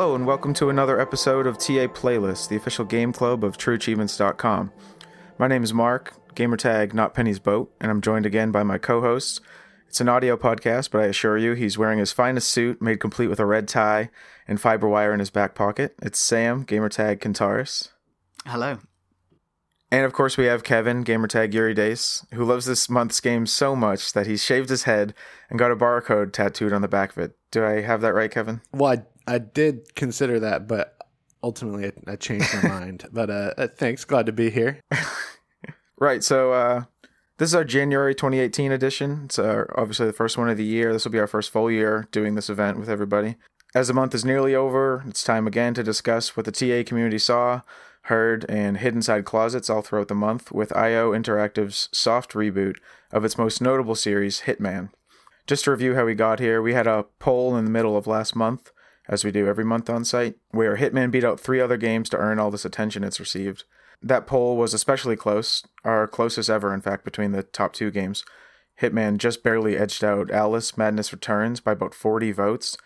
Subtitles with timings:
[0.00, 4.72] and welcome to another episode of TA Playlist, the official game club of TrueAchievements.com.
[5.38, 9.42] My name is Mark, gamertag Not Penny's Boat, and I'm joined again by my co-host.
[9.86, 13.28] It's an audio podcast, but I assure you, he's wearing his finest suit, made complete
[13.28, 14.10] with a red tie
[14.48, 15.94] and fiber wire in his back pocket.
[16.02, 17.90] It's Sam, gamertag Kentaris.
[18.46, 18.78] Hello.
[19.92, 23.76] And of course, we have Kevin, gamertag Yuri Dace, who loves this month's game so
[23.76, 25.12] much that he shaved his head
[25.50, 27.36] and got a barcode tattooed on the back of it.
[27.50, 28.62] Do I have that right, Kevin?
[28.72, 30.96] Well, I, I did consider that, but
[31.42, 33.08] ultimately I, I changed my mind.
[33.12, 34.80] But uh, uh, thanks, glad to be here.
[35.98, 36.22] right.
[36.22, 36.84] So uh,
[37.38, 39.22] this is our January 2018 edition.
[39.24, 40.92] It's uh, obviously the first one of the year.
[40.92, 43.36] This will be our first full year doing this event with everybody.
[43.74, 47.18] As the month is nearly over, it's time again to discuss what the TA community
[47.18, 47.62] saw,
[48.02, 52.76] heard, and hid inside closets all throughout the month with IO Interactive's soft reboot
[53.10, 54.90] of its most notable series, Hitman.
[55.46, 58.06] Just to review how we got here, we had a poll in the middle of
[58.06, 58.71] last month,
[59.08, 62.16] as we do every month on site, where Hitman beat out three other games to
[62.18, 63.64] earn all this attention it's received.
[64.02, 68.24] That poll was especially close, our closest ever, in fact, between the top two games.
[68.80, 72.76] Hitman just barely edged out Alice Madness Returns by about 40 votes,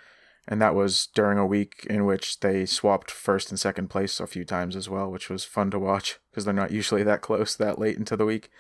[0.49, 4.27] and that was during a week in which they swapped first and second place a
[4.27, 7.57] few times as well, which was fun to watch because they're not usually that close
[7.57, 8.51] that late into the week.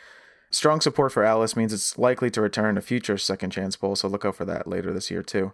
[0.51, 4.09] Strong support for Alice means it's likely to return a future second chance poll, so
[4.09, 5.53] look out for that later this year too.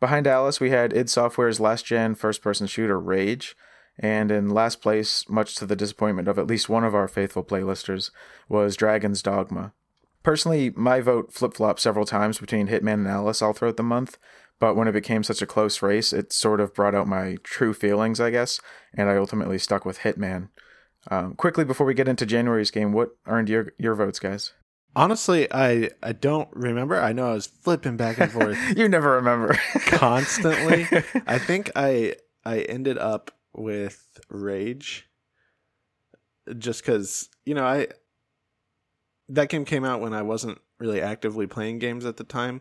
[0.00, 3.56] Behind Alice, we had id Software's last gen first person shooter Rage,
[3.98, 7.44] and in last place, much to the disappointment of at least one of our faithful
[7.44, 8.10] playlisters,
[8.48, 9.72] was Dragon's Dogma.
[10.22, 14.18] Personally, my vote flip flopped several times between Hitman and Alice all throughout the month,
[14.58, 17.74] but when it became such a close race, it sort of brought out my true
[17.74, 18.60] feelings, I guess,
[18.94, 20.48] and I ultimately stuck with Hitman.
[21.10, 24.54] Um, quickly before we get into January's game, what earned your your votes, guys?
[24.96, 27.00] Honestly, I I don't remember.
[27.00, 28.58] I know I was flipping back and forth.
[28.76, 30.86] you never remember constantly.
[31.26, 35.08] I think I I ended up with Rage,
[36.58, 37.88] just because you know I
[39.28, 42.60] that game came out when I wasn't really actively playing games at the time,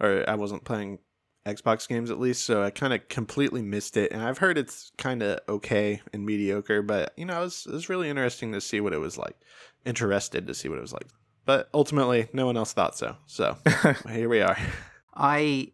[0.00, 0.98] or I wasn't playing
[1.46, 4.12] Xbox games at least, so I kind of completely missed it.
[4.12, 7.72] And I've heard it's kind of okay and mediocre, but you know, it was, it
[7.72, 9.36] was really interesting to see what it was like.
[9.84, 11.06] Interested to see what it was like.
[11.50, 13.16] But ultimately, no one else thought so.
[13.26, 13.56] So
[14.08, 14.56] here we are.
[15.16, 15.72] I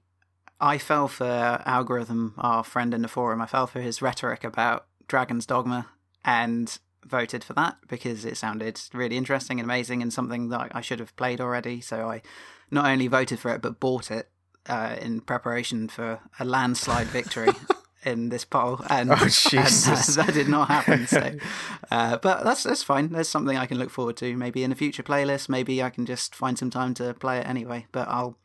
[0.59, 3.43] I fell for algorithm, our friend in the forum.
[3.43, 5.89] I fell for his rhetoric about Dragon's Dogma
[6.25, 10.81] and voted for that because it sounded really interesting and amazing and something that I
[10.81, 11.83] should have played already.
[11.83, 12.23] So I
[12.71, 14.31] not only voted for it but bought it
[14.71, 17.53] uh, in preparation for a landslide victory
[18.07, 21.07] in this poll, and, oh, and uh, that did not happen.
[21.07, 21.33] So,
[21.91, 23.11] uh, but that's that's fine.
[23.11, 24.37] There's something I can look forward to.
[24.37, 25.49] Maybe in a future playlist.
[25.49, 27.87] Maybe I can just find some time to play it anyway.
[27.93, 28.39] But I'll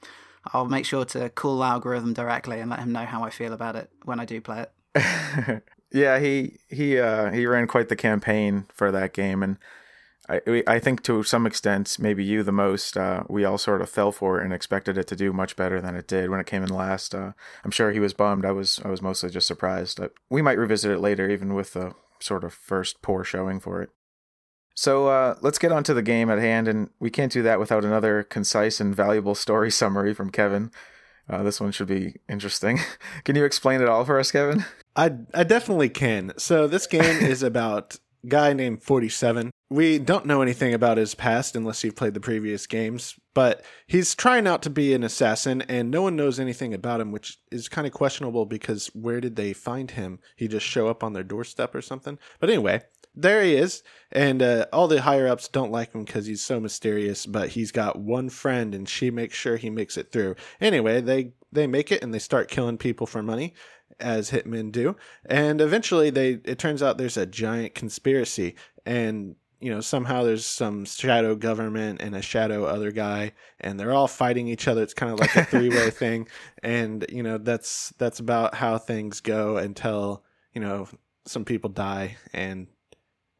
[0.47, 3.75] I'll make sure to call algorithm directly and let him know how I feel about
[3.75, 5.63] it when I do play it.
[5.91, 9.57] yeah, he he uh, he ran quite the campaign for that game, and
[10.31, 13.89] I I think to some extent, maybe you the most, uh, we all sort of
[13.89, 16.47] fell for it and expected it to do much better than it did when it
[16.47, 17.13] came in last.
[17.13, 17.33] Uh,
[17.63, 18.45] I'm sure he was bummed.
[18.45, 19.99] I was I was mostly just surprised.
[20.29, 23.89] we might revisit it later, even with the sort of first poor showing for it.
[24.75, 27.59] So uh, let's get on to the game at hand, and we can't do that
[27.59, 30.71] without another concise and valuable story summary from Kevin.
[31.29, 32.79] Uh, this one should be interesting.
[33.23, 34.65] can you explain it all for us, Kevin?
[34.95, 36.33] I I definitely can.
[36.37, 39.51] So this game is about guy named 47.
[39.69, 44.15] We don't know anything about his past unless you've played the previous games, but he's
[44.15, 47.69] trying out to be an assassin and no one knows anything about him, which is
[47.69, 50.19] kind of questionable because where did they find him?
[50.35, 52.19] He just show up on their doorstep or something?
[52.39, 52.81] But anyway,
[53.15, 53.83] there he is.
[54.11, 57.71] And uh, all the higher ups don't like him because he's so mysterious, but he's
[57.71, 60.35] got one friend and she makes sure he makes it through.
[60.59, 63.53] Anyway, they, they make it and they start killing people for money
[64.01, 64.95] as hitmen do.
[65.25, 68.55] And eventually they it turns out there's a giant conspiracy
[68.85, 73.93] and you know somehow there's some shadow government and a shadow other guy and they're
[73.93, 74.81] all fighting each other.
[74.81, 76.27] It's kind of like a three-way thing.
[76.63, 80.23] And you know that's that's about how things go until
[80.53, 80.87] you know
[81.25, 82.67] some people die and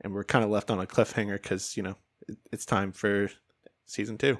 [0.01, 1.95] and we're kind of left on a cliffhanger because you know
[2.27, 3.29] it, it's time for
[3.85, 4.37] season two.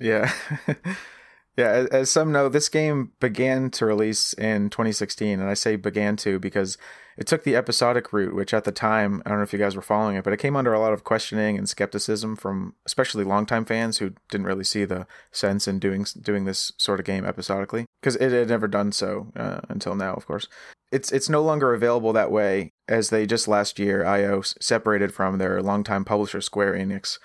[0.00, 0.32] Yeah
[1.58, 6.14] Yeah, as some know, this game began to release in 2016, and I say began
[6.18, 6.78] to because
[7.16, 9.74] it took the episodic route, which at the time, I don't know if you guys
[9.74, 13.24] were following it, but it came under a lot of questioning and skepticism from especially
[13.24, 17.24] longtime fans who didn't really see the sense in doing doing this sort of game
[17.24, 20.46] episodically because it had never done so uh, until now, of course.
[20.92, 25.38] It's it's no longer available that way as they just last year IO separated from
[25.38, 27.18] their longtime publisher Square Enix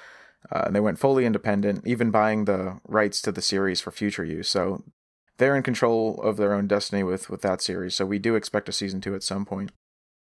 [0.52, 4.26] uh, and they went fully independent, even buying the rights to the series for future
[4.26, 4.50] use.
[4.50, 4.84] So
[5.38, 7.96] they're in control of their own destiny with with that series.
[7.96, 9.72] So we do expect a season two at some point.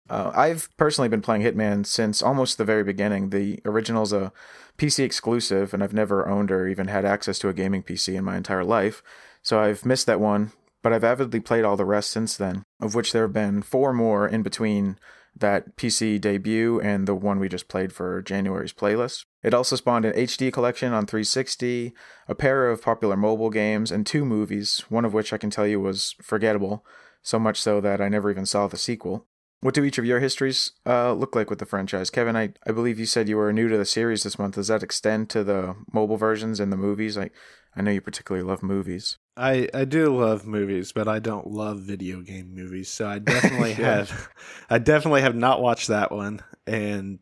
[0.10, 3.30] Uh, I've personally been playing Hitman since almost the very beginning.
[3.30, 4.34] The original's a
[4.78, 8.26] PC exclusive, and I've never owned or even had access to a gaming PC in
[8.26, 9.02] my entire life.
[9.42, 12.96] So I've missed that one, but I've avidly played all the rest since then, of
[12.96, 14.98] which there have been four more in between
[15.36, 19.26] that PC debut and the one we just played for January's playlist.
[19.44, 21.94] It also spawned an HD collection on 360,
[22.28, 25.68] a pair of popular mobile games, and two movies, one of which I can tell
[25.68, 26.86] you was forgettable,
[27.22, 29.28] so much so that I never even saw the sequel.
[29.60, 32.10] What do each of your histories uh, look like with the franchise?
[32.10, 34.56] Kevin, I, I believe you said you were new to the series this month.
[34.56, 37.18] Does that extend to the mobile versions and the movies?
[37.18, 37.30] I,
[37.76, 39.18] I know you particularly love movies.
[39.38, 42.90] I, I do love movies, but I don't love video game movies.
[42.90, 44.04] So I definitely Yeah.
[44.04, 44.30] have
[44.70, 47.20] I definitely have not watched that one and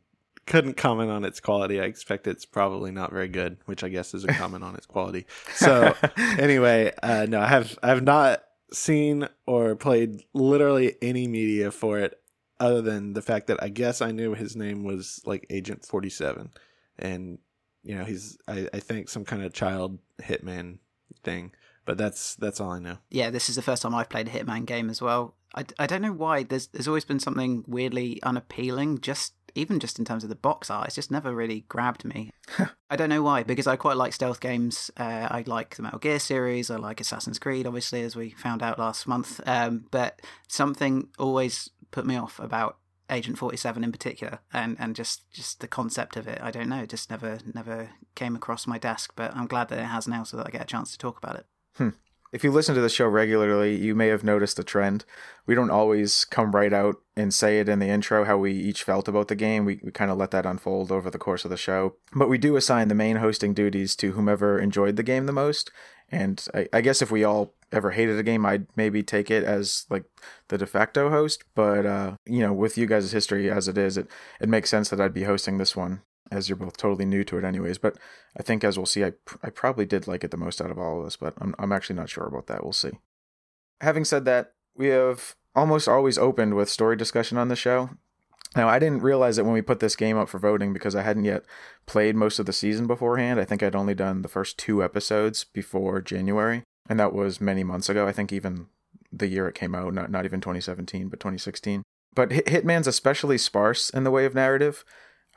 [0.52, 1.80] couldn't comment on its quality.
[1.80, 4.86] I expect it's probably not very good, which I guess is a comment on its
[4.86, 5.26] quality.
[5.56, 8.44] So anyway, uh, no, I have I have not
[8.74, 12.20] seen or played literally any media for it
[12.60, 16.10] other than the fact that I guess I knew his name was like Agent Forty
[16.10, 16.52] Seven,
[17.00, 17.40] and
[17.84, 20.80] you know he's I, I think some kind of child hitman
[21.24, 21.54] thing,
[21.86, 22.98] but that's that's all I know.
[23.10, 25.36] Yeah, this is the first time I've played a Hitman game as well.
[25.54, 26.44] I, I don't know why.
[26.44, 29.00] There's there's always been something weirdly unappealing.
[29.02, 32.32] Just even just in terms of the box art, it's just never really grabbed me.
[32.90, 34.92] I don't know why because I quite like stealth games.
[34.98, 36.70] Uh, I like the Metal Gear series.
[36.70, 39.40] I like Assassin's Creed, obviously, as we found out last month.
[39.46, 42.78] Um, but something always put me off about
[43.10, 46.40] Agent Forty Seven in particular, and and just just the concept of it.
[46.42, 46.86] I don't know.
[46.86, 49.14] Just never never came across my desk.
[49.16, 51.18] But I'm glad that it has now, so that I get a chance to talk
[51.18, 51.44] about
[51.80, 51.94] it.
[52.32, 55.04] If you listen to the show regularly, you may have noticed a trend.
[55.46, 58.84] We don't always come right out and say it in the intro how we each
[58.84, 59.66] felt about the game.
[59.66, 61.96] We, we kind of let that unfold over the course of the show.
[62.14, 65.72] But we do assign the main hosting duties to whomever enjoyed the game the most.
[66.10, 69.44] And I, I guess if we all ever hated a game, I'd maybe take it
[69.44, 70.06] as like
[70.48, 71.44] the de facto host.
[71.54, 74.08] But, uh, you know, with you guys' history as it is, it,
[74.40, 77.38] it makes sense that I'd be hosting this one as you're both totally new to
[77.38, 77.98] it anyways but
[78.38, 79.12] i think as we'll see i,
[79.44, 81.72] I probably did like it the most out of all of us but I'm, I'm
[81.72, 82.64] actually not sure about that.
[82.64, 82.92] We'll see.
[83.82, 87.92] Having said that we have almost always opened with story discussion on the show.
[88.56, 91.02] Now i didn't realize it when we put this game up for voting because i
[91.02, 91.44] hadn't yet
[91.86, 93.40] played most of the season beforehand.
[93.40, 97.64] I think i'd only done the first two episodes before january and that was many
[97.64, 98.08] months ago.
[98.08, 98.68] I think even
[99.12, 101.84] the year it came out not, not even 2017 but 2016
[102.14, 104.84] but Hit- hitman's especially sparse in the way of narrative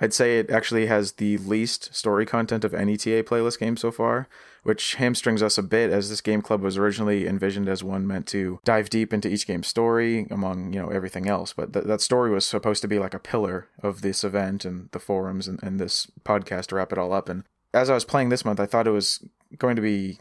[0.04, 3.90] I'd say it actually has the least story content of any TA playlist game so
[3.90, 4.28] far,
[4.62, 8.26] which hamstrings us a bit as this game club was originally envisioned as one meant
[8.26, 11.54] to dive deep into each game's story among, you know, everything else.
[11.54, 14.90] But th- that story was supposed to be like a pillar of this event and
[14.92, 17.30] the forums and, and this podcast to wrap it all up.
[17.30, 20.18] And as I was playing this month, I thought it was going to be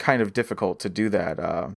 [0.00, 1.38] kind of difficult to do that.
[1.38, 1.68] Uh,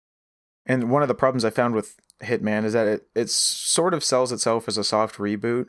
[0.66, 4.04] and one of the problems I found with Hitman is that it, it sort of
[4.04, 5.68] sells itself as a soft reboot,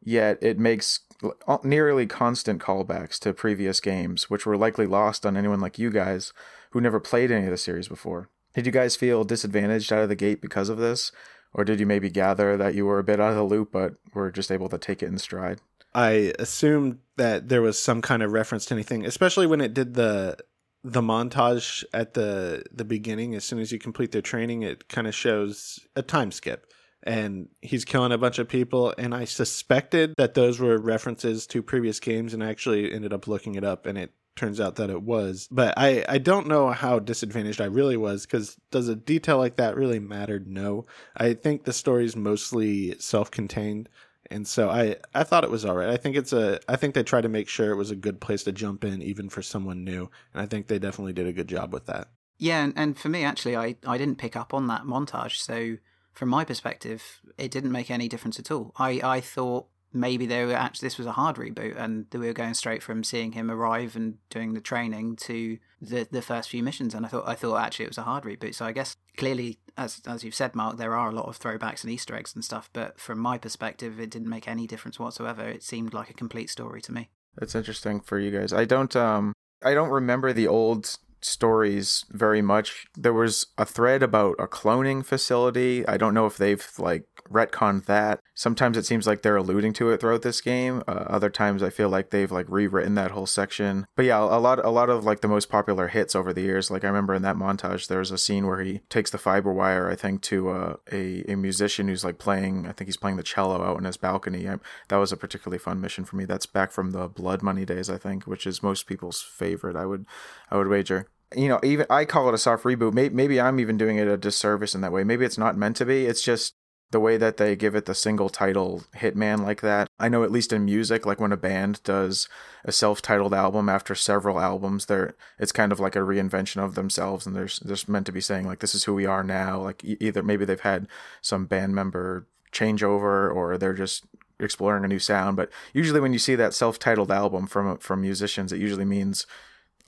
[0.00, 5.36] yet it makes Uh, nearly constant callbacks to previous games, which were likely lost on
[5.36, 6.32] anyone like you guys
[6.70, 8.28] who never played any of the series before.
[8.54, 11.12] Did you guys feel disadvantaged out of the gate because of this?
[11.52, 13.94] Or did you maybe gather that you were a bit out of the loop, but
[14.12, 15.60] were just able to take it in stride?
[15.94, 19.94] I assumed that there was some kind of reference to anything, especially when it did
[19.94, 20.36] the
[20.82, 23.34] the montage at the the beginning.
[23.34, 26.66] As soon as you complete their training, it kind of shows a time skip,
[27.04, 28.94] and he's killing a bunch of people.
[28.98, 33.28] And I suspected that those were references to previous games, and I actually ended up
[33.28, 35.46] looking it up, and it turns out that it was.
[35.50, 39.56] But I I don't know how disadvantaged I really was because does a detail like
[39.56, 40.42] that really matter?
[40.44, 43.88] No, I think the story's mostly self contained
[44.30, 45.88] and so I I thought it was all right.
[45.88, 48.20] I think it's a I think they tried to make sure it was a good
[48.20, 51.32] place to jump in even for someone new, and I think they definitely did a
[51.32, 52.08] good job with that.
[52.38, 55.36] Yeah, and, and for me, actually, I, I didn't pick up on that montage.
[55.36, 55.76] So,
[56.14, 58.72] from my perspective, it didn't make any difference at all.
[58.76, 62.32] I, I thought maybe they were actually this was a hard reboot, and we were
[62.32, 66.62] going straight from seeing him arrive and doing the training to the the first few
[66.62, 66.94] missions.
[66.94, 68.54] And I thought I thought actually it was a hard reboot.
[68.54, 71.82] So I guess clearly, as as you've said, Mark, there are a lot of throwbacks
[71.82, 72.70] and Easter eggs and stuff.
[72.72, 75.42] But from my perspective, it didn't make any difference whatsoever.
[75.42, 77.10] It seemed like a complete story to me.
[77.36, 78.52] That's interesting for you guys.
[78.52, 82.86] I don't um I don't remember the old stories very much.
[82.96, 85.86] There was a thread about a cloning facility.
[85.86, 88.20] I don't know if they've like retconned that.
[88.34, 90.82] Sometimes it seems like they're alluding to it throughout this game.
[90.86, 93.86] Uh, other times I feel like they've like rewritten that whole section.
[93.96, 96.70] But yeah, a lot a lot of like the most popular hits over the years.
[96.70, 99.90] Like I remember in that montage there's a scene where he takes the fiber wire
[99.90, 103.22] I think to uh, a a musician who's like playing I think he's playing the
[103.22, 104.48] cello out on his balcony.
[104.48, 106.24] I, that was a particularly fun mission for me.
[106.24, 109.76] That's back from the Blood Money days I think, which is most people's favorite.
[109.76, 110.06] I would
[110.50, 112.92] I would wager you know, even I call it a soft reboot.
[112.92, 115.04] Maybe, maybe I'm even doing it a disservice in that way.
[115.04, 116.06] Maybe it's not meant to be.
[116.06, 116.54] It's just
[116.90, 119.88] the way that they give it the single title Hitman like that.
[119.98, 122.28] I know at least in music, like when a band does
[122.64, 127.26] a self-titled album after several albums, they're it's kind of like a reinvention of themselves,
[127.26, 129.60] and there's there's meant to be saying like this is who we are now.
[129.60, 130.86] Like either maybe they've had
[131.20, 134.04] some band member changeover, or they're just
[134.38, 135.36] exploring a new sound.
[135.36, 139.26] But usually, when you see that self-titled album from from musicians, it usually means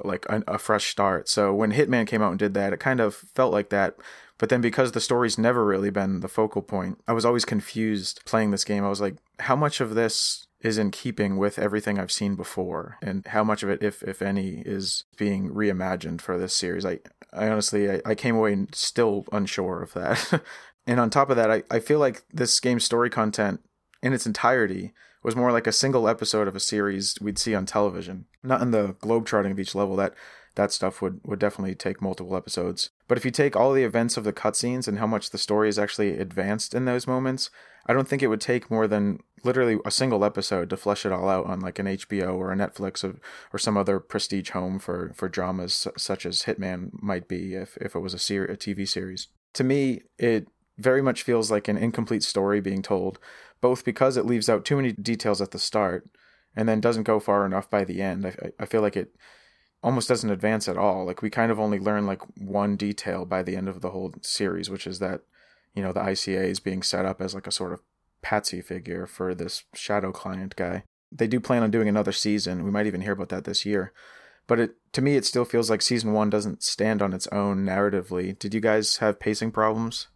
[0.03, 1.29] like a, a, fresh start.
[1.29, 3.97] So when Hitman came out and did that, it kind of felt like that.
[4.39, 8.23] But then because the story's never really been the focal point, I was always confused
[8.27, 8.85] playing this game.
[8.85, 12.99] I was like, how much of this is in keeping with everything I've seen before,
[13.01, 16.85] and how much of it, if if any, is being reimagined for this series?
[16.85, 16.99] I
[17.33, 20.43] I honestly I, I came away still unsure of that.
[20.87, 23.61] and on top of that, I, I feel like this game's story content
[24.03, 24.93] in its entirety
[25.27, 28.71] was more like a single episode of a series we'd see on television, not in
[28.71, 29.97] the globe charting of each level.
[29.97, 30.15] That
[30.55, 32.91] that stuff would would definitely take multiple episodes.
[33.09, 35.69] But if you take all the events of the cutscenes and how much the story
[35.69, 37.51] is actually advanced in those moments,
[37.87, 41.11] I don't think it would take more than literally a single episode to flesh it
[41.11, 43.19] all out on like an HBO or a Netflix or,
[43.53, 47.97] or some other prestige home for for dramas such as Hitman might be if if
[47.97, 49.27] it was a ser- a TV series.
[49.55, 50.47] To me, it
[50.79, 53.19] very much feels like an incomplete story being told
[53.61, 56.09] both because it leaves out too many details at the start
[56.55, 58.27] and then doesn't go far enough by the end.
[58.27, 59.15] I, I feel like it
[59.83, 61.05] almost doesn't advance at all.
[61.05, 64.15] Like we kind of only learn like one detail by the end of the whole
[64.23, 65.21] series, which is that,
[65.75, 67.81] you know, the ICA is being set up as like a sort of
[68.23, 70.83] patsy figure for this shadow client guy.
[71.13, 72.65] They do plan on doing another season.
[72.65, 73.93] We might even hear about that this year.
[74.47, 77.65] But it to me it still feels like season 1 doesn't stand on its own
[77.65, 78.39] narratively.
[78.39, 80.09] Did you guys have pacing problems?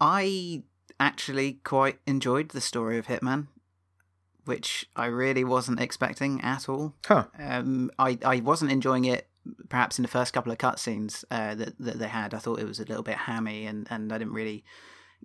[0.00, 0.62] I
[1.00, 3.48] actually quite enjoyed the story of Hitman,
[4.44, 6.94] which I really wasn't expecting at all.
[7.04, 7.26] Huh.
[7.38, 9.28] Um, I, I wasn't enjoying it
[9.68, 12.34] perhaps in the first couple of cutscenes uh, that, that they had.
[12.34, 14.64] I thought it was a little bit hammy and, and I didn't really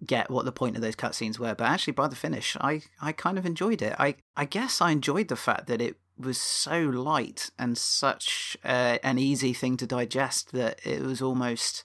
[0.05, 1.55] get what the point of those cutscenes were.
[1.55, 3.95] But actually, by the finish, I, I kind of enjoyed it.
[3.97, 8.97] I, I guess I enjoyed the fact that it was so light and such uh,
[9.03, 11.83] an easy thing to digest that it was almost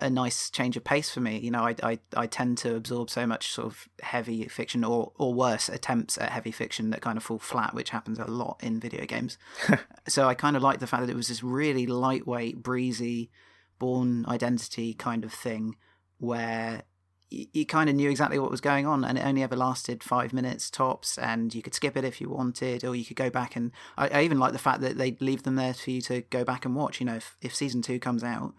[0.00, 1.38] a nice change of pace for me.
[1.38, 5.12] You know, I, I, I tend to absorb so much sort of heavy fiction or,
[5.16, 8.58] or worse, attempts at heavy fiction that kind of fall flat, which happens a lot
[8.62, 9.38] in video games.
[10.08, 13.30] so I kind of like the fact that it was this really lightweight, breezy,
[13.78, 15.76] Bourne Identity kind of thing
[16.18, 16.82] where
[17.30, 20.04] you, you kind of knew exactly what was going on and it only ever lasted
[20.04, 23.30] five minutes tops and you could skip it if you wanted or you could go
[23.30, 26.00] back and I, I even like the fact that they leave them there for you
[26.02, 27.00] to go back and watch.
[27.00, 28.54] You know, if, if season two comes out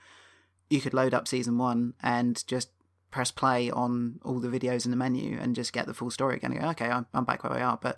[0.71, 2.69] you could load up season one and just
[3.11, 6.37] press play on all the videos in the menu and just get the full story
[6.37, 7.77] again and go, okay, I'm, I'm back where we are.
[7.81, 7.97] But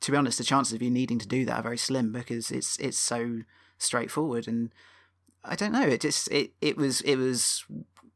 [0.00, 2.50] to be honest, the chances of you needing to do that are very slim because
[2.50, 3.40] it's it's so
[3.78, 4.70] straightforward and
[5.44, 5.86] I don't know.
[5.86, 7.64] It just it it was it was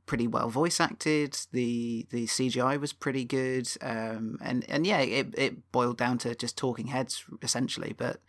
[0.06, 1.38] pretty well voice acted.
[1.52, 6.34] The the CGI was pretty good, um, and and yeah, it it boiled down to
[6.34, 7.94] just talking heads essentially.
[7.96, 8.20] But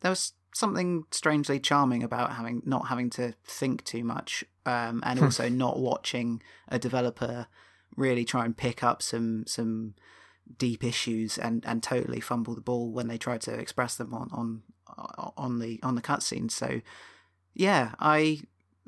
[0.00, 5.20] there was something strangely charming about having not having to think too much, um, and
[5.20, 7.46] also not watching a developer
[7.96, 9.94] really try and pick up some some
[10.58, 14.28] deep issues and, and totally fumble the ball when they try to express them on
[14.32, 14.62] on
[15.36, 16.50] on the on the cutscene.
[16.50, 16.80] So
[17.54, 18.40] yeah, I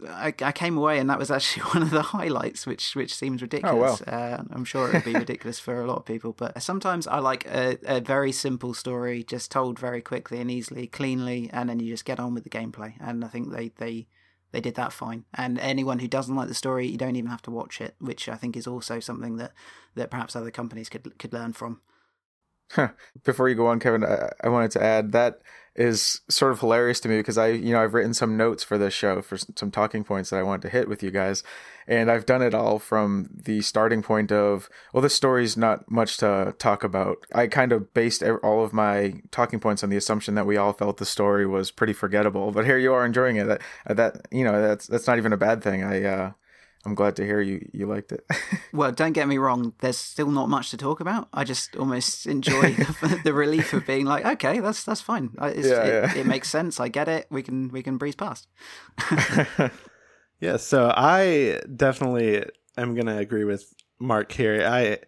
[0.09, 3.43] I, I, came away and that was actually one of the highlights, which which seems
[3.43, 4.03] ridiculous.
[4.07, 4.19] Oh, wow.
[4.19, 7.19] uh, I'm sure it would be ridiculous for a lot of people, but sometimes I
[7.19, 11.79] like a, a, very simple story, just told very quickly and easily, cleanly, and then
[11.81, 12.95] you just get on with the gameplay.
[13.01, 14.09] And I think they they
[14.53, 15.25] they did that fine.
[15.35, 18.29] And anyone who doesn't like the story, you don't even have to watch it, which
[18.29, 19.53] I think is also something that
[19.95, 21.81] that perhaps other companies could could learn from.
[23.25, 25.41] Before you go on, Kevin, I, I wanted to add that
[25.75, 28.77] is sort of hilarious to me because I, you know, I've written some notes for
[28.77, 31.43] this show for some talking points that I wanted to hit with you guys.
[31.89, 36.19] And I've done it all from the starting point of, well, this story's not much
[36.19, 37.27] to talk about.
[37.35, 40.75] I kind of based all of my talking points on the assumption that we all
[40.75, 42.53] felt the story was pretty forgettable.
[42.53, 43.47] But here you are enjoying it.
[43.47, 45.83] That, that you know, that's that's not even a bad thing.
[45.83, 46.33] I uh,
[46.85, 48.25] I'm glad to hear you you liked it.
[48.73, 49.73] well, don't get me wrong.
[49.81, 51.29] There's still not much to talk about.
[51.33, 55.31] I just almost enjoy the, the relief of being like, okay, that's that's fine.
[55.41, 56.15] Yeah, it, yeah.
[56.15, 56.81] it makes sense.
[56.81, 57.27] I get it.
[57.31, 58.49] We can we can breeze past.
[60.41, 60.57] yeah.
[60.57, 62.45] So I definitely
[62.77, 64.67] am gonna agree with Mark here.
[64.67, 64.99] I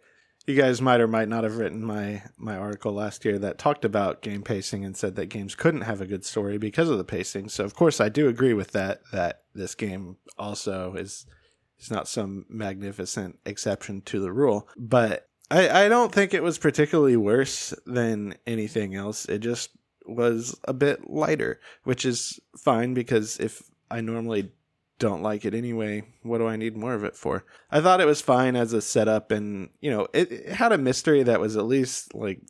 [0.46, 3.84] you guys might or might not have written my my article last year that talked
[3.84, 7.04] about game pacing and said that games couldn't have a good story because of the
[7.04, 7.48] pacing.
[7.48, 11.26] So of course I do agree with that that this game also is
[11.78, 16.58] it's not some magnificent exception to the rule, but I, I don't think it was
[16.58, 19.26] particularly worse than anything else.
[19.26, 19.70] It just
[20.06, 24.52] was a bit lighter, which is fine because if I normally
[24.98, 26.02] don't like it anyway.
[26.22, 27.44] What do I need more of it for?
[27.70, 30.78] I thought it was fine as a setup, and you know, it, it had a
[30.78, 32.40] mystery that was at least like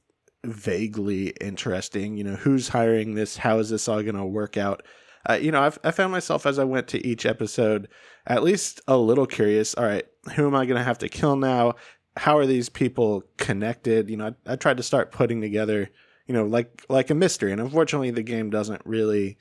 [0.45, 2.17] vaguely interesting.
[2.17, 3.37] You know, who's hiring this?
[3.37, 4.85] How is this all going to work out?
[5.29, 7.89] Uh, you know, I've, I found myself as I went to each episode
[8.27, 9.75] at least a little curious.
[9.75, 11.75] All right, who am I going to have to kill now?
[12.17, 14.11] How are these people connected?
[14.11, 15.91] You know, I, I tried to start putting together,
[16.27, 19.39] you know, like like a mystery, and unfortunately, the game doesn't really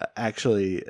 [0.00, 0.84] uh, actually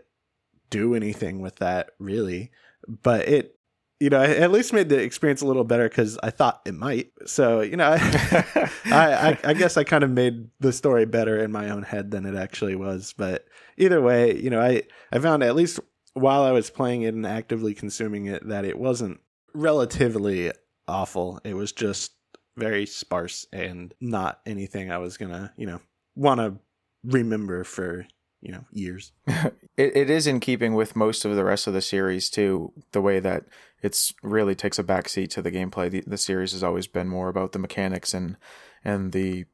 [0.70, 2.50] do anything with that, really.
[2.86, 3.58] But it
[4.00, 7.12] you know, at least made the experience a little better because I thought it might.
[7.26, 11.52] So, you know, I, I, I, guess I kind of made the story better in
[11.52, 13.14] my own head than it actually was.
[13.16, 13.46] But
[13.76, 14.82] either way, you know, I,
[15.12, 15.80] I found at least
[16.14, 19.20] while I was playing it and actively consuming it that it wasn't
[19.54, 20.52] relatively
[20.88, 21.40] awful.
[21.44, 22.12] It was just
[22.56, 25.80] very sparse and not anything I was going to, you know,
[26.16, 26.56] want to
[27.04, 28.06] remember for
[28.44, 29.12] you know years.
[29.26, 32.72] it, it is in keeping with most of the rest of the series too.
[32.92, 33.44] The way that
[33.84, 35.90] it's really takes a backseat to the gameplay.
[35.90, 38.38] The, the series has always been more about the mechanics and
[38.82, 39.44] and the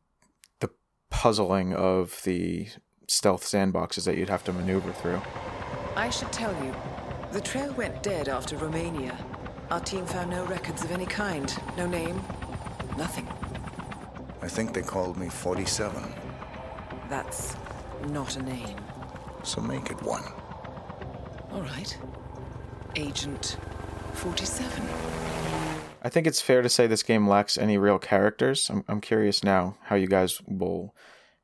[0.61, 0.71] the
[1.11, 2.69] puzzling of the
[3.09, 5.21] stealth sandboxes that you'd have to maneuver through.
[5.97, 6.73] I should tell you,
[7.33, 9.19] the trail went dead after Romania.
[9.69, 11.53] Our team found no records of any kind.
[11.77, 12.23] No name,
[12.97, 13.27] nothing.
[14.43, 16.05] I think they called me 47.
[17.09, 17.57] That's
[18.11, 18.79] not a name.
[19.43, 20.23] So make it one.
[21.51, 21.99] All right.
[22.95, 23.57] Agent
[24.15, 24.83] 47.
[26.03, 28.71] I think it's fair to say this game lacks any real characters.
[28.71, 30.95] I'm, I'm curious now how you guys will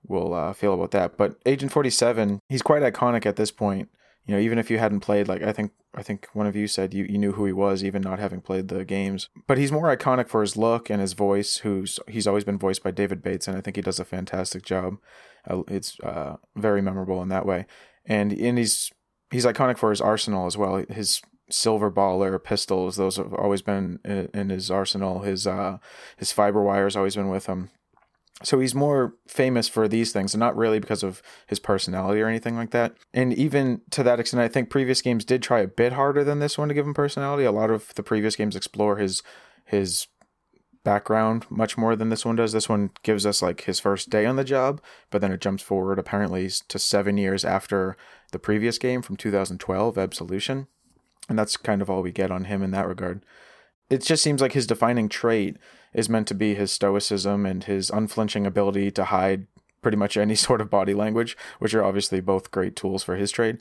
[0.08, 1.16] will uh, feel about that.
[1.16, 3.88] But Agent 47, he's quite iconic at this point.
[4.24, 6.66] You know, even if you hadn't played, like I think I think one of you
[6.66, 9.28] said you, you knew who he was, even not having played the games.
[9.46, 11.58] But he's more iconic for his look and his voice.
[11.58, 14.64] Who's he's always been voiced by David Bates, and I think he does a fantastic
[14.64, 14.96] job.
[15.48, 17.66] Uh, it's uh, very memorable in that way,
[18.04, 18.90] and and he's
[19.30, 20.84] he's iconic for his arsenal as well.
[20.88, 25.20] His Silverballer pistols; those have always been in, his arsenal.
[25.20, 25.78] His uh,
[26.16, 27.70] his fiber wires always been with him.
[28.42, 32.28] So he's more famous for these things, and not really because of his personality or
[32.28, 32.94] anything like that.
[33.14, 36.40] And even to that extent, I think previous games did try a bit harder than
[36.40, 37.44] this one to give him personality.
[37.44, 39.22] A lot of the previous games explore his
[39.64, 40.08] his
[40.86, 42.52] background much more than this one does.
[42.52, 44.80] This one gives us like his first day on the job,
[45.10, 47.96] but then it jumps forward apparently to seven years after
[48.30, 50.68] the previous game from 2012, Absolution.
[51.28, 53.24] And that's kind of all we get on him in that regard.
[53.90, 55.56] It just seems like his defining trait
[55.92, 59.46] is meant to be his stoicism and his unflinching ability to hide
[59.82, 63.30] pretty much any sort of body language, which are obviously both great tools for his
[63.30, 63.58] trade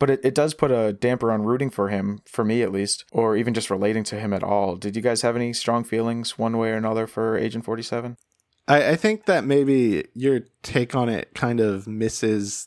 [0.00, 3.04] but it, it does put a damper on rooting for him, for me at least,
[3.12, 4.74] or even just relating to him at all.
[4.74, 8.16] Did you guys have any strong feelings one way or another for Agent 47?
[8.66, 12.66] I, I think that maybe your take on it kind of misses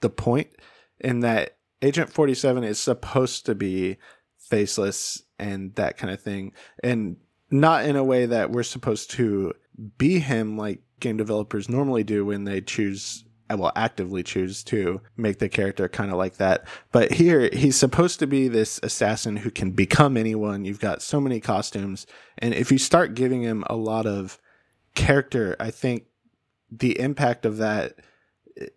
[0.00, 0.48] the point
[0.98, 3.98] in that Agent 47 is supposed to be
[4.38, 6.52] faceless and that kind of thing.
[6.82, 7.18] And
[7.50, 9.52] not in a way that we're supposed to
[9.98, 15.38] be him like game developers normally do when they choose well actively choose to make
[15.38, 16.66] the character kind of like that.
[16.90, 20.64] But here, he's supposed to be this assassin who can become anyone.
[20.64, 22.06] You've got so many costumes.
[22.38, 24.40] And if you start giving him a lot of
[24.94, 26.04] character, I think
[26.70, 27.96] the impact of that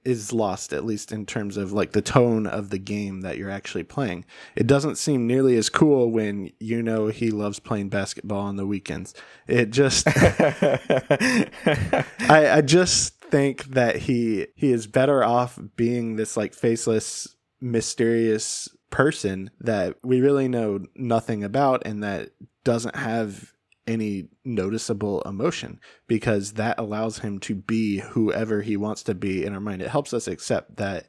[0.03, 3.51] is lost, at least in terms of like the tone of the game that you're
[3.51, 4.25] actually playing.
[4.55, 8.65] It doesn't seem nearly as cool when you know he loves playing basketball on the
[8.65, 9.13] weekends.
[9.47, 16.53] It just, I, I just think that he he is better off being this like
[16.53, 22.29] faceless, mysterious person that we really know nothing about and that
[22.63, 23.53] doesn't have
[23.87, 29.53] any noticeable emotion because that allows him to be whoever he wants to be in
[29.53, 29.81] our mind.
[29.81, 31.07] It helps us accept that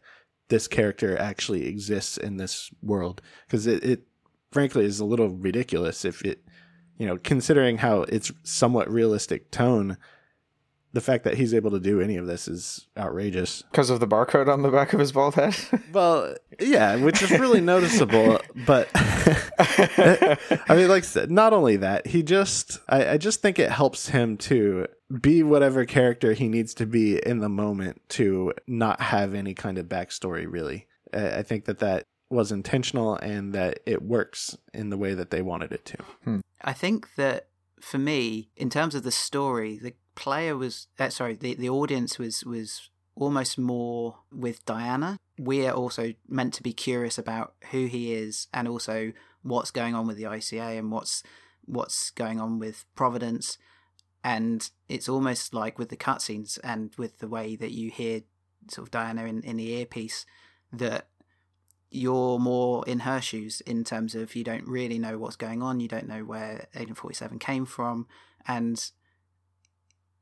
[0.48, 4.02] this character actually exists in this world because it, it
[4.50, 6.42] frankly is a little ridiculous if it
[6.96, 9.98] you know considering how it's somewhat realistic tone
[10.92, 13.62] the fact that he's able to do any of this is outrageous.
[13.70, 15.56] Because of the barcode on the back of his bald head?
[15.92, 18.40] well, yeah, which is really noticeable.
[18.66, 20.36] But I
[20.70, 24.86] mean, like not only that, he just, I, I just think it helps him to
[25.20, 29.78] be whatever character he needs to be in the moment to not have any kind
[29.78, 30.86] of backstory, really.
[31.12, 35.40] I think that that was intentional and that it works in the way that they
[35.42, 35.96] wanted it to.
[36.24, 36.40] Hmm.
[36.62, 37.48] I think that
[37.80, 42.18] for me, in terms of the story, the player was uh, sorry, the, the audience
[42.18, 45.18] was was almost more with Diana.
[45.38, 49.94] We are also meant to be curious about who he is and also what's going
[49.94, 51.22] on with the ICA and what's
[51.64, 53.58] what's going on with Providence.
[54.24, 58.22] And it's almost like with the cutscenes and with the way that you hear
[58.68, 60.26] sort of Diana in, in the earpiece
[60.72, 61.06] that
[61.90, 65.78] you're more in her shoes in terms of you don't really know what's going on,
[65.78, 68.06] you don't know where Agent 47 came from,
[68.46, 68.90] and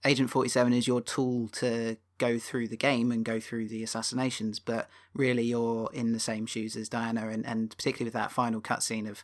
[0.05, 4.59] Agent 47 is your tool to go through the game and go through the assassinations,
[4.59, 8.61] but really you're in the same shoes as Diana, and, and particularly with that final
[8.61, 9.23] cutscene of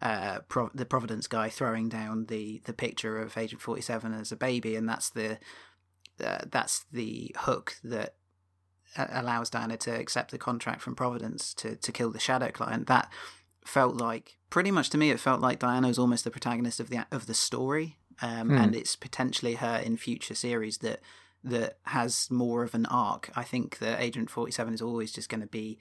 [0.00, 4.36] uh, Pro- the Providence guy throwing down the, the picture of Agent 47 as a
[4.36, 5.38] baby, and that's the
[6.22, 8.14] uh, that's the hook that
[8.96, 12.86] allows Diana to accept the contract from Providence to, to kill the Shadow Client.
[12.86, 13.10] That
[13.64, 15.10] felt like pretty much to me.
[15.10, 18.56] It felt like Diana is almost the protagonist of the of the story, um, hmm.
[18.56, 21.00] and it's potentially her in future series that
[21.44, 23.30] that has more of an arc.
[23.34, 25.78] I think that Agent Forty Seven is always just going to be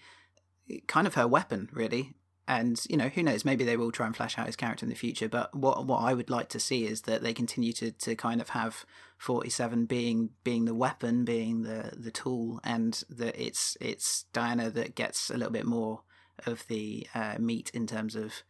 [0.87, 2.13] kind of her weapon, really.
[2.47, 3.45] And you know, who knows?
[3.45, 5.29] Maybe they will try and flesh out his character in the future.
[5.29, 8.41] But what what I would like to see is that they continue to, to kind
[8.41, 8.85] of have
[9.17, 14.69] forty seven being being the weapon, being the the tool, and that it's it's Diana
[14.71, 16.01] that gets a little bit more
[16.45, 18.43] of the uh, meat in terms of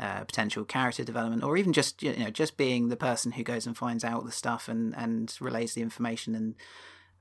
[0.00, 3.66] uh, potential character development, or even just you know just being the person who goes
[3.66, 6.54] and finds out the stuff and and relays the information and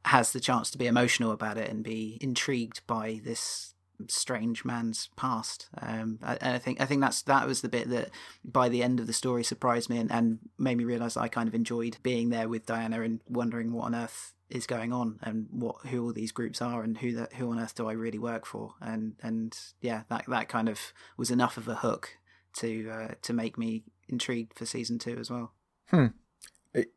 [0.05, 3.73] has the chance to be emotional about it and be intrigued by this
[4.07, 5.67] strange man's past.
[5.81, 8.09] Um, and I think I think that's that was the bit that
[8.43, 11.47] by the end of the story surprised me and, and made me realize I kind
[11.47, 15.47] of enjoyed being there with Diana and wondering what on earth is going on and
[15.51, 18.17] what who all these groups are and who that who on earth do I really
[18.17, 20.79] work for and and yeah that that kind of
[21.17, 22.17] was enough of a hook
[22.59, 25.53] to uh, to make me intrigued for season two as well.
[25.87, 26.07] Hmm.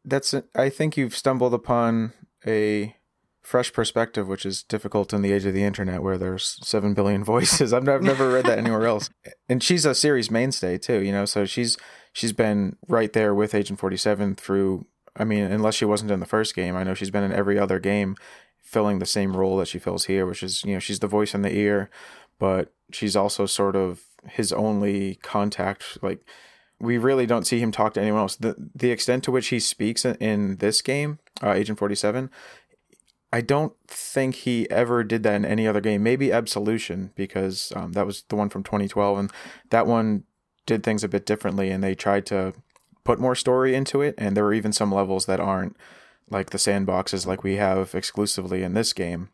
[0.05, 2.12] That's I think you've stumbled upon
[2.46, 2.96] a
[3.42, 7.25] fresh perspective, which is difficult in the age of the internet where there's seven billion
[7.35, 7.72] voices.
[7.72, 9.11] I've, I've never read that anywhere else.
[9.48, 11.25] And she's a series mainstay too, you know.
[11.25, 11.77] So she's
[12.12, 14.87] she's been right there with Agent Forty Seven through.
[15.14, 17.59] I mean, unless she wasn't in the first game, I know she's been in every
[17.59, 18.16] other game,
[18.62, 21.35] filling the same role that she fills here, which is you know she's the voice
[21.35, 21.90] in the ear,
[22.38, 25.99] but she's also sort of his only contact.
[26.03, 26.21] Like
[26.81, 28.37] we really don't see him talk to anyone else.
[28.37, 32.31] The the extent to which he speaks in this game, uh, Agent Forty Seven,
[33.33, 36.03] I don't think he ever did that in any other game.
[36.03, 39.33] Maybe Absolution because um, that was the one from 2012, and
[39.71, 40.25] that one
[40.67, 42.53] did things a bit differently, and they tried to
[43.05, 44.15] put more story into it.
[44.19, 45.77] And there were even some levels that aren't
[46.31, 49.31] like the sandboxes like we have exclusively in this game,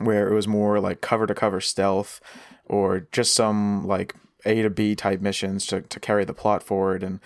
[0.00, 2.20] where it was more like cover to cover stealth
[2.66, 7.02] or just some like A to B type missions to, to carry the plot forward.
[7.02, 7.20] And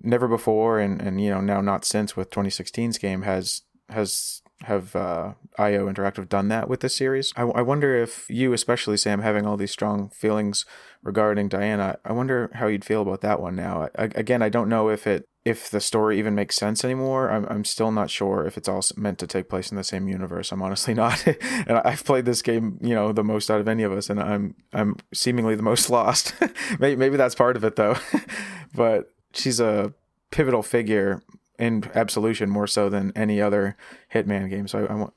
[0.00, 4.94] never before, and, and you know now not since with 2016's game has has have
[4.94, 7.32] uh, IO Interactive done that with this series.
[7.36, 10.64] I, I wonder if you, especially Sam, having all these strong feelings
[11.02, 13.88] regarding Diana, I wonder how you'd feel about that one now.
[13.98, 17.30] I, again, I don't know if it if the story even makes sense anymore.
[17.30, 20.08] I'm I'm still not sure if it's all meant to take place in the same
[20.08, 20.52] universe.
[20.52, 21.26] I'm honestly not.
[21.26, 24.20] and I've played this game, you know, the most out of any of us, and
[24.20, 26.34] I'm I'm seemingly the most lost.
[26.78, 27.96] maybe maybe that's part of it though.
[28.74, 29.92] but she's a
[30.30, 31.22] pivotal figure
[31.58, 33.76] in Absolution more so than any other
[34.14, 34.66] Hitman game.
[34.68, 35.14] So I, I want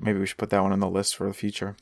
[0.00, 1.76] maybe we should put that one on the list for the future.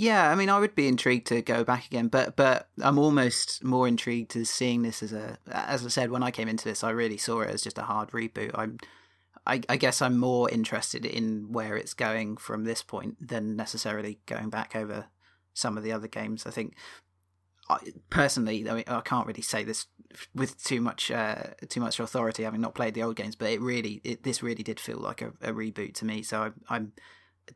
[0.00, 3.64] Yeah, I mean, I would be intrigued to go back again, but but I'm almost
[3.64, 5.38] more intrigued to seeing this as a.
[5.50, 7.82] As I said, when I came into this, I really saw it as just a
[7.82, 8.52] hard reboot.
[8.54, 8.78] I'm,
[9.44, 14.20] I, I guess I'm more interested in where it's going from this point than necessarily
[14.26, 15.06] going back over
[15.52, 16.46] some of the other games.
[16.46, 16.76] I think,
[17.68, 19.86] I, personally, I mean, I can't really say this
[20.32, 23.60] with too much uh, too much authority, having not played the old games, but it
[23.60, 26.22] really, it, this really did feel like a, a reboot to me.
[26.22, 26.92] So I, I'm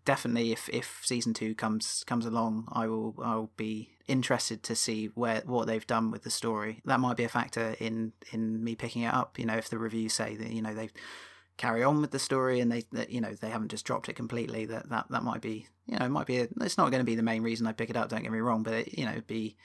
[0.04, 5.06] definitely if if season two comes comes along, I will I'll be interested to see
[5.14, 6.80] where what they've done with the story.
[6.84, 9.38] That might be a factor in in me picking it up.
[9.38, 10.90] You know, if the reviews say that you know they
[11.56, 14.16] carry on with the story and they that, you know they haven't just dropped it
[14.16, 17.00] completely, that that that might be you know it might be a, it's not going
[17.00, 18.08] to be the main reason I pick it up.
[18.08, 19.56] Don't get me wrong, but it, you know be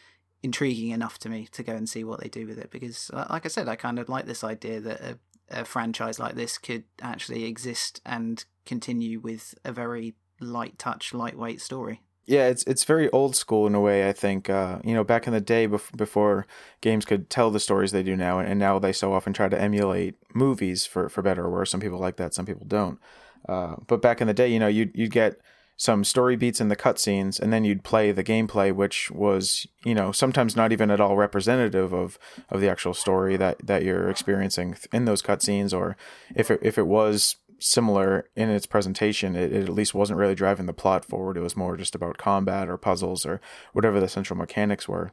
[0.43, 3.45] intriguing enough to me to go and see what they do with it because like
[3.45, 6.83] I said, I kind of like this idea that a, a franchise like this could
[7.01, 12.01] actually exist and continue with a very light touch, lightweight story.
[12.25, 14.09] Yeah, it's it's very old school in a way.
[14.09, 16.45] I think uh, you know back in the day bef- before
[16.81, 19.59] games could tell the stories they do now, and now they so often try to
[19.59, 21.71] emulate movies for for better or worse.
[21.71, 22.99] Some people like that, some people don't.
[23.47, 25.39] Uh, but back in the day, you know, you'd you'd get
[25.77, 29.93] some story beats in the cutscenes, and then you'd play the gameplay, which was you
[29.93, 32.17] know sometimes not even at all representative of
[32.49, 35.95] of the actual story that that you're experiencing in those cutscenes, or
[36.35, 39.35] if it, if it was similar in its presentation.
[39.35, 41.37] It, it, at least wasn't really driving the plot forward.
[41.37, 43.41] It was more just about combat or puzzles or
[43.73, 45.11] whatever the central mechanics were.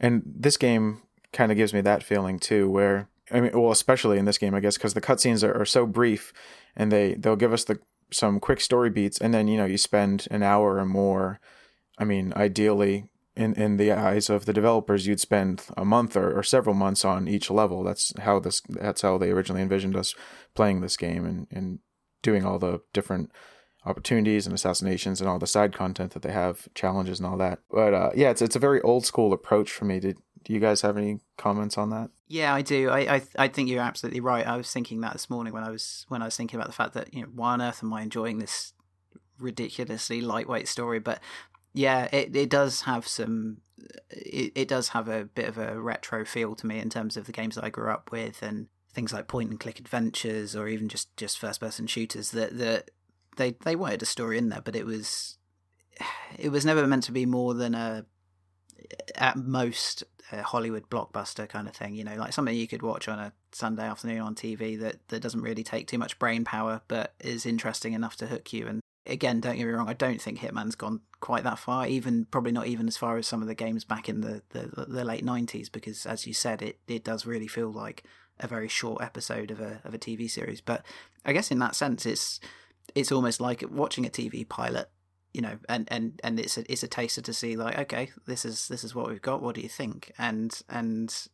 [0.00, 4.18] And this game kind of gives me that feeling too, where I mean, well, especially
[4.18, 6.32] in this game, I guess, because the cutscenes are, are so brief,
[6.76, 7.78] and they they'll give us the
[8.12, 11.40] some quick story beats, and then you know you spend an hour or more.
[11.98, 16.38] I mean, ideally in in the eyes of the developers, you'd spend a month or,
[16.38, 17.82] or several months on each level.
[17.82, 18.60] That's how this.
[18.68, 20.14] That's how they originally envisioned us
[20.54, 21.78] playing this game and and
[22.22, 23.32] doing all the different
[23.84, 27.58] opportunities and assassinations and all the side content that they have, challenges and all that.
[27.70, 30.00] But uh, yeah, it's it's a very old school approach for me.
[30.00, 32.10] Did do you guys have any comments on that?
[32.32, 32.88] Yeah, I do.
[32.88, 34.46] I, I I think you're absolutely right.
[34.46, 36.72] I was thinking that this morning when I was when I was thinking about the
[36.72, 38.72] fact that you know why on earth am I enjoying this
[39.38, 40.98] ridiculously lightweight story?
[40.98, 41.20] But
[41.74, 43.58] yeah, it it does have some.
[44.08, 47.26] It, it does have a bit of a retro feel to me in terms of
[47.26, 50.68] the games that I grew up with and things like point and click adventures or
[50.68, 52.92] even just just first person shooters that that
[53.36, 55.36] they they wanted a story in there, but it was
[56.38, 58.06] it was never meant to be more than a
[59.16, 61.94] at most a Hollywood blockbuster kind of thing.
[61.94, 65.20] You know, like something you could watch on a Sunday afternoon on TV that that
[65.20, 68.66] doesn't really take too much brain power, but is interesting enough to hook you.
[68.66, 71.86] And again, don't get me wrong, I don't think Hitman's gone quite that far.
[71.86, 74.86] Even probably not even as far as some of the games back in the the,
[74.86, 78.04] the late nineties, because as you said, it it does really feel like
[78.40, 80.60] a very short episode of a of a TV series.
[80.60, 80.84] But
[81.24, 82.40] I guess in that sense, it's
[82.94, 84.90] it's almost like watching a TV pilot,
[85.32, 88.44] you know, and, and, and it's a it's a taster to see like, okay, this
[88.44, 89.42] is this is what we've got.
[89.42, 90.12] What do you think?
[90.18, 91.28] And and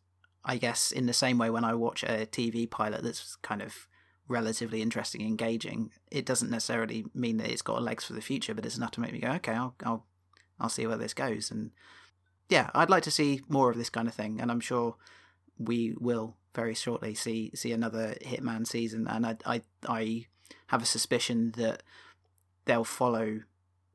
[0.45, 3.87] I guess in the same way when I watch a TV pilot that's kind of
[4.29, 8.65] relatively interesting, engaging, it doesn't necessarily mean that it's got legs for the future, but
[8.65, 10.05] it's enough to make me go, okay, I'll I'll
[10.59, 11.51] I'll see where this goes.
[11.51, 11.71] And
[12.47, 14.95] yeah, I'd like to see more of this kind of thing, and I'm sure
[15.57, 19.07] we will very shortly see see another Hitman season.
[19.09, 20.25] And I I I
[20.67, 21.83] have a suspicion that
[22.63, 23.41] they'll follow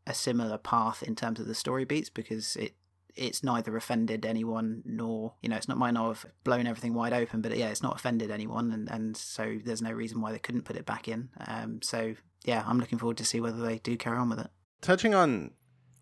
[0.06, 2.74] a similar path in terms of the story beats because it
[3.16, 7.40] it's neither offended anyone nor you know it's not not have blown everything wide open
[7.40, 10.64] but yeah it's not offended anyone and and so there's no reason why they couldn't
[10.64, 12.14] put it back in um so
[12.44, 15.52] yeah i'm looking forward to see whether they do carry on with it touching on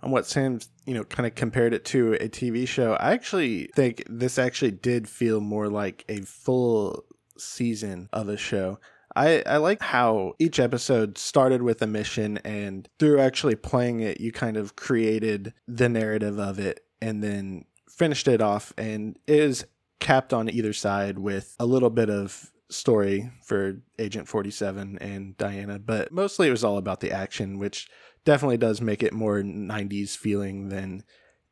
[0.02, 3.70] on what Sam's, you know, kind of compared it to a TV show, I actually
[3.74, 7.04] think this actually did feel more like a full
[7.38, 8.80] season of a show.
[9.14, 14.20] I, I like how each episode started with a mission, and through actually playing it,
[14.20, 18.72] you kind of created the narrative of it and then finished it off.
[18.78, 19.64] And is
[20.00, 25.78] capped on either side with a little bit of story for Agent 47 and Diana,
[25.78, 27.88] but mostly it was all about the action, which
[28.24, 31.04] definitely does make it more 90s feeling than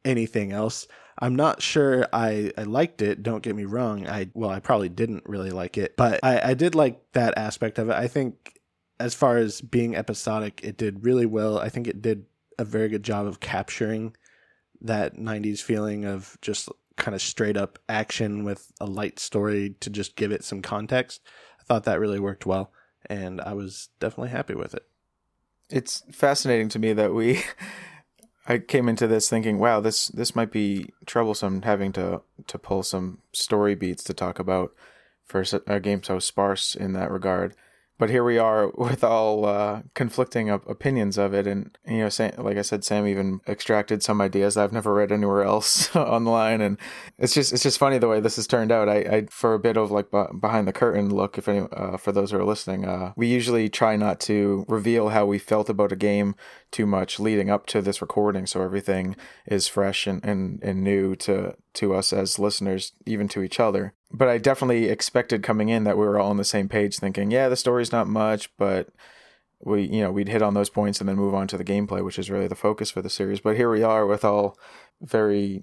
[0.04, 0.86] anything else.
[1.18, 3.22] I'm not sure I, I liked it.
[3.22, 4.08] Don't get me wrong.
[4.08, 7.78] I well, I probably didn't really like it, but I, I did like that aspect
[7.78, 7.94] of it.
[7.94, 8.58] I think
[8.98, 11.58] as far as being episodic, it did really well.
[11.58, 12.24] I think it did
[12.58, 14.14] a very good job of capturing
[14.82, 19.90] that 90s feeling of just kind of straight up action with a light story to
[19.90, 21.22] just give it some context.
[21.58, 22.72] I thought that really worked well,
[23.06, 24.86] and I was definitely happy with it.
[25.70, 27.42] It's fascinating to me that we
[28.46, 32.82] I came into this thinking, wow, this this might be troublesome having to to pull
[32.82, 34.74] some story beats to talk about
[35.24, 37.54] for a game so sparse in that regard.
[38.00, 42.32] But here we are with all uh, conflicting opinions of it, and you know, Sam,
[42.38, 46.78] like I said, Sam even extracted some ideas I've never read anywhere else online, and
[47.18, 48.88] it's just it's just funny the way this has turned out.
[48.88, 52.10] I, I for a bit of like behind the curtain look, if any uh, for
[52.10, 55.92] those who are listening, uh, we usually try not to reveal how we felt about
[55.92, 56.34] a game
[56.70, 61.14] too much leading up to this recording, so everything is fresh and, and, and new
[61.16, 65.84] to to us as listeners, even to each other but I definitely expected coming in
[65.84, 68.88] that we were all on the same page, thinking, yeah, the story's not much, but
[69.62, 72.04] we, you know, we'd hit on those points and then move on to the gameplay,
[72.04, 73.40] which is really the focus for the series.
[73.40, 74.58] But here we are with all
[75.00, 75.62] very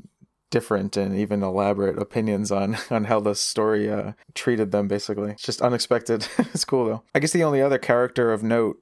[0.49, 4.87] different and even elaborate opinions on on how the story uh, treated them.
[4.87, 6.27] Basically, it's just unexpected.
[6.37, 7.03] it's cool though.
[7.13, 8.77] I guess the only other character of note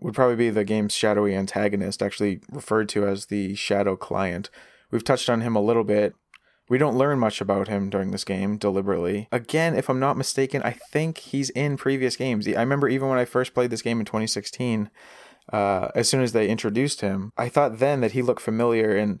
[0.00, 4.50] would probably be the game's shadowy antagonist, actually referred to as the Shadow Client.
[4.90, 6.14] We've touched on him a little bit
[6.68, 9.28] we don't learn much about him during this game deliberately.
[9.32, 12.46] Again, if I'm not mistaken, I think he's in previous games.
[12.46, 14.90] I remember even when I first played this game in 2016,
[15.52, 19.20] uh, as soon as they introduced him, I thought then that he looked familiar and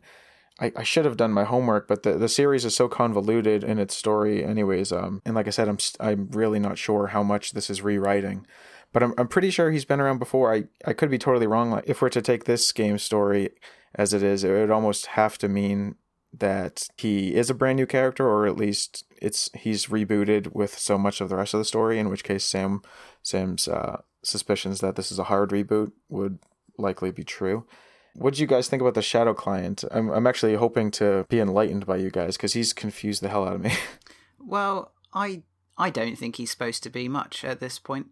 [0.60, 3.78] I, I should have done my homework, but the, the series is so convoluted in
[3.78, 4.92] its story, anyways.
[4.92, 8.46] Um, and like I said, I'm I'm really not sure how much this is rewriting,
[8.92, 10.54] but I'm I'm pretty sure he's been around before.
[10.54, 11.70] I I could be totally wrong.
[11.70, 13.50] Like if we're to take this game story
[13.94, 15.96] as it is, it would almost have to mean
[16.32, 20.98] that he is a brand new character or at least it's he's rebooted with so
[20.98, 22.82] much of the rest of the story in which case sam
[23.22, 26.38] sam's uh, suspicions that this is a hard reboot would
[26.76, 27.66] likely be true
[28.14, 31.40] what do you guys think about the shadow client i'm, I'm actually hoping to be
[31.40, 33.72] enlightened by you guys because he's confused the hell out of me
[34.38, 35.42] well i
[35.78, 38.08] i don't think he's supposed to be much at this point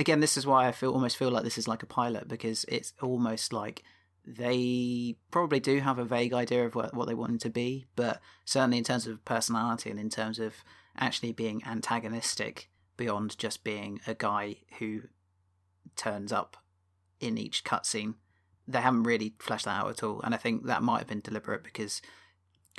[0.00, 2.64] again this is why i feel almost feel like this is like a pilot because
[2.66, 3.84] it's almost like
[4.26, 8.20] they probably do have a vague idea of what, what they want to be, but
[8.44, 10.56] certainly in terms of personality and in terms of
[10.96, 15.02] actually being antagonistic beyond just being a guy who
[15.96, 16.56] turns up
[17.18, 18.14] in each cutscene,
[18.68, 20.20] they haven't really fleshed that out at all.
[20.22, 22.02] And I think that might have been deliberate because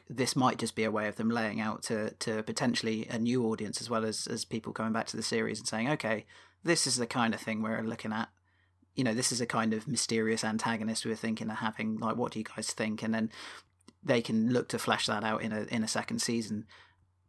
[0.09, 3.45] this might just be a way of them laying out to, to potentially a new
[3.45, 6.25] audience as well as, as people coming back to the series and saying, okay,
[6.63, 8.29] this is the kind of thing we're looking at
[8.95, 11.97] you know, this is a kind of mysterious antagonist we're thinking of having.
[11.97, 13.03] Like, what do you guys think?
[13.03, 13.31] And then
[14.03, 16.65] they can look to flesh that out in a in a second season.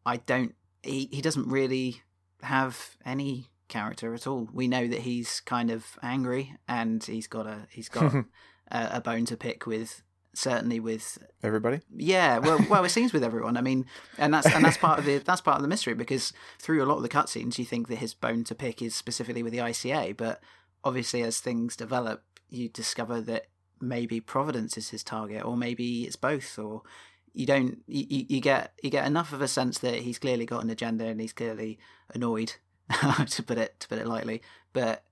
[0.04, 0.54] I don't.
[0.82, 2.02] He he doesn't really
[2.42, 4.48] have any character at all.
[4.52, 8.14] We know that he's kind of angry and he's got a he's got
[8.70, 10.02] a, a bone to pick with
[10.34, 11.80] certainly with everybody.
[11.94, 13.56] Yeah, well, well, it seems with everyone.
[13.56, 13.86] I mean,
[14.18, 16.86] and that's and that's part of the that's part of the mystery because through a
[16.86, 19.58] lot of the cutscenes, you think that his bone to pick is specifically with the
[19.58, 20.40] ICA, but
[20.84, 23.46] obviously as things develop, you discover that
[23.80, 26.82] maybe Providence is his target, or maybe it's both, or
[27.34, 30.62] you don't you, you get you get enough of a sense that he's clearly got
[30.62, 31.78] an agenda and he's clearly
[32.14, 32.54] annoyed
[33.28, 34.42] to put it to put it lightly
[34.72, 35.04] but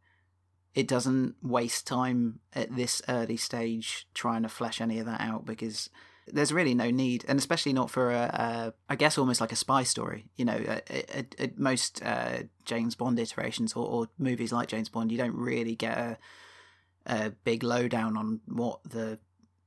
[0.75, 5.45] it doesn't waste time at this early stage trying to flesh any of that out
[5.45, 5.91] because
[6.33, 9.57] there's really no need, and especially not for a, a I guess almost like a
[9.57, 10.27] spy story.
[10.37, 15.19] You know, at, most uh, James Bond iterations or, or, movies like James Bond, you
[15.19, 16.19] don't really get a,
[17.07, 19.19] a big lowdown on what the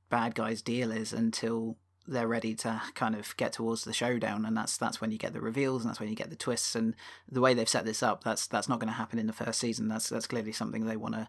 [0.08, 4.56] bad guy's deal is until they're ready to kind of get towards the showdown and
[4.56, 6.94] that's that's when you get the reveals and that's when you get the twists and
[7.30, 9.58] the way they've set this up that's that's not going to happen in the first
[9.58, 11.26] season that's that's clearly something they want to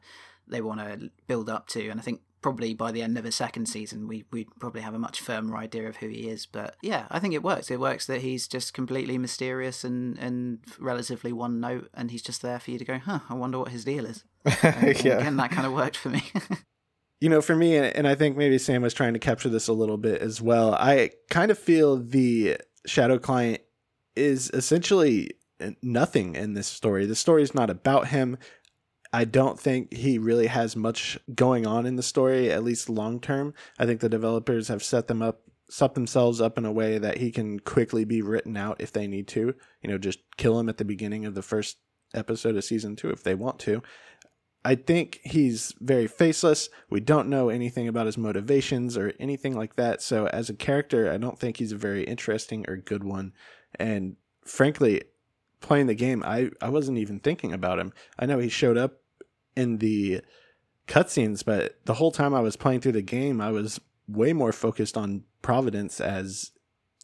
[0.48, 3.32] they want to build up to and i think probably by the end of the
[3.32, 6.46] second season, we we probably have a much firmer idea of who he is.
[6.46, 7.72] But yeah, I think it works.
[7.72, 12.44] It works that he's just completely mysterious and and relatively one note, and he's just
[12.44, 13.22] there for you to go, huh?
[13.30, 14.24] I wonder what his deal is.
[14.62, 16.22] And, yeah, and again, that kind of worked for me.
[17.22, 19.74] you know, for me, and I think maybe Sam was trying to capture this a
[19.74, 20.74] little bit as well.
[20.76, 23.62] I kind of feel the Shadow Client
[24.16, 25.32] is essentially
[25.82, 27.06] nothing in this story.
[27.06, 28.38] The story is not about him.
[29.14, 33.22] I don't think he really has much going on in the story, at least long
[33.22, 33.54] term.
[33.80, 37.18] I think the developers have set them up, set themselves up in a way that
[37.18, 39.56] he can quickly be written out if they need to.
[39.82, 41.78] You know, just kill him at the beginning of the first
[42.14, 43.82] episode of season two if they want to.
[44.66, 46.70] I think he's very faceless.
[46.90, 50.02] We don't know anything about his motivations or anything like that.
[50.02, 53.34] So, as a character, I don't think he's a very interesting or good one.
[53.80, 55.04] And frankly,
[55.62, 57.94] playing the game, I, I wasn't even thinking about him.
[58.18, 59.02] I know he showed up
[59.56, 60.22] in the
[60.88, 64.52] cutscenes, but the whole time I was playing through the game, I was way more
[64.52, 66.52] focused on Providence as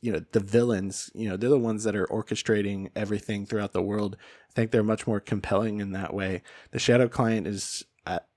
[0.01, 1.11] you know the villains.
[1.13, 4.17] You know they're the ones that are orchestrating everything throughout the world.
[4.49, 6.43] I think they're much more compelling in that way.
[6.71, 7.85] The Shadow Client is,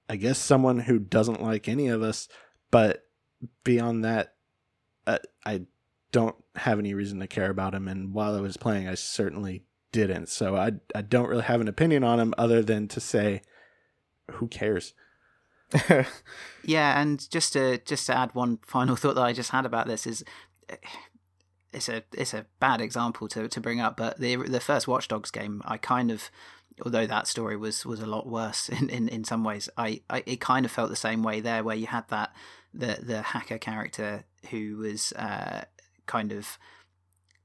[0.09, 2.29] I, guess, someone who doesn't like any of us,
[2.71, 3.07] but
[3.65, 4.35] beyond that,
[5.07, 5.63] uh, I
[6.13, 7.89] don't have any reason to care about him.
[7.89, 10.29] And while I was playing, I certainly didn't.
[10.29, 13.43] So I I don't really have an opinion on him other than to say
[14.33, 14.95] who cares?
[16.65, 19.87] yeah, and just to just to add one final thought that I just had about
[19.87, 20.25] this is
[21.75, 25.09] it's a it's a bad example to, to bring up, but the the first Watch
[25.09, 26.31] Dogs game, I kind of
[26.85, 30.23] although that story was was a lot worse in, in, in some ways, I, I
[30.27, 32.33] it kind of felt the same way there, where you had that
[32.73, 35.65] the the hacker character who was uh,
[36.07, 36.59] kind of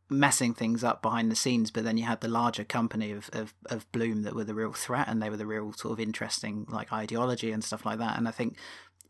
[0.09, 3.53] messing things up behind the scenes, but then you had the larger company of, of,
[3.67, 6.65] of Blume that were the real threat and they were the real sort of interesting
[6.67, 8.17] like ideology and stuff like that.
[8.17, 8.57] And I think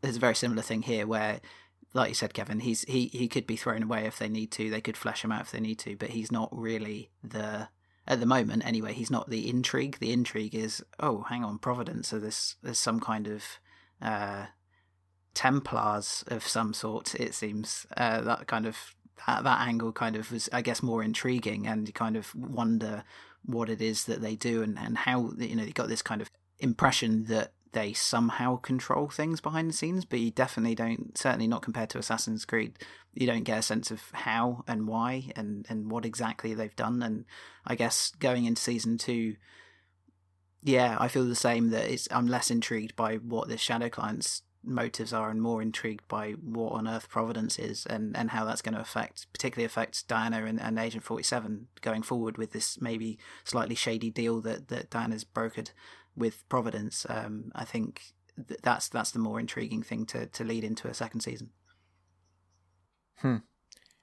[0.02, 1.40] there's a very similar thing here where
[1.92, 4.70] like you said, Kevin, he's he, he could be thrown away if they need to.
[4.70, 7.68] They could flesh him out if they need to, but he's not really the
[8.06, 8.92] at the moment anyway.
[8.92, 9.98] He's not the intrigue.
[9.98, 12.08] The intrigue is oh, hang on, Providence.
[12.08, 13.44] So there's there's some kind of
[14.00, 14.46] uh,
[15.34, 17.14] Templars of some sort.
[17.14, 18.94] It seems uh, that kind of
[19.26, 23.04] that, that angle kind of was, I guess, more intriguing, and you kind of wonder
[23.44, 26.20] what it is that they do and, and how you know you got this kind
[26.20, 31.16] of impression that they somehow control things behind the scenes, but you definitely don't.
[31.16, 32.78] Certainly not compared to Assassin's Creed.
[33.14, 37.02] You don't get a sense of how and why and and what exactly they've done.
[37.02, 37.24] And
[37.66, 39.36] I guess going into season two,
[40.62, 41.70] yeah, I feel the same.
[41.70, 46.06] That it's I'm less intrigued by what the Shadow Clients motives are and more intrigued
[46.08, 50.06] by what on earth Providence is and, and how that's going to affect, particularly affect
[50.06, 54.90] Diana and, and Agent 47 going forward with this maybe slightly shady deal that, that
[54.90, 55.70] Diana's brokered
[56.16, 57.06] with Providence.
[57.08, 58.02] Um, I think
[58.48, 61.50] th- that's that's the more intriguing thing to, to lead into a second season.
[63.16, 63.36] Hmm.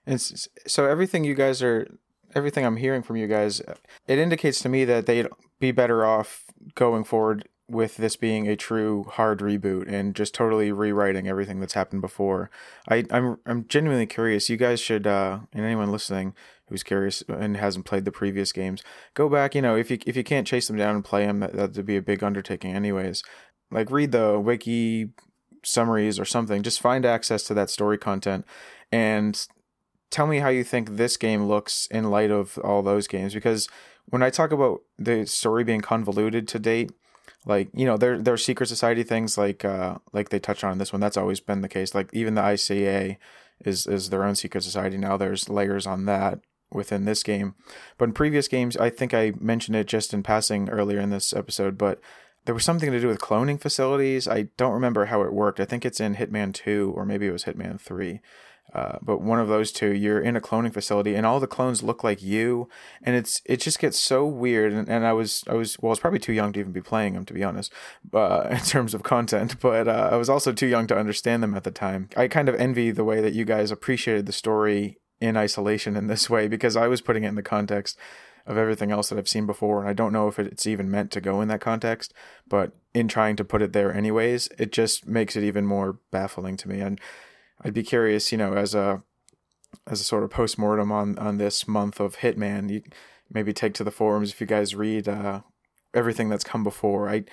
[0.05, 1.87] It's, so everything you guys are,
[2.33, 3.61] everything I'm hearing from you guys,
[4.07, 5.27] it indicates to me that they'd
[5.59, 6.45] be better off
[6.75, 11.73] going forward with this being a true hard reboot and just totally rewriting everything that's
[11.73, 12.49] happened before.
[12.87, 14.49] I, I'm I'm genuinely curious.
[14.49, 16.33] You guys should, uh, and anyone listening
[16.69, 19.55] who's curious and hasn't played the previous games, go back.
[19.55, 21.85] You know, if you if you can't chase them down and play them, that that'd
[21.85, 23.23] be a big undertaking, anyways.
[23.71, 25.09] Like read the wiki
[25.63, 26.63] summaries or something.
[26.63, 28.45] Just find access to that story content
[28.91, 29.47] and
[30.09, 33.67] tell me how you think this game looks in light of all those games because
[34.09, 36.91] when I talk about the story being convoluted to date,
[37.45, 40.77] like you know there there are secret society things like uh like they touch on
[40.77, 43.17] this one that's always been the case like even the ICA
[43.63, 46.39] is is their own secret society now there's layers on that
[46.71, 47.55] within this game
[47.97, 51.33] but in previous games I think I mentioned it just in passing earlier in this
[51.33, 51.99] episode but
[52.45, 55.65] there was something to do with cloning facilities I don't remember how it worked I
[55.65, 58.21] think it's in Hitman 2 or maybe it was Hitman 3
[58.73, 61.83] uh, but one of those two, you're in a cloning facility, and all the clones
[61.83, 62.67] look like you,
[63.01, 64.73] and it's it just gets so weird.
[64.73, 66.81] And, and I was I was well, I was probably too young to even be
[66.81, 67.71] playing them, to be honest,
[68.13, 69.59] uh, in terms of content.
[69.59, 72.09] But uh, I was also too young to understand them at the time.
[72.17, 76.07] I kind of envy the way that you guys appreciated the story in isolation in
[76.07, 77.97] this way because I was putting it in the context
[78.45, 81.11] of everything else that I've seen before, and I don't know if it's even meant
[81.11, 82.13] to go in that context.
[82.47, 86.55] But in trying to put it there, anyways, it just makes it even more baffling
[86.57, 86.79] to me.
[86.79, 86.99] And
[87.61, 89.03] I'd be curious, you know, as a
[89.85, 92.83] as a sort of post mortem on on this month of Hitman, you
[93.29, 95.41] maybe take to the forums if you guys read uh,
[95.93, 97.09] everything that's come before.
[97.09, 97.25] I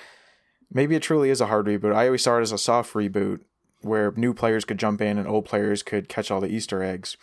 [0.73, 1.95] maybe it truly is a hard reboot.
[1.95, 3.41] I always saw it as a soft reboot
[3.83, 7.17] where new players could jump in and old players could catch all the Easter eggs.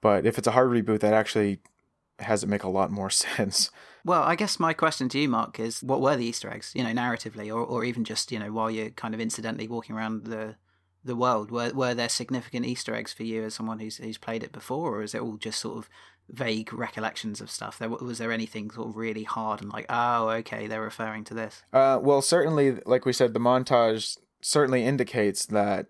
[0.00, 1.60] But if it's a hard reboot, that actually
[2.18, 3.70] has it make a lot more sense.
[4.04, 6.84] Well, I guess my question to you, Mark, is what were the Easter eggs, you
[6.84, 10.24] know, narratively, or, or even just, you know, while you're kind of incidentally walking around
[10.24, 10.56] the
[11.04, 11.50] the world?
[11.50, 14.96] Were were there significant Easter eggs for you as someone who's who's played it before,
[14.96, 15.88] or is it all just sort of
[16.28, 17.78] vague recollections of stuff?
[17.78, 21.34] There was there anything sort of really hard and like, oh, okay, they're referring to
[21.34, 21.64] this.
[21.72, 25.86] Uh, well, certainly, like we said, the montage certainly indicates that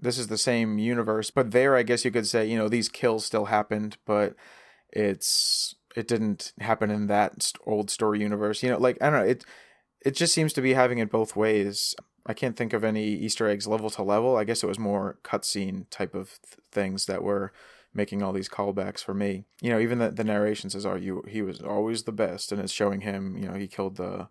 [0.00, 1.30] this is the same universe.
[1.30, 4.34] But there, I guess you could say, you know, these kills still happened, but
[4.92, 8.62] it's it didn't happen in that old story universe.
[8.62, 9.44] You know, like I don't know, it
[10.04, 11.94] it just seems to be having it both ways.
[12.26, 14.36] I can't think of any Easter eggs level to level.
[14.36, 17.52] I guess it was more cutscene type of th- things that were
[17.92, 19.44] making all these callbacks for me.
[19.60, 22.60] You know, even the, the narration says, "Oh, you he was always the best," and
[22.60, 23.36] it's showing him.
[23.36, 24.28] You know, he killed the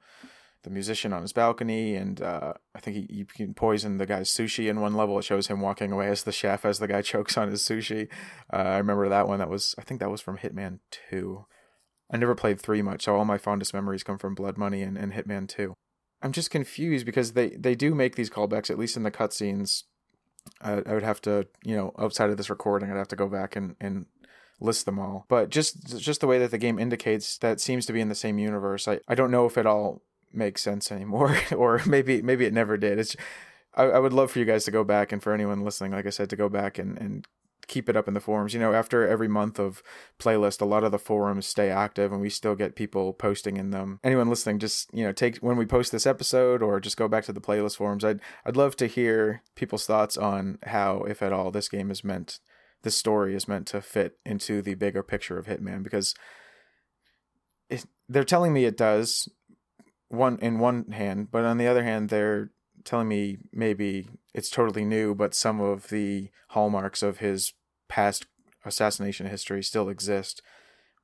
[0.64, 4.70] the musician on his balcony, and uh, I think he, can poison the guy's sushi
[4.70, 5.18] in one level.
[5.18, 8.10] It shows him walking away as the chef as the guy chokes on his sushi.
[8.52, 9.40] Uh, I remember that one.
[9.40, 11.46] That was I think that was from Hitman Two.
[12.12, 14.98] I never played three much, so all my fondest memories come from Blood Money and,
[14.98, 15.74] and Hitman Two.
[16.22, 19.84] I'm just confused because they they do make these callbacks at least in the cutscenes.
[20.62, 23.28] I, I would have to, you know, outside of this recording, I'd have to go
[23.28, 24.08] back and and
[24.60, 25.26] list them all.
[25.30, 28.16] But just just the way that the game indicates that seems to be in the
[28.16, 28.88] same universe.
[28.88, 30.02] I I don't know if it all
[30.34, 33.00] makes sense anymore, or maybe maybe it never did.
[33.00, 33.16] It's
[33.74, 36.06] I, I would love for you guys to go back and for anyone listening, like
[36.06, 37.28] I said, to go back and and
[37.70, 38.54] keep it up in the forums.
[38.54, 39.82] You know, after every month of
[40.20, 43.70] playlist, a lot of the forums stay active and we still get people posting in
[43.70, 44.00] them.
[44.04, 47.24] Anyone listening, just, you know, take when we post this episode or just go back
[47.26, 48.04] to the playlist forums.
[48.04, 52.04] I'd I'd love to hear people's thoughts on how, if at all, this game is
[52.04, 52.40] meant
[52.82, 56.16] this story is meant to fit into the bigger picture of Hitman because
[57.70, 59.30] it, they're telling me it does
[60.10, 62.52] one in one hand, but on the other hand, they're
[62.84, 67.54] telling me maybe it's totally new, but some of the hallmarks of his
[67.88, 68.26] past
[68.66, 70.42] assassination history still exist.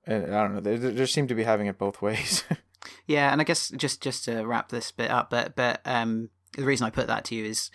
[0.05, 2.43] And I don't know, they, they seem to be having it both ways.
[3.07, 6.65] yeah, and I guess just just to wrap this bit up, but but um, the
[6.65, 7.71] reason I put that to you is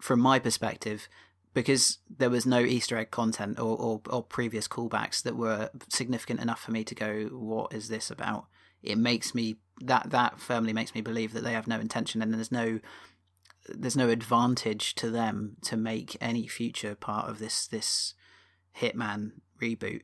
[0.00, 1.08] from my perspective
[1.54, 6.40] because there was no Easter egg content or, or, or previous callbacks that were significant
[6.40, 8.46] enough for me to go, what is this about?
[8.82, 9.56] It makes me
[9.86, 12.80] that that firmly makes me believe that they have no intention and there's no
[13.68, 18.14] there's no advantage to them to make any future part of this this
[18.76, 20.02] Hitman reboot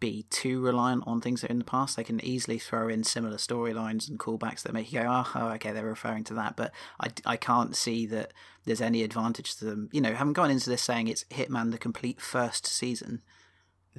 [0.00, 1.96] be too reliant on things that are in the past.
[1.96, 5.48] They can easily throw in similar storylines and callbacks that make you go, ah, oh,
[5.54, 6.56] okay, they're referring to that.
[6.56, 8.32] But I, I can't see that
[8.64, 9.88] there's any advantage to them.
[9.92, 13.22] You know, having gone into this saying it's Hitman the complete first season,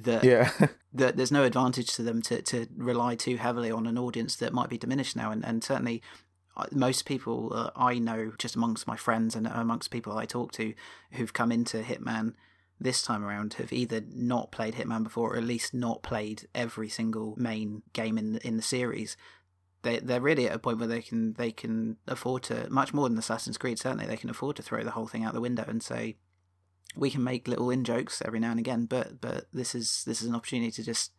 [0.04, 0.50] that yeah,
[0.92, 4.52] that there's no advantage to them to, to rely too heavily on an audience that
[4.52, 5.30] might be diminished now.
[5.30, 6.02] And, and certainly
[6.56, 10.52] uh, most people uh, I know, just amongst my friends and amongst people I talk
[10.52, 10.74] to
[11.12, 12.34] who've come into Hitman
[12.80, 16.88] this time around have either not played Hitman before or at least not played every
[16.88, 19.16] single main game in the, in the series.
[19.82, 23.08] They they're really at a point where they can they can afford to much more
[23.08, 25.64] than Assassin's Creed certainly they can afford to throw the whole thing out the window
[25.66, 26.16] and say
[26.96, 30.20] we can make little in jokes every now and again but but this is this
[30.20, 31.12] is an opportunity to just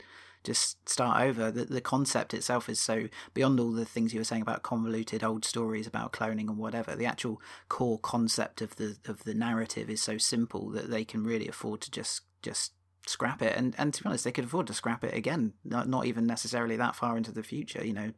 [0.43, 1.51] just start over.
[1.51, 5.24] The, the concept itself is so beyond all the things you were saying about convoluted
[5.24, 6.95] old stories about cloning and whatever.
[6.95, 11.24] The actual core concept of the of the narrative is so simple that they can
[11.24, 12.74] really afford to just just
[13.07, 15.89] scrap it and and to be honest they could afford to scrap it again not,
[15.89, 18.11] not even necessarily that far into the future you know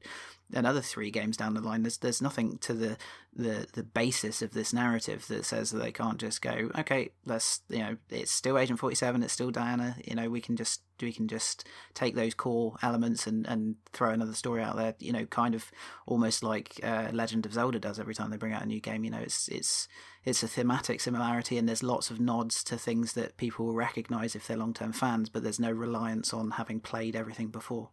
[0.52, 2.98] another three games down the line there's there's nothing to the
[3.36, 7.62] the the basis of this narrative that says that they can't just go okay let's
[7.70, 11.12] you know it's still agent 47 it's still diana you know we can just we
[11.12, 15.26] can just take those core elements and and throw another story out there you know
[15.26, 15.72] kind of
[16.06, 19.04] almost like uh, legend of zelda does every time they bring out a new game
[19.04, 19.88] you know it's it's
[20.24, 24.36] it's a thematic similarity and there's lots of nods to things that people will recognize
[24.36, 27.89] if they're long-term fans but there's no reliance on having played everything before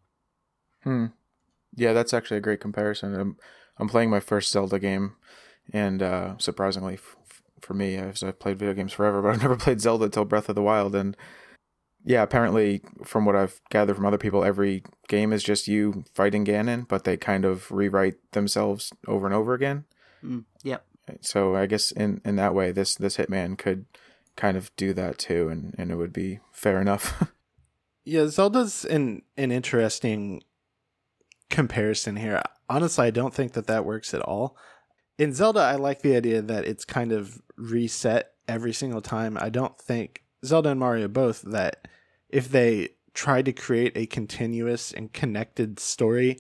[0.83, 1.07] Hmm.
[1.75, 3.15] Yeah, that's actually a great comparison.
[3.15, 3.37] I'm,
[3.79, 5.17] I'm playing my first Zelda game,
[5.73, 9.43] and uh, surprisingly f- f- for me, as I've played video games forever, but I've
[9.43, 10.95] never played Zelda till Breath of the Wild.
[10.95, 11.17] And
[12.05, 16.45] yeah, apparently, from what I've gathered from other people, every game is just you fighting
[16.45, 19.85] Ganon, but they kind of rewrite themselves over and over again.
[20.25, 20.85] mm, yep
[21.21, 23.85] So I guess in, in that way, this this Hitman could
[24.37, 27.31] kind of do that too, and, and it would be fair enough.
[28.05, 30.43] Yeah, Zelda's an an interesting
[31.51, 32.43] comparison here.
[32.69, 34.57] Honestly, I don't think that that works at all.
[35.19, 39.37] In Zelda, I like the idea that it's kind of reset every single time.
[39.41, 41.89] I don't think Zelda and Mario both that
[42.29, 46.39] if they tried to create a continuous and connected story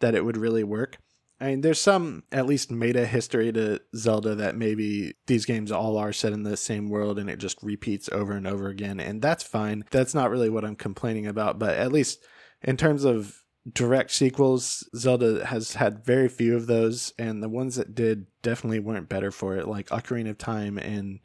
[0.00, 0.98] that it would really work.
[1.40, 5.96] I mean, there's some at least meta history to Zelda that maybe these games all
[5.96, 9.22] are set in the same world and it just repeats over and over again, and
[9.22, 9.84] that's fine.
[9.90, 12.24] That's not really what I'm complaining about, but at least
[12.62, 17.76] in terms of direct sequels, Zelda has had very few of those, and the ones
[17.76, 21.20] that did definitely weren't better for it, like Ocarina of Time and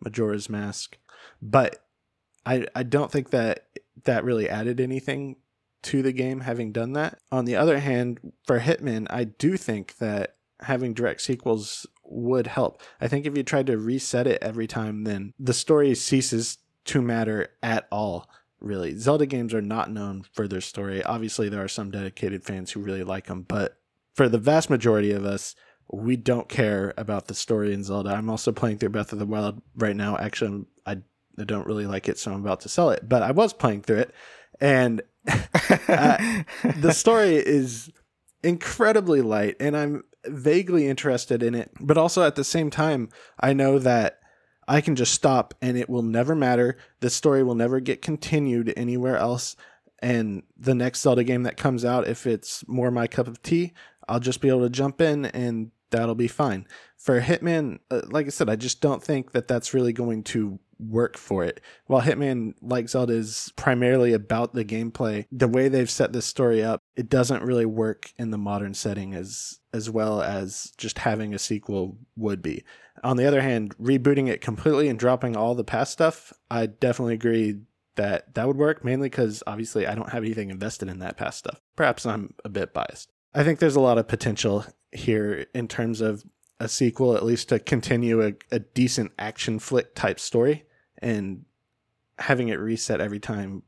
[0.00, 0.98] Majora's Mask.
[1.40, 1.84] But
[2.44, 3.66] I I don't think that
[4.04, 5.36] that really added anything
[5.82, 7.18] to the game having done that.
[7.30, 12.82] On the other hand, for Hitman, I do think that having direct sequels would help.
[13.00, 17.02] I think if you tried to reset it every time, then the story ceases to
[17.02, 18.28] matter at all.
[18.60, 21.02] Really, Zelda games are not known for their story.
[21.02, 23.78] Obviously, there are some dedicated fans who really like them, but
[24.14, 25.54] for the vast majority of us,
[25.92, 28.10] we don't care about the story in Zelda.
[28.10, 30.16] I'm also playing through Breath of the Wild right now.
[30.16, 30.98] Actually, I,
[31.38, 33.08] I don't really like it, so I'm about to sell it.
[33.08, 34.14] But I was playing through it,
[34.60, 35.02] and
[35.88, 36.42] uh,
[36.76, 37.90] the story is
[38.42, 41.70] incredibly light, and I'm vaguely interested in it.
[41.78, 44.20] But also at the same time, I know that
[44.68, 46.76] I can just stop and it will never matter.
[47.00, 49.56] The story will never get continued anywhere else.
[50.00, 53.72] And the next Zelda game that comes out, if it's more my cup of tea,
[54.08, 56.66] I'll just be able to jump in and that'll be fine.
[56.96, 60.58] For Hitman, uh, like I said, I just don't think that that's really going to
[60.78, 61.60] work for it.
[61.86, 66.62] While Hitman, like Zelda, is primarily about the gameplay, the way they've set this story
[66.62, 71.34] up, it doesn't really work in the modern setting as as well as just having
[71.34, 72.64] a sequel would be.
[73.04, 77.14] On the other hand, rebooting it completely and dropping all the past stuff, I definitely
[77.14, 77.60] agree
[77.96, 81.38] that that would work, mainly because obviously I don't have anything invested in that past
[81.38, 81.60] stuff.
[81.76, 83.10] Perhaps I'm a bit biased.
[83.36, 86.24] I think there's a lot of potential here in terms of
[86.58, 90.64] a sequel, at least to continue a, a decent action flick type story,
[90.98, 91.44] and
[92.18, 93.62] having it reset every time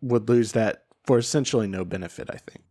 [0.00, 2.64] would lose that for essentially no benefit, I think.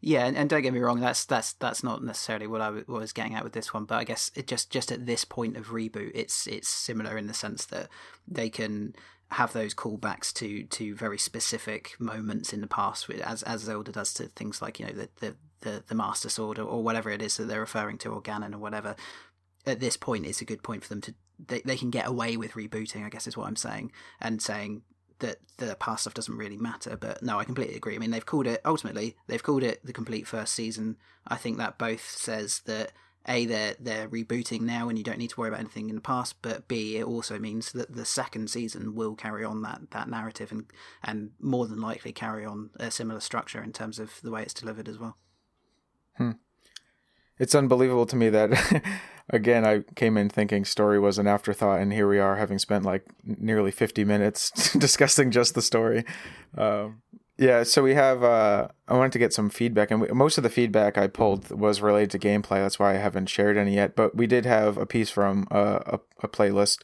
[0.00, 2.84] Yeah, and, and don't get me wrong, that's that's that's not necessarily what I w-
[2.86, 5.56] was getting at with this one, but I guess it just just at this point
[5.56, 7.88] of reboot, it's it's similar in the sense that
[8.28, 8.94] they can
[9.32, 14.14] have those callbacks to to very specific moments in the past, as as Zelda does
[14.14, 17.22] to things like you know the the the, the Master Sword or, or whatever it
[17.22, 18.96] is that they're referring to, or Ganon or whatever.
[19.64, 22.36] At this point, it's a good point for them to they they can get away
[22.36, 23.04] with rebooting.
[23.04, 24.82] I guess is what I'm saying, and saying
[25.18, 26.96] that the past stuff doesn't really matter.
[26.96, 27.94] But no, I completely agree.
[27.94, 30.96] I mean, they've called it ultimately they've called it the complete first season.
[31.26, 32.92] I think that both says that
[33.28, 36.00] a they're they're rebooting now and you don't need to worry about anything in the
[36.00, 36.36] past.
[36.42, 40.52] But b it also means that the second season will carry on that that narrative
[40.52, 40.66] and
[41.02, 44.54] and more than likely carry on a similar structure in terms of the way it's
[44.54, 45.16] delivered as well.
[47.38, 48.82] It's unbelievable to me that
[49.30, 52.84] again i came in thinking story was an afterthought and here we are having spent
[52.84, 56.04] like nearly 50 minutes discussing just the story.
[56.56, 57.02] Um,
[57.38, 60.44] yeah so we have uh, i wanted to get some feedback and we, most of
[60.44, 62.62] the feedback i pulled was related to gameplay.
[62.62, 63.96] That's why i haven't shared any yet.
[63.96, 66.82] But we did have a piece from uh, a, a playlist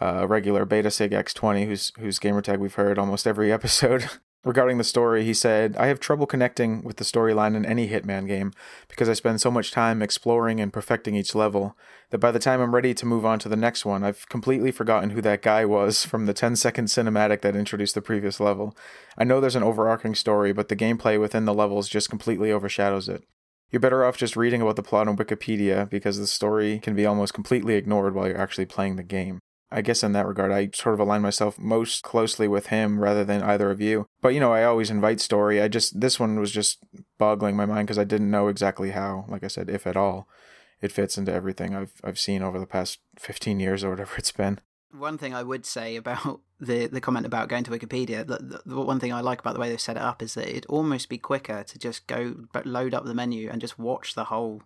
[0.00, 4.08] uh, regular beta sig x20 whose whose gamertag we've heard almost every episode
[4.42, 8.26] Regarding the story, he said, I have trouble connecting with the storyline in any Hitman
[8.26, 8.52] game
[8.88, 11.76] because I spend so much time exploring and perfecting each level
[12.08, 14.72] that by the time I'm ready to move on to the next one, I've completely
[14.72, 18.74] forgotten who that guy was from the 10 second cinematic that introduced the previous level.
[19.18, 23.10] I know there's an overarching story, but the gameplay within the levels just completely overshadows
[23.10, 23.24] it.
[23.70, 27.04] You're better off just reading about the plot on Wikipedia because the story can be
[27.04, 29.38] almost completely ignored while you're actually playing the game.
[29.72, 33.24] I guess in that regard, I sort of align myself most closely with him rather
[33.24, 34.06] than either of you.
[34.20, 35.60] But you know, I always invite story.
[35.60, 36.78] I just this one was just
[37.18, 40.28] boggling my mind because I didn't know exactly how, like I said, if at all,
[40.80, 44.32] it fits into everything I've I've seen over the past fifteen years or whatever it's
[44.32, 44.60] been.
[44.92, 48.80] One thing I would say about the the comment about going to Wikipedia, the, the,
[48.80, 51.08] one thing I like about the way they've set it up is that it'd almost
[51.08, 54.62] be quicker to just go load up the menu and just watch the whole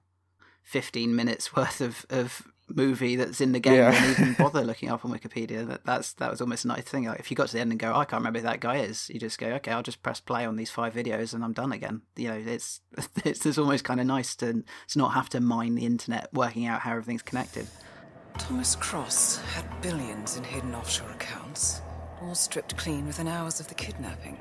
[0.62, 3.92] 15 minutes worth of, of movie that's in the game Yeah.
[3.94, 5.66] and even bother looking up on Wikipedia.
[5.66, 7.04] That that's that was almost a nice thing.
[7.04, 8.60] Like if you got to the end and go, oh, I can't remember who that
[8.60, 11.44] guy is, you just go, okay, I'll just press play on these five videos and
[11.44, 12.02] I'm done again.
[12.16, 12.80] You know, it's
[13.24, 16.66] it's, it's almost kind of nice to to not have to mine the internet working
[16.66, 17.66] out how everything's connected.
[18.38, 21.80] Thomas Cross had billions in hidden offshore accounts,
[22.20, 24.38] all stripped clean within hours of the kidnapping.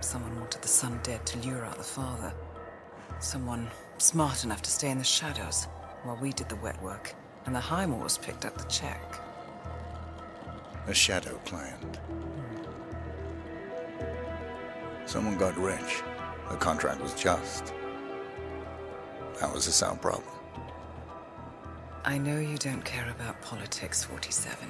[0.00, 2.32] Someone wanted the son dead to lure out the father.
[3.20, 3.68] Someone
[3.98, 5.66] smart enough to stay in the shadows
[6.04, 7.14] while we did the wet work,
[7.46, 9.00] and the Highmores picked up the check.
[10.86, 11.98] A shadow client.
[15.06, 16.02] Someone got rich.
[16.50, 17.72] The contract was just.
[19.40, 20.24] That was a sound problem.
[22.04, 24.68] I know you don't care about politics, 47.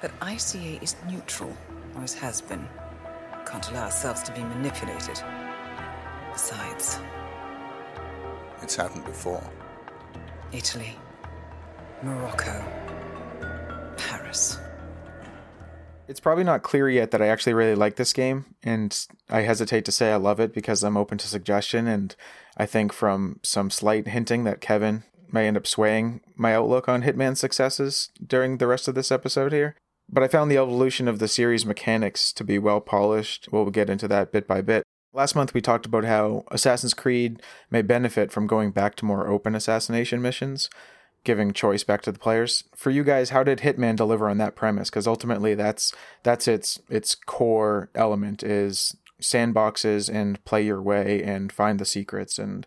[0.00, 1.54] But ICA is neutral,
[1.94, 2.66] always has been.
[3.46, 5.22] Can't allow ourselves to be manipulated.
[6.32, 6.98] Besides,
[8.62, 9.42] It's happened before.
[10.52, 10.96] Italy,
[12.02, 12.64] Morocco,
[13.96, 14.58] Paris.
[16.08, 19.84] It's probably not clear yet that I actually really like this game, and I hesitate
[19.84, 21.86] to say I love it because I'm open to suggestion.
[21.86, 22.16] And
[22.56, 27.02] I think from some slight hinting that Kevin may end up swaying my outlook on
[27.02, 29.76] Hitman's successes during the rest of this episode here.
[30.08, 33.48] But I found the evolution of the series mechanics to be well polished.
[33.52, 34.82] We'll get into that bit by bit.
[35.12, 39.26] Last month, we talked about how Assassin's Creed may benefit from going back to more
[39.26, 40.70] open assassination missions,
[41.24, 42.64] giving choice back to the players.
[42.76, 44.88] For you guys, how did Hitman deliver on that premise?
[44.88, 45.92] Because ultimately, that's
[46.22, 52.38] that's its its core element is sandboxes and play your way and find the secrets
[52.38, 52.66] and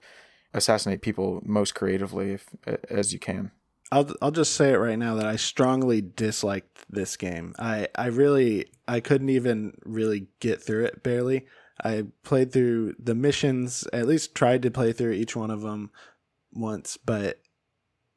[0.53, 2.49] assassinate people most creatively if,
[2.89, 3.51] as you can.
[3.89, 7.53] I'll I'll just say it right now that I strongly disliked this game.
[7.57, 11.45] I I really I couldn't even really get through it barely.
[11.81, 15.91] I played through the missions, at least tried to play through each one of them
[16.51, 17.41] once, but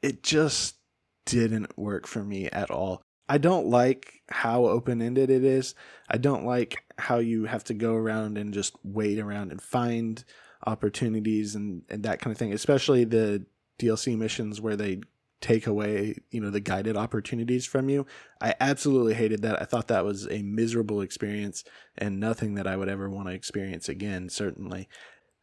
[0.02, 0.76] it just
[1.24, 3.02] didn't work for me at all.
[3.28, 5.74] I don't like how open ended it is.
[6.08, 10.22] I don't like how you have to go around and just wait around and find
[10.64, 13.44] opportunities and, and that kind of thing, especially the
[13.78, 15.00] DLC missions where they
[15.40, 18.06] take away, you know, the guided opportunities from you.
[18.40, 19.60] I absolutely hated that.
[19.60, 21.64] I thought that was a miserable experience
[21.98, 24.88] and nothing that I would ever want to experience again, certainly.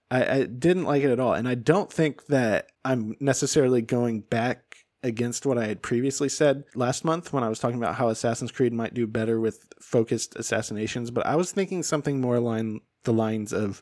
[0.10, 1.34] I, I didn't like it at all.
[1.34, 6.64] And I don't think that I'm necessarily going back against what I had previously said
[6.76, 10.36] last month when I was talking about how Assassin's Creed might do better with focused
[10.38, 13.82] assassinations, but I was thinking something more along the lines of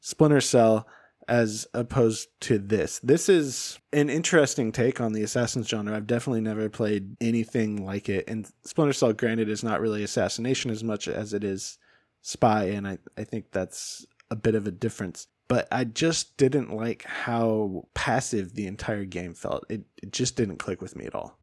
[0.00, 0.86] Splinter Cell
[1.32, 2.98] as opposed to this.
[2.98, 5.96] This is an interesting take on the Assassin's genre.
[5.96, 8.28] I've definitely never played anything like it.
[8.28, 11.78] And Splinter Cell, granted, is not really assassination as much as it is
[12.20, 15.26] spy, and I, I think that's a bit of a difference.
[15.48, 19.64] But I just didn't like how passive the entire game felt.
[19.70, 21.38] It, it just didn't click with me at all.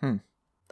[0.00, 0.16] Hmm.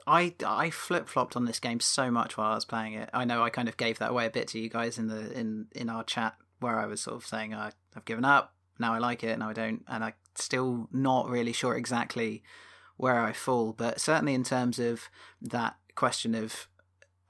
[0.07, 3.09] I, I flip flopped on this game so much while I was playing it.
[3.15, 5.33] I know I kind of gave that away a bit to you guys in the
[5.33, 8.95] in in our chat where I was sort of saying I I've given up now
[8.95, 12.43] I like it now I don't and I still not really sure exactly
[12.97, 13.73] where I fall.
[13.73, 15.09] But certainly in terms of
[15.41, 16.69] that question of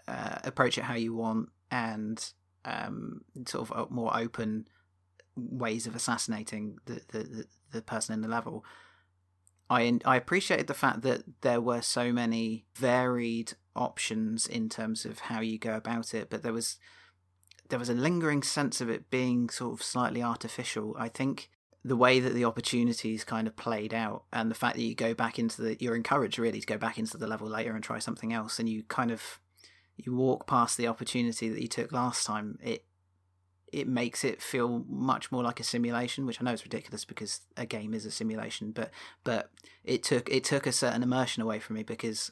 [0.07, 2.33] uh, approach it how you want and
[2.65, 4.67] um, sort of more open
[5.35, 8.65] ways of assassinating the, the, the, the person in the level.
[9.71, 15.21] I I appreciated the fact that there were so many varied options in terms of
[15.21, 16.79] how you go about it, but there was
[17.73, 20.95] there was a lingering sense of it being sort of slightly artificial.
[20.99, 21.49] I think
[21.83, 25.15] the way that the opportunities kind of played out and the fact that you go
[25.15, 27.99] back into the you're encouraged really to go back into the level later and try
[27.99, 29.41] something else and you kind of
[29.97, 32.85] you walk past the opportunity that you took last time it
[33.73, 37.41] it makes it feel much more like a simulation which i know is ridiculous because
[37.57, 38.91] a game is a simulation but
[39.25, 39.51] but
[39.83, 42.31] it took it took a certain immersion away from me because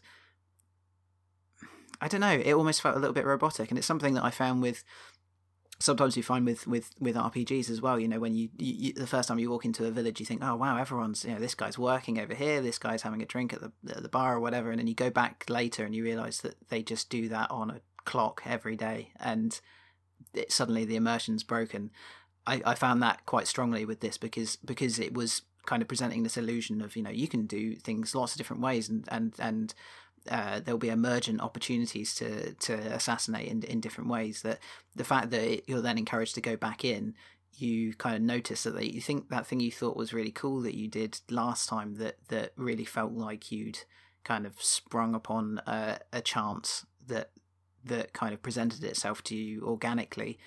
[2.03, 2.33] I don't know.
[2.33, 4.85] It almost felt a little bit robotic, and it's something that I found with
[5.81, 7.99] sometimes you find with with with RPGs as well.
[7.99, 10.45] You know, when you, you, the first time you walk into a village, you think,
[10.45, 13.53] oh wow, everyone's you know this guy's working over here, this guy's having a drink
[13.53, 16.05] at the at the bar or whatever, and then you go back later and you
[16.05, 19.61] realize that they just do that on a clock every day, and
[20.35, 21.91] it, suddenly the immersion's broken.
[22.47, 26.23] I, I found that quite strongly with this because because it was kind of presenting
[26.23, 29.35] this illusion of you know you can do things lots of different ways and and
[29.39, 29.75] and
[30.31, 34.43] uh, there'll be emergent opportunities to to assassinate in in different ways.
[34.43, 34.61] That
[34.95, 37.15] the fact that you're then encouraged to go back in,
[37.55, 40.77] you kind of notice that you think that thing you thought was really cool that
[40.77, 43.81] you did last time that that really felt like you'd
[44.25, 47.31] kind of sprung upon a, a chance that
[47.85, 50.39] that kind of presented itself to you organically.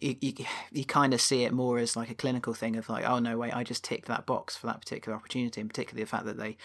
[0.00, 0.32] You, you,
[0.70, 3.36] you kind of see it more as like a clinical thing of like oh no
[3.36, 6.36] wait I just ticked that box for that particular opportunity and particularly the fact that
[6.36, 6.56] they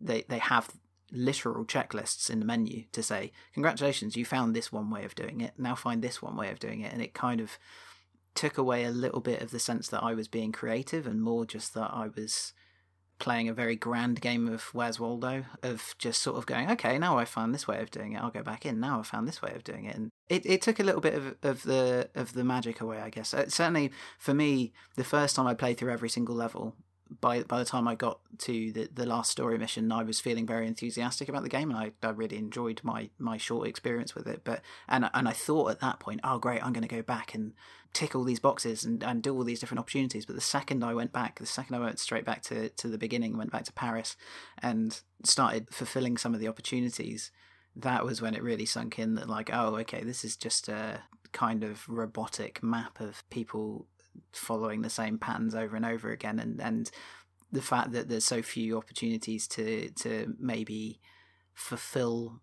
[0.00, 0.68] they they have
[1.12, 5.40] literal checklists in the menu to say, Congratulations, you found this one way of doing
[5.40, 5.52] it.
[5.58, 6.92] Now find this one way of doing it.
[6.92, 7.58] And it kind of
[8.34, 11.44] took away a little bit of the sense that I was being creative and more
[11.44, 12.52] just that I was
[13.18, 17.18] playing a very grand game of Where's Waldo, of just sort of going, okay, now
[17.18, 18.80] I found this way of doing it, I'll go back in.
[18.80, 21.14] Now I found this way of doing it, and it, it took a little bit
[21.14, 23.32] of, of the of the magic away, I guess.
[23.32, 26.74] Uh, certainly for me, the first time I played through every single level,
[27.20, 30.46] by by the time I got to the, the last story mission, I was feeling
[30.46, 34.26] very enthusiastic about the game, and I, I really enjoyed my my short experience with
[34.26, 34.42] it.
[34.44, 37.34] But and and I thought at that point, oh great, I'm going to go back
[37.34, 37.52] and
[37.92, 40.24] tick all these boxes and, and do all these different opportunities.
[40.24, 42.98] But the second I went back, the second I went straight back to to the
[42.98, 44.16] beginning, went back to Paris,
[44.62, 47.30] and started fulfilling some of the opportunities.
[47.74, 51.02] That was when it really sunk in that like, oh, okay, this is just a
[51.32, 53.86] kind of robotic map of people
[54.32, 56.90] following the same patterns over and over again and and
[57.50, 61.00] the fact that there's so few opportunities to to maybe
[61.54, 62.40] fulfill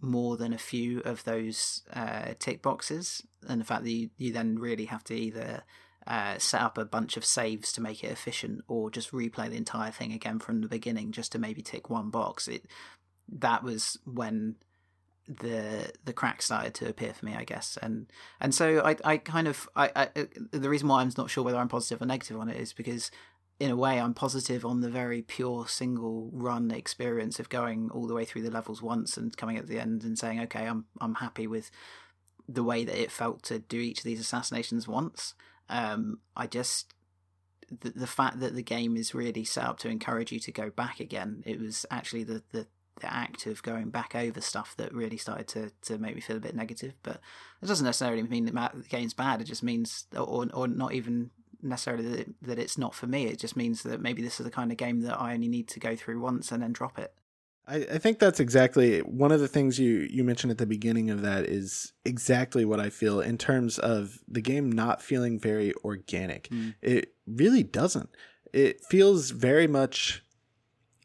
[0.00, 4.32] more than a few of those uh, tick boxes and the fact that you, you
[4.32, 5.64] then really have to either
[6.06, 9.56] uh, set up a bunch of saves to make it efficient or just replay the
[9.56, 12.66] entire thing again from the beginning just to maybe tick one box it
[13.28, 14.56] that was when
[15.26, 18.10] the the cracks started to appear for me, I guess, and
[18.40, 21.58] and so I I kind of I, I the reason why I'm not sure whether
[21.58, 23.10] I'm positive or negative on it is because
[23.60, 28.06] in a way I'm positive on the very pure single run experience of going all
[28.06, 30.86] the way through the levels once and coming at the end and saying okay I'm
[31.00, 31.70] I'm happy with
[32.48, 35.34] the way that it felt to do each of these assassinations once.
[35.68, 36.92] Um, I just
[37.80, 40.70] the, the fact that the game is really set up to encourage you to go
[40.70, 41.42] back again.
[41.46, 42.66] It was actually the the
[43.00, 46.36] the act of going back over stuff that really started to, to make me feel
[46.36, 46.94] a bit negative.
[47.02, 47.20] But
[47.62, 49.40] it doesn't necessarily mean that the game's bad.
[49.40, 51.30] It just means, or or not even
[51.62, 53.26] necessarily that, it, that it's not for me.
[53.26, 55.68] It just means that maybe this is the kind of game that I only need
[55.68, 57.12] to go through once and then drop it.
[57.66, 61.10] I, I think that's exactly one of the things you, you mentioned at the beginning
[61.10, 65.72] of that is exactly what I feel in terms of the game not feeling very
[65.82, 66.48] organic.
[66.48, 66.74] Mm.
[66.82, 68.10] It really doesn't.
[68.52, 70.22] It feels very much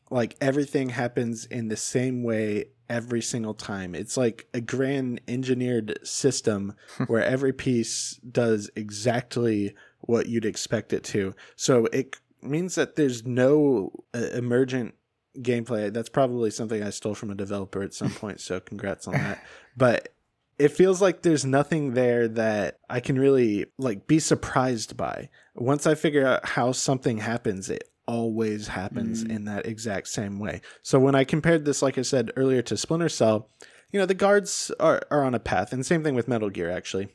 [0.09, 3.93] like everything happens in the same way every single time.
[3.93, 6.73] It's like a grand engineered system
[7.07, 11.35] where every piece does exactly what you'd expect it to.
[11.55, 14.95] So it means that there's no uh, emergent
[15.37, 15.93] gameplay.
[15.93, 19.43] That's probably something I stole from a developer at some point, so congrats on that.
[19.77, 20.09] But
[20.57, 25.29] it feels like there's nothing there that I can really like be surprised by.
[25.55, 29.29] Once I figure out how something happens, it always happens mm.
[29.29, 30.61] in that exact same way.
[30.81, 33.49] So when I compared this, like I said earlier, to Splinter Cell,
[33.91, 36.71] you know, the guards are, are on a path, and same thing with Metal Gear,
[36.71, 37.09] actually.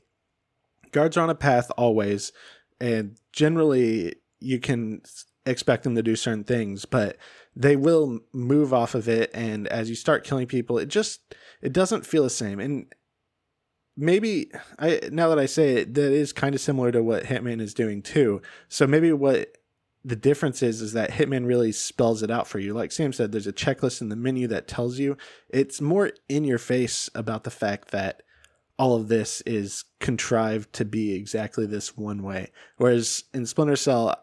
[0.92, 2.30] Guards are on a path always,
[2.80, 5.02] and generally you can
[5.44, 7.16] expect them to do certain things, but
[7.56, 11.72] they will move off of it, and as you start killing people, it just it
[11.72, 12.60] doesn't feel the same.
[12.60, 12.86] And
[13.96, 17.60] maybe I now that I say it, that is kind of similar to what Hitman
[17.60, 18.42] is doing too.
[18.68, 19.56] So maybe what
[20.04, 22.74] the difference is is that Hitman really spells it out for you.
[22.74, 25.16] Like Sam said, there's a checklist in the menu that tells you.
[25.48, 28.22] It's more in your face about the fact that
[28.78, 32.50] all of this is contrived to be exactly this one way.
[32.76, 34.14] Whereas in Splinter Cell,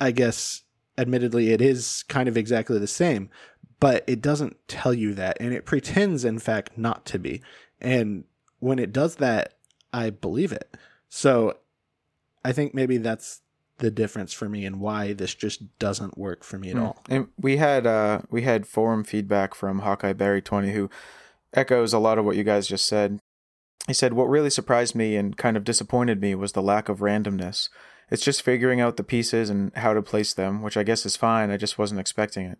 [0.00, 0.62] I guess
[0.96, 3.28] admittedly it is kind of exactly the same,
[3.80, 7.42] but it doesn't tell you that and it pretends in fact not to be.
[7.80, 8.24] And
[8.60, 9.54] when it does that,
[9.92, 10.76] I believe it.
[11.08, 11.58] So
[12.44, 13.40] I think maybe that's
[13.78, 16.82] the difference for me and why this just doesn't work for me at mm.
[16.82, 17.02] all.
[17.08, 20.90] And we had uh we had forum feedback from Hawkeye Barry 20 who
[21.52, 23.18] echoes a lot of what you guys just said.
[23.86, 27.00] He said what really surprised me and kind of disappointed me was the lack of
[27.00, 27.68] randomness.
[28.10, 31.16] It's just figuring out the pieces and how to place them, which I guess is
[31.16, 31.50] fine.
[31.50, 32.58] I just wasn't expecting it.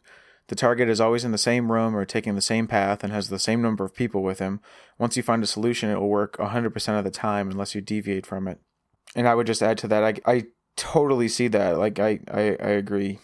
[0.48, 3.28] the target is always in the same room or taking the same path and has
[3.28, 4.60] the same number of people with him.
[4.98, 8.26] Once you find a solution, it will work 100% of the time unless you deviate
[8.26, 8.58] from it.
[9.14, 10.44] And I would just add to that, I, I
[10.76, 11.78] totally see that.
[11.78, 13.18] Like, I, I, I agree.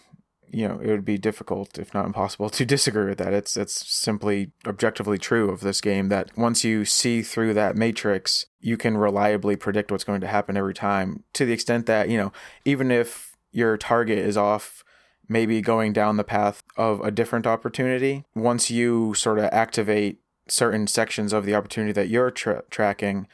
[0.53, 3.33] You know, it would be difficult, if not impossible, to disagree with that.
[3.33, 8.47] It's it's simply objectively true of this game that once you see through that matrix,
[8.59, 11.23] you can reliably predict what's going to happen every time.
[11.33, 12.33] To the extent that you know,
[12.65, 14.83] even if your target is off
[15.31, 18.25] maybe going down the path of a different opportunity.
[18.35, 23.27] Once you sort of activate certain sections of the opportunity that you're tra- tracking,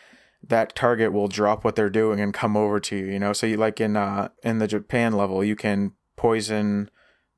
[0.50, 3.06] that target will drop what they're doing and come over to you.
[3.06, 6.90] You know, so you like in uh in the Japan level, you can poison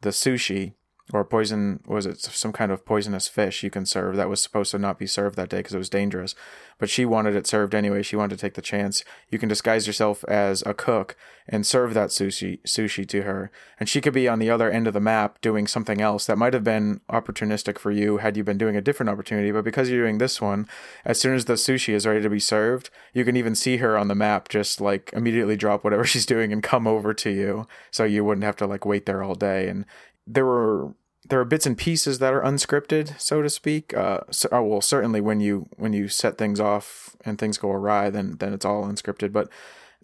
[0.02, 0.76] the sushi
[1.12, 4.72] or poison was it some kind of poisonous fish you can serve that was supposed
[4.72, 6.36] to not be served that day because it was dangerous.
[6.78, 8.04] But she wanted it served anyway.
[8.04, 9.04] She wanted to take the chance.
[9.30, 13.52] You can disguise yourself as a cook and serve that sushi sushi to her.
[13.80, 16.38] And she could be on the other end of the map doing something else that
[16.38, 19.52] might have been opportunistic for you had you been doing a different opportunity.
[19.52, 20.68] But because you're doing this one
[21.04, 23.98] as soon as the sushi is ready to be served you can even see her
[23.98, 27.68] on the map just like immediately drop whatever she's doing and come over to you.
[27.92, 29.68] So you wouldn't have to like wait there all day.
[29.68, 29.86] And
[30.28, 30.94] there were
[31.30, 33.96] there are bits and pieces that are unscripted, so to speak.
[33.96, 37.72] Uh, so, oh, well, certainly when you when you set things off and things go
[37.72, 39.32] awry, then then it's all unscripted.
[39.32, 39.50] But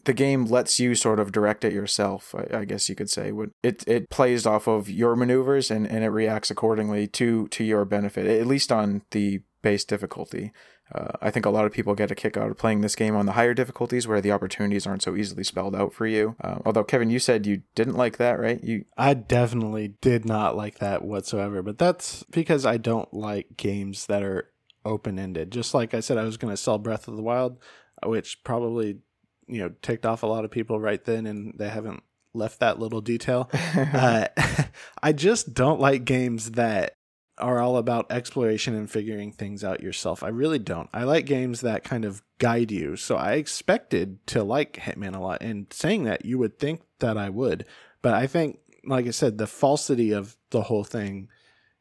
[0.06, 2.36] the game lets you sort of direct it yourself.
[2.36, 3.32] I, I guess you could say.
[3.64, 7.86] It it plays off of your maneuvers and, and it reacts accordingly to to your
[7.86, 10.52] benefit, at least on the base difficulty.
[10.94, 13.16] Uh, I think a lot of people get a kick out of playing this game
[13.16, 16.36] on the higher difficulties where the opportunities aren't so easily spelled out for you.
[16.42, 18.64] Uh, although Kevin, you said you didn't like that, right?
[18.64, 24.06] You I definitely did not like that whatsoever, but that's because I don't like games
[24.06, 24.52] that are
[24.86, 25.52] open ended.
[25.52, 27.58] Just like I said, I was going to sell Breath of the Wild,
[28.06, 29.00] which probably
[29.48, 32.04] you know ticked off a lot of people right then, and they haven't
[32.36, 33.50] left that little detail.
[33.76, 34.28] uh,
[35.02, 36.95] I just don't like games that
[37.38, 40.24] are all about exploration and figuring things out yourself.
[40.24, 40.90] I really don't.
[40.94, 42.96] I like games that kind of guide you.
[42.96, 45.42] So I expected to like Hitman a lot.
[45.42, 47.66] And saying that, you would think that I would.
[48.02, 51.30] But I think, like I said, the falsity of the whole thing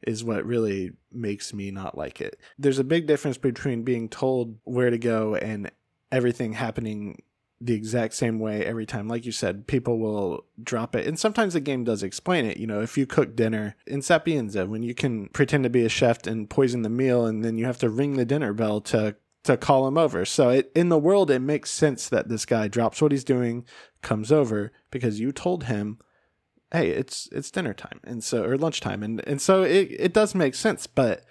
[0.05, 2.39] is what really makes me not like it.
[2.59, 5.71] There's a big difference between being told where to go and
[6.11, 7.23] everything happening
[7.65, 9.07] the exact same way every time.
[9.07, 11.07] Like you said, people will drop it.
[11.07, 12.57] And sometimes the game does explain it.
[12.57, 15.89] You know, if you cook dinner in Sapienza, when you can pretend to be a
[15.89, 19.15] chef and poison the meal, and then you have to ring the dinner bell to
[19.43, 20.25] to call him over.
[20.25, 23.63] So it, in the world, it makes sense that this guy drops what he's doing,
[24.01, 25.99] comes over because you told him,
[26.71, 30.35] "Hey, it's it's dinner time," and so or lunchtime, and and so it it does
[30.35, 31.25] make sense, but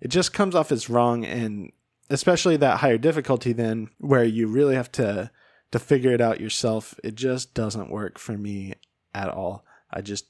[0.00, 1.72] it just comes off as wrong, and
[2.10, 5.30] especially that higher difficulty, then where you really have to
[5.72, 6.94] to figure it out yourself.
[7.04, 8.74] It just doesn't work for me
[9.14, 9.64] at all.
[9.90, 10.26] I just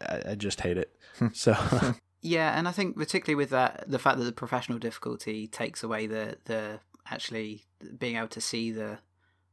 [0.00, 0.92] I, I just hate it.
[1.18, 1.28] Hmm.
[1.32, 1.54] so
[2.22, 6.06] Yeah, and I think particularly with that, the fact that the professional difficulty takes away
[6.06, 6.80] the the
[7.10, 7.64] actually
[7.98, 8.98] being able to see the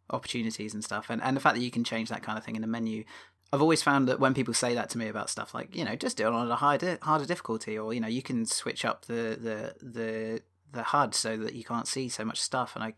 [0.10, 2.56] opportunities and stuff, and and the fact that you can change that kind of thing
[2.56, 3.06] in the menu.
[3.54, 5.96] I've always found that when people say that to me about stuff like you know
[5.96, 9.06] just do it on a harder harder difficulty, or you know you can switch up
[9.06, 10.42] the the the
[10.74, 12.94] the HUD so that you can't see so much stuff, and I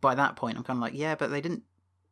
[0.00, 1.62] by that point I'm kind of like yeah, but they didn't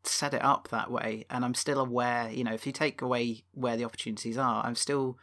[0.07, 2.31] set it up that way, and I'm still aware.
[2.31, 5.18] You know, if you take away where the opportunities are, I'm still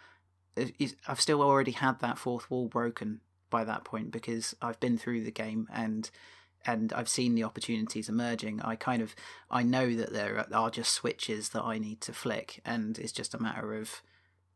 [1.08, 5.24] I've still already had that fourth wall broken by that point because I've been through
[5.24, 6.10] the game and
[6.66, 8.62] and I've seen the opportunities emerging.
[8.62, 9.16] I kind of
[9.49, 13.34] I know that there are just switches that I need to flick, and it's just
[13.34, 14.02] a matter of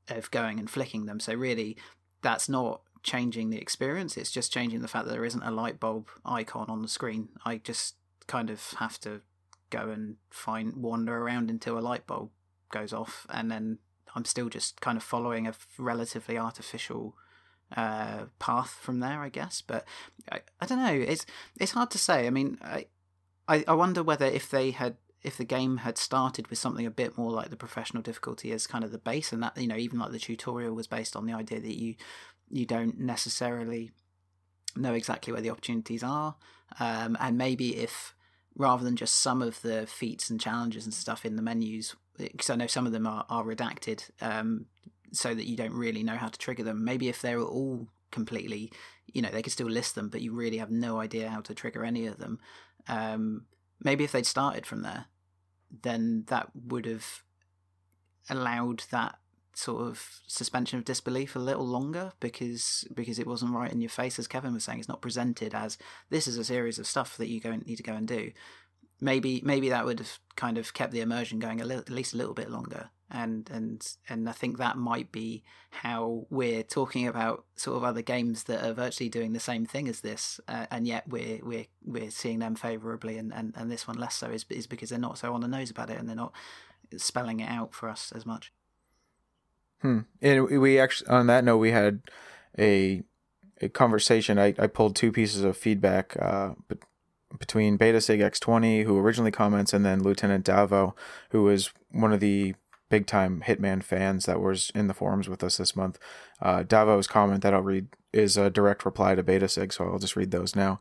[0.09, 1.19] of going and flicking them.
[1.19, 1.77] So really,
[2.21, 4.17] that's not changing the experience.
[4.17, 7.29] It's just changing the fact that there isn't a light bulb icon on the screen.
[7.45, 7.95] I just
[8.27, 9.21] kind of have to
[9.69, 12.31] go and find wander around until a light bulb
[12.71, 13.77] goes off, and then
[14.15, 17.15] I'm still just kind of following a relatively artificial
[17.77, 19.61] uh, path from there, I guess.
[19.61, 19.85] But
[20.31, 20.93] I, I don't know.
[20.93, 21.27] It's
[21.59, 22.25] it's hard to say.
[22.25, 22.57] I mean,
[23.47, 26.91] I, I wonder whether if they had if the game had started with something a
[26.91, 29.77] bit more like the professional difficulty as kind of the base, and that you know
[29.77, 31.95] even like the tutorial was based on the idea that you
[32.49, 33.91] you don't necessarily
[34.75, 36.35] know exactly where the opportunities are,
[36.79, 38.13] um, and maybe if
[38.55, 42.49] rather than just some of the feats and challenges and stuff in the menus because
[42.49, 44.65] I know some of them are, are redacted um,
[45.11, 46.85] so that you don't really know how to trigger them.
[46.85, 48.71] Maybe if they're all completely,
[49.07, 51.53] you know, they could still list them, but you really have no idea how to
[51.53, 52.39] trigger any of them.
[52.87, 53.45] Um,
[53.81, 55.05] maybe if they'd started from there,
[55.81, 57.23] then that would have
[58.29, 59.17] allowed that
[59.55, 63.89] sort of suspension of disbelief a little longer because because it wasn't right in your
[63.89, 64.79] face as Kevin was saying.
[64.79, 65.77] It's not presented as
[66.09, 68.31] this is a series of stuff that you go need to go and do.
[68.99, 72.13] Maybe maybe that would have kind of kept the immersion going a little, at least
[72.13, 72.89] a little bit longer.
[73.09, 78.01] And and and I think that might be how we're talking about sort of other
[78.01, 81.67] games that are virtually doing the same thing as this, uh, and yet we're we're
[81.83, 84.99] we're seeing them favourably, and, and, and this one less so is is because they're
[84.99, 86.33] not so on the nose about it, and they're not
[86.97, 88.51] spelling it out for us as much.
[89.85, 89.99] Hmm.
[90.19, 92.01] And we actually, on that note, we had
[92.57, 93.03] a
[93.61, 94.39] a conversation.
[94.39, 96.53] I, I pulled two pieces of feedback uh,
[97.37, 100.93] between Beta Sig X20, who originally comments, and then Lieutenant Davo,
[101.29, 102.55] who was one of the
[102.89, 105.99] big time Hitman fans that was in the forums with us this month.
[106.41, 109.99] Uh, Davo's comment that I'll read is a direct reply to Beta Sig, so I'll
[109.99, 110.79] just read those now.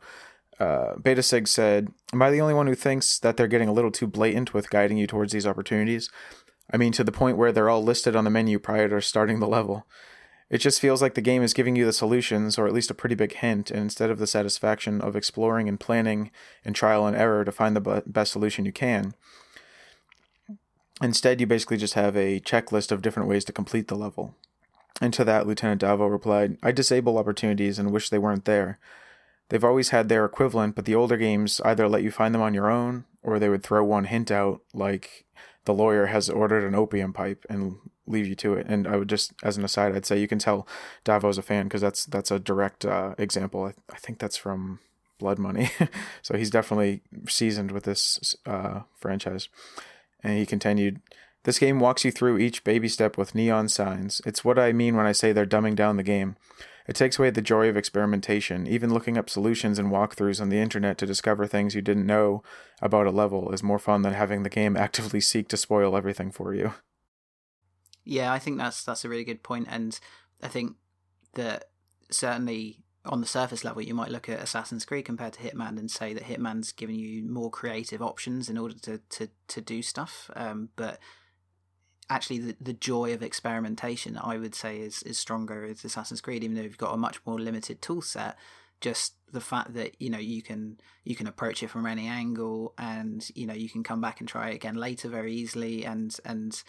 [0.59, 3.73] Uh, Beta Sig said, Am I the only one who thinks that they're getting a
[3.73, 6.11] little too blatant with guiding you towards these opportunities?
[6.73, 9.41] I mean, to the point where they're all listed on the menu prior to starting
[9.41, 9.87] the level.
[10.51, 12.95] It just feels like the game is giving you the solutions, or at least a
[12.95, 16.31] pretty big hint, and instead of the satisfaction of exploring and planning
[16.65, 19.15] and trial and error to find the best solution you can,
[21.03, 24.35] Instead, you basically just have a checklist of different ways to complete the level.
[25.01, 28.79] And to that, Lieutenant Davo replied, I disable opportunities and wish they weren't there.
[29.49, 32.55] They've always had their equivalent, but the older games either let you find them on
[32.55, 35.27] your own, or they would throw one hint out, like
[35.65, 38.67] the lawyer has ordered an opium pipe, and leave you to it.
[38.69, 40.67] And I would just, as an aside, I'd say you can tell
[41.05, 43.65] Davo's a fan because that's that's a direct uh, example.
[43.65, 44.81] I, I, think that's from
[45.19, 45.71] Blood Money,
[46.23, 49.49] so he's definitely seasoned with this uh, franchise.
[50.23, 51.01] And he continued,
[51.45, 54.23] This game walks you through each baby step with neon signs.
[54.25, 56.37] It's what I mean when I say they're dumbing down the game.
[56.87, 58.67] It takes away the joy of experimentation.
[58.67, 62.43] Even looking up solutions and walkthroughs on the internet to discover things you didn't know
[62.83, 66.31] about a level is more fun than having the game actively seek to spoil everything
[66.31, 66.75] for you.
[68.05, 69.99] Yeah, I think that's that's a really good point, and
[70.43, 70.77] I think
[71.35, 71.71] that
[72.11, 75.91] certainly on the surface level, you might look at Assassin's Creed compared to Hitman and
[75.91, 80.31] say that Hitman's giving you more creative options in order to to, to do stuff.
[80.37, 80.99] Um, but
[82.11, 86.45] actually, the, the joy of experimentation, I would say, is is stronger with Assassin's Creed,
[86.45, 88.37] even though you've got a much more limited tool set.
[88.81, 92.75] Just the fact that you know you can you can approach it from any angle,
[92.79, 96.17] and you know you can come back and try it again later very easily, and
[96.25, 96.63] and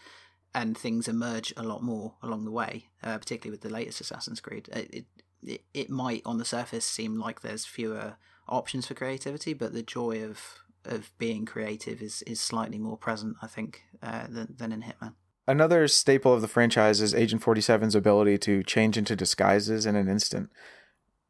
[0.53, 4.39] and things emerge a lot more along the way, uh, particularly with the latest Assassin's
[4.39, 4.69] Creed.
[4.71, 5.05] It,
[5.43, 8.15] it, it, might on the surface seem like there's fewer
[8.47, 10.39] options for creativity, but the joy of
[10.86, 15.15] of being creative is is slightly more present, I think, uh, than than in Hitman.
[15.48, 20.08] Another staple of the franchise is Agent 47's ability to change into disguises in an
[20.08, 20.50] instant.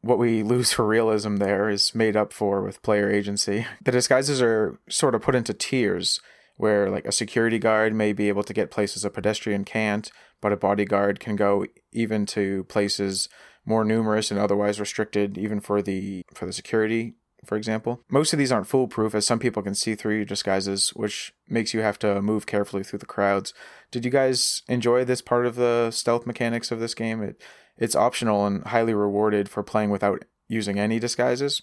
[0.02, 3.66] What we lose for realism there is made up for with player agency.
[3.84, 6.22] The disguises are sort of put into tiers,
[6.56, 10.10] where like a security guard may be able to get places a pedestrian can't,
[10.42, 13.28] but a bodyguard can go even to places
[13.66, 18.02] more numerous and otherwise restricted even for the for the security for example.
[18.10, 21.74] Most of these aren't foolproof, as some people can see through your disguises, which makes
[21.74, 23.54] you have to move carefully through the crowds.
[23.92, 27.22] Did you guys enjoy this part of the stealth mechanics of this game?
[27.22, 27.42] It
[27.78, 31.62] it's optional and highly rewarded for playing without using any disguises.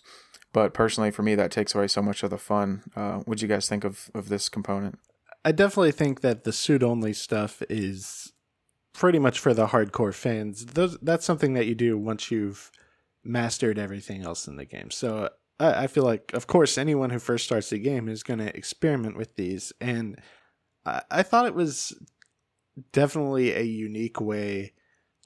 [0.53, 2.83] But personally, for me, that takes away so much of the fun.
[2.95, 4.99] Uh, what do you guys think of, of this component?
[5.45, 8.33] I definitely think that the suit only stuff is
[8.93, 10.67] pretty much for the hardcore fans.
[10.67, 12.71] Those that's something that you do once you've
[13.25, 14.91] mastered everything else in the game.
[14.91, 15.31] So
[15.63, 18.57] I, I feel like, of course, anyone who first starts the game is going to
[18.57, 20.21] experiment with these, and
[20.85, 21.95] I, I thought it was
[22.93, 24.73] definitely a unique way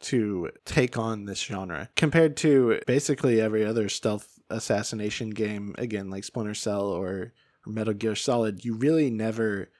[0.00, 6.22] to take on this genre compared to basically every other stealth assassination game again like
[6.22, 7.32] splinter cell or,
[7.66, 9.70] or metal gear solid you really never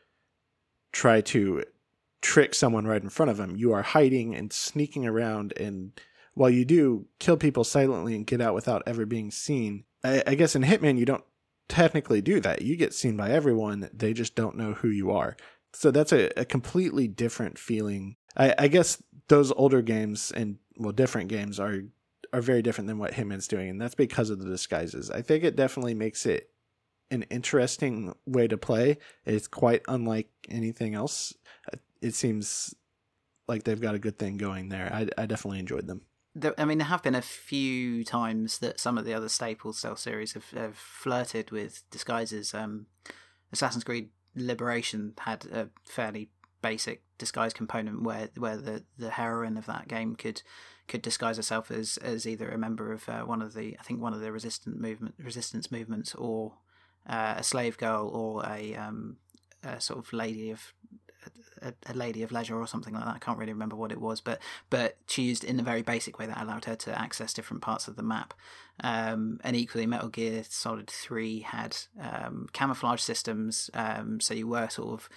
[0.96, 1.62] try to
[2.22, 3.54] trick someone right in front of them.
[3.56, 5.92] You are hiding and sneaking around, and
[6.34, 10.34] while you do kill people silently and get out without ever being seen, I, I
[10.34, 11.24] guess in Hitman you don't
[11.68, 12.62] technically do that.
[12.62, 15.36] You get seen by everyone; they just don't know who you are.
[15.72, 18.16] So that's a, a completely different feeling.
[18.36, 21.80] I, I guess those older games and well, different games are
[22.32, 25.10] are very different than what Hitman's doing, and that's because of the disguises.
[25.10, 26.50] I think it definitely makes it
[27.10, 28.98] an interesting way to play.
[29.24, 31.34] It's quite unlike anything else
[32.00, 32.74] it seems
[33.48, 34.90] like they've got a good thing going there.
[34.92, 36.02] I, I definitely enjoyed them.
[36.38, 39.72] There, I mean, there have been a few times that some of the other staple
[39.72, 42.52] Stealth series have, have flirted with disguises.
[42.52, 42.86] Um,
[43.52, 46.28] Assassin's Creed Liberation had a fairly
[46.60, 50.42] basic disguise component where where the, the heroine of that game could
[50.88, 54.02] could disguise herself as as either a member of uh, one of the I think
[54.02, 56.54] one of the resistant movement resistance movements or
[57.08, 59.16] uh, a slave girl or a, um,
[59.62, 60.74] a sort of lady of
[61.66, 63.14] a, a, lady of leisure or something like that.
[63.14, 64.40] I can't really remember what it was, but
[64.70, 67.88] but she used in a very basic way that allowed her to access different parts
[67.88, 68.34] of the map.
[68.82, 74.68] Um, and equally, Metal Gear Solid Three had um, camouflage systems, um, so you were
[74.68, 75.08] sort of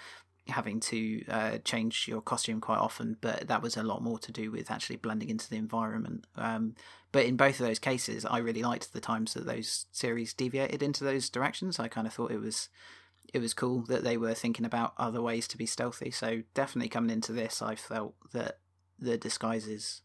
[0.48, 4.32] having to uh, change your costume quite often, but that was a lot more to
[4.32, 6.24] do with actually blending into the environment.
[6.36, 6.74] Um,
[7.12, 10.82] but in both of those cases, I really liked the times that those series deviated
[10.82, 11.78] into those directions.
[11.78, 12.68] I kind of thought it was
[13.32, 16.10] it was cool that they were thinking about other ways to be stealthy.
[16.10, 18.58] So definitely coming into this, I felt that
[18.98, 20.02] the disguises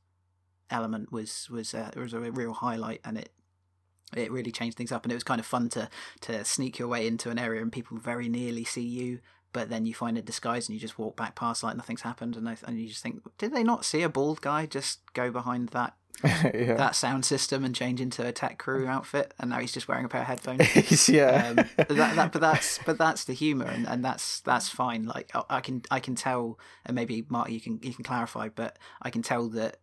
[0.70, 3.30] element was was a, was a real highlight, and it
[4.16, 5.04] it really changed things up.
[5.04, 5.90] And it was kind of fun to
[6.22, 9.20] to sneak your way into an area and people very nearly see you,
[9.54, 12.36] but then you find a disguise and you just walk back past like nothing's happened,
[12.36, 15.70] and and you just think, did they not see a bald guy just go behind
[15.70, 16.76] that yeah.
[16.76, 20.06] that sound system and change into a tech crew outfit, and now he's just wearing
[20.06, 21.10] a pair of headphones.
[21.10, 25.06] yeah, um, that, that, but that's but that's the humor, and, and that's that's fine.
[25.06, 28.78] Like I can I can tell, and maybe Mark, you can you can clarify, but
[29.02, 29.78] I can tell that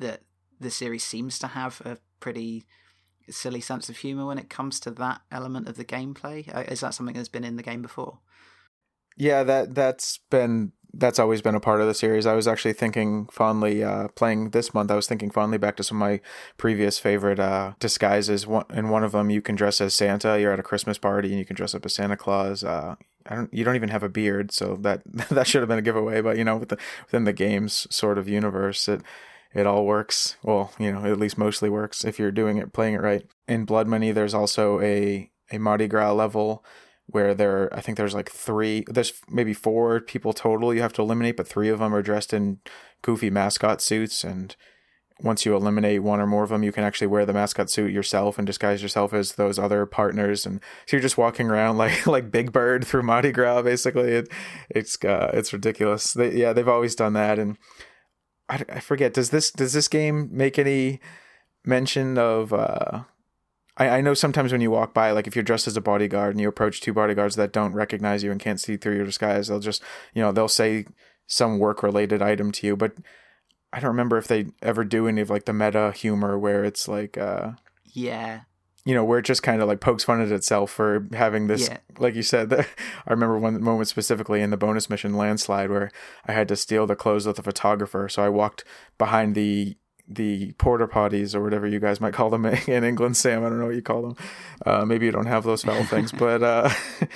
[0.00, 0.22] that
[0.58, 2.64] the series seems to have a pretty
[3.28, 6.70] silly sense of humor when it comes to that element of the gameplay.
[6.70, 8.18] Is that something that's been in the game before?
[9.16, 12.26] Yeah, that that's been that's always been a part of the series.
[12.26, 14.90] I was actually thinking fondly, uh, playing this month.
[14.90, 16.20] I was thinking fondly back to some of my
[16.56, 18.46] previous favorite uh, disguises.
[18.72, 20.38] In one of them, you can dress as Santa.
[20.40, 22.64] You're at a Christmas party, and you can dress up as Santa Claus.
[22.64, 23.52] Uh, I don't.
[23.52, 26.20] You don't even have a beard, so that that should have been a giveaway.
[26.20, 29.02] But you know, the, within the game's sort of universe, it
[29.52, 30.36] it all works.
[30.42, 33.24] Well, you know, at least mostly works if you're doing it, playing it right.
[33.48, 36.64] In Blood Money, there's also a a Mardi Gras level
[37.06, 41.02] where there I think there's like three there's maybe four people total you have to
[41.02, 42.60] eliminate but three of them are dressed in
[43.02, 44.56] goofy mascot suits and
[45.20, 47.92] once you eliminate one or more of them you can actually wear the mascot suit
[47.92, 52.06] yourself and disguise yourself as those other partners and so you're just walking around like
[52.06, 54.10] like Big Bird through Mardi Gras basically.
[54.10, 54.28] It
[54.70, 56.12] it's uh, it's ridiculous.
[56.12, 57.56] They, yeah they've always done that and
[58.48, 61.00] I, I forget does this does this game make any
[61.64, 63.04] mention of uh
[63.76, 66.32] I, I know sometimes when you walk by, like if you're dressed as a bodyguard
[66.34, 69.48] and you approach two bodyguards that don't recognize you and can't see through your disguise,
[69.48, 69.82] they'll just,
[70.14, 70.86] you know, they'll say
[71.26, 72.76] some work related item to you.
[72.76, 72.92] But
[73.72, 76.86] I don't remember if they ever do any of like the meta humor where it's
[76.86, 77.52] like, uh,
[77.92, 78.42] yeah,
[78.84, 81.68] you know, where it just kind of like pokes fun at itself for having this,
[81.68, 81.78] yeah.
[81.98, 82.52] like you said,
[83.06, 85.90] I remember one moment specifically in the bonus mission landslide where
[86.26, 88.08] I had to steal the clothes of the photographer.
[88.08, 88.62] So I walked
[88.98, 89.76] behind the
[90.06, 93.44] the porter potties or whatever you guys might call them in England, Sam.
[93.44, 94.16] I don't know what you call them.
[94.64, 96.70] Uh, maybe you don't have those foul things, but uh,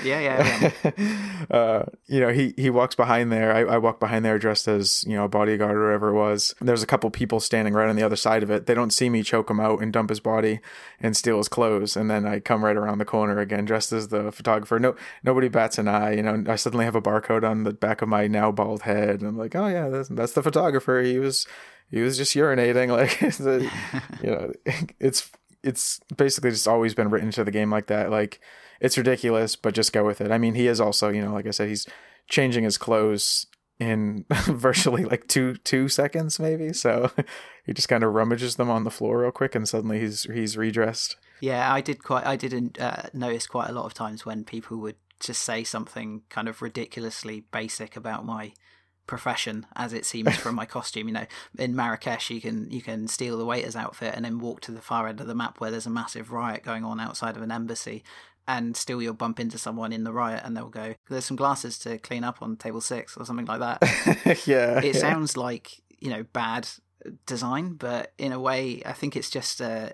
[0.04, 0.72] yeah, yeah.
[0.84, 1.46] yeah.
[1.50, 3.54] uh, you know, he he walks behind there.
[3.54, 6.54] I, I walk behind there dressed as you know a bodyguard or whatever it was.
[6.60, 8.66] There's a couple people standing right on the other side of it.
[8.66, 10.60] They don't see me choke him out and dump his body
[10.98, 14.08] and steal his clothes, and then I come right around the corner again dressed as
[14.08, 14.78] the photographer.
[14.78, 16.14] No, nobody bats an eye.
[16.14, 19.20] You know, I suddenly have a barcode on the back of my now bald head,
[19.20, 21.00] and I'm like, oh yeah, that's, that's the photographer.
[21.02, 21.46] He was
[21.90, 23.70] he was just urinating like the,
[24.22, 24.52] you know
[25.00, 25.30] it's
[25.62, 28.10] it's basically just always been written to the game like that.
[28.10, 28.40] Like
[28.80, 30.30] it's ridiculous but just go with it.
[30.30, 31.86] I mean he is also you know like i said he's
[32.28, 33.46] changing his clothes
[33.80, 36.72] in virtually like two two seconds maybe.
[36.72, 37.10] So
[37.64, 40.56] he just kind of rummages them on the floor real quick and suddenly he's he's
[40.56, 41.16] redressed.
[41.40, 44.78] Yeah i did quite i didn't uh, notice quite a lot of times when people
[44.78, 48.52] would just say something kind of ridiculously basic about my
[49.08, 51.26] profession as it seems from my costume you know
[51.58, 54.80] in marrakesh you can you can steal the waiter's outfit and then walk to the
[54.80, 57.50] far end of the map where there's a massive riot going on outside of an
[57.50, 58.04] embassy
[58.46, 61.78] and still you'll bump into someone in the riot and they'll go there's some glasses
[61.78, 63.82] to clean up on table six or something like that
[64.46, 65.00] yeah it yeah.
[65.00, 66.68] sounds like you know bad
[67.26, 69.92] design but in a way i think it's just a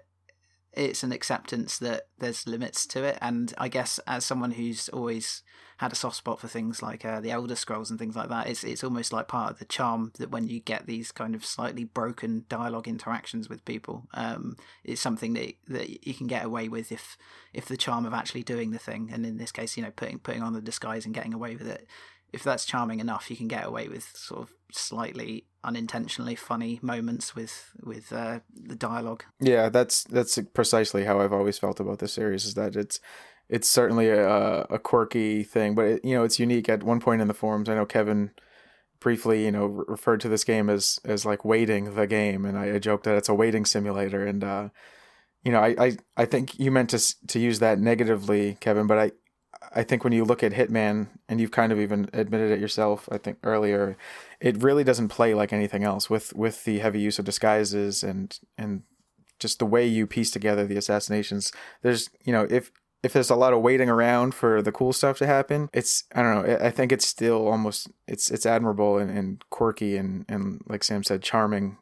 [0.72, 5.42] it's an acceptance that there's limits to it and i guess as someone who's always
[5.84, 8.48] had a soft spot for things like uh, the Elder Scrolls and things like that.
[8.48, 11.44] It's it's almost like part of the charm that when you get these kind of
[11.44, 16.68] slightly broken dialogue interactions with people, um, it's something that that you can get away
[16.68, 17.18] with if
[17.52, 20.18] if the charm of actually doing the thing, and in this case, you know, putting
[20.18, 21.86] putting on the disguise and getting away with it.
[22.32, 27.36] If that's charming enough, you can get away with sort of slightly unintentionally funny moments
[27.36, 29.24] with with uh, the dialogue.
[29.38, 32.46] Yeah, that's that's precisely how I've always felt about this series.
[32.46, 33.00] Is that it's
[33.48, 36.68] it's certainly a, a quirky thing, but it, you know it's unique.
[36.68, 38.30] At one point in the forums, I know Kevin
[39.00, 42.76] briefly, you know, referred to this game as as like waiting the game, and I,
[42.76, 44.26] I joked that it's a waiting simulator.
[44.26, 44.68] And uh,
[45.44, 48.98] you know, I, I I think you meant to to use that negatively, Kevin, but
[48.98, 49.12] I
[49.74, 53.08] I think when you look at Hitman, and you've kind of even admitted it yourself,
[53.12, 53.96] I think earlier,
[54.40, 58.38] it really doesn't play like anything else with with the heavy use of disguises and
[58.56, 58.82] and
[59.38, 61.52] just the way you piece together the assassinations.
[61.82, 62.72] There's you know if
[63.04, 66.22] if there's a lot of waiting around for the cool stuff to happen, it's I
[66.22, 66.58] don't know.
[66.60, 71.04] I think it's still almost it's it's admirable and, and quirky and and like Sam
[71.04, 71.76] said, charming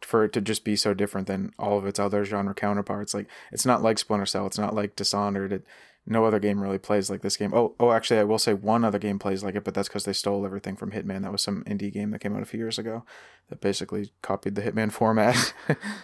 [0.00, 3.12] for it to just be so different than all of its other genre counterparts.
[3.12, 5.52] Like it's not like Splinter Cell, it's not like Dishonored.
[5.52, 5.64] It,
[6.06, 7.52] no other game really plays like this game.
[7.52, 10.04] Oh, oh, actually, I will say one other game plays like it, but that's because
[10.04, 11.22] they stole everything from Hitman.
[11.22, 13.04] That was some indie game that came out a few years ago
[13.50, 15.52] that basically copied the Hitman format.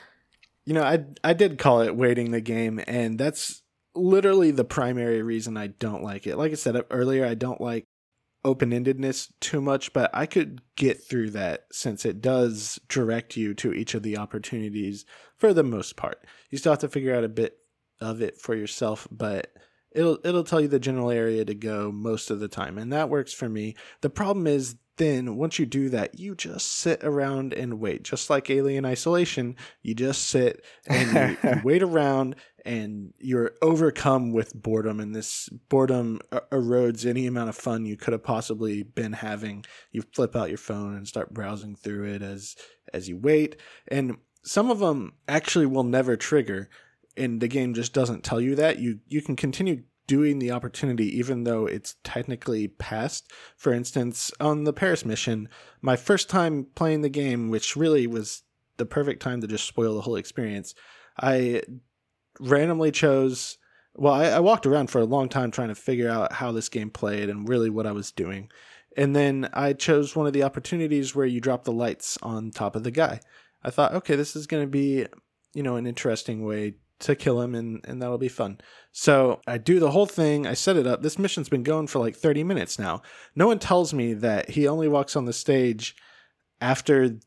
[0.67, 3.63] you know, I I did call it waiting the game, and that's
[3.95, 6.37] literally the primary reason I don't like it.
[6.37, 7.85] Like I said uh, earlier, I don't like
[8.45, 13.55] open endedness too much, but I could get through that since it does direct you
[13.55, 15.05] to each of the opportunities
[15.39, 16.27] for the most part.
[16.51, 17.57] You still have to figure out a bit
[18.01, 19.53] of it for yourself, but
[19.93, 23.09] it'll it'll tell you the general area to go most of the time, and that
[23.09, 23.77] works for me.
[24.03, 28.05] The problem is then once you do that, you just sit around and wait.
[28.05, 34.33] Just like Alien Isolation, you just sit and you, you wait around and you're overcome
[34.33, 36.21] with boredom and this boredom
[36.51, 39.65] erodes any amount of fun you could have possibly been having.
[39.93, 42.57] You flip out your phone and start browsing through it as
[42.93, 43.57] as you wait
[43.89, 46.69] and some of them actually will never trigger
[47.17, 48.79] and the game just doesn't tell you that.
[48.79, 53.31] You you can continue doing the opportunity even though it's technically past.
[53.57, 55.49] For instance, on the Paris mission,
[55.81, 58.43] my first time playing the game, which really was
[58.77, 60.75] the perfect time to just spoil the whole experience,
[61.21, 61.63] I
[62.41, 63.59] randomly chose.
[63.95, 66.69] Well, I, I walked around for a long time trying to figure out how this
[66.69, 68.51] game played and really what I was doing.
[68.97, 72.77] And then I chose one of the opportunities where you drop the lights on top
[72.77, 73.21] of the guy.
[73.63, 75.07] I thought, okay, this is going to be,
[75.53, 78.59] you know, an interesting way to kill him and, and that'll be fun.
[78.93, 80.47] So I do the whole thing.
[80.47, 81.03] I set it up.
[81.03, 83.03] This mission's been going for like 30 minutes now.
[83.35, 85.97] No one tells me that he only walks on the stage
[86.61, 87.19] after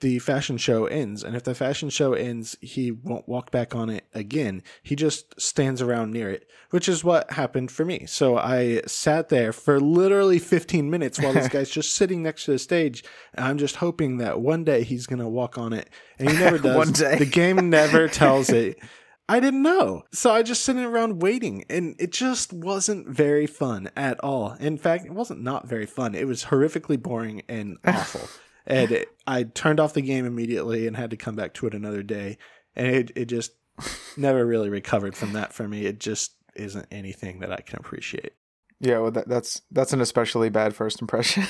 [0.00, 1.22] the fashion show ends.
[1.22, 4.62] And if the fashion show ends, he won't walk back on it again.
[4.82, 8.06] He just stands around near it, which is what happened for me.
[8.06, 12.52] So I sat there for literally 15 minutes while this guy's just sitting next to
[12.52, 13.04] the stage.
[13.34, 15.88] And I'm just hoping that one day he's going to walk on it.
[16.18, 16.76] And he never does.
[16.76, 17.18] one day.
[17.18, 18.78] The game never tells it.
[19.26, 20.02] I didn't know.
[20.12, 24.52] So I just sitting around waiting and it just wasn't very fun at all.
[24.60, 26.14] In fact, it wasn't not very fun.
[26.14, 28.28] It was horrifically boring and awful
[28.66, 31.74] and it, I turned off the game immediately and had to come back to it
[31.74, 32.38] another day,
[32.74, 33.52] and it it just
[34.16, 35.86] never really recovered from that for me.
[35.86, 38.32] It just isn't anything that I can appreciate.
[38.80, 41.46] Yeah, well, that, that's that's an especially bad first impression.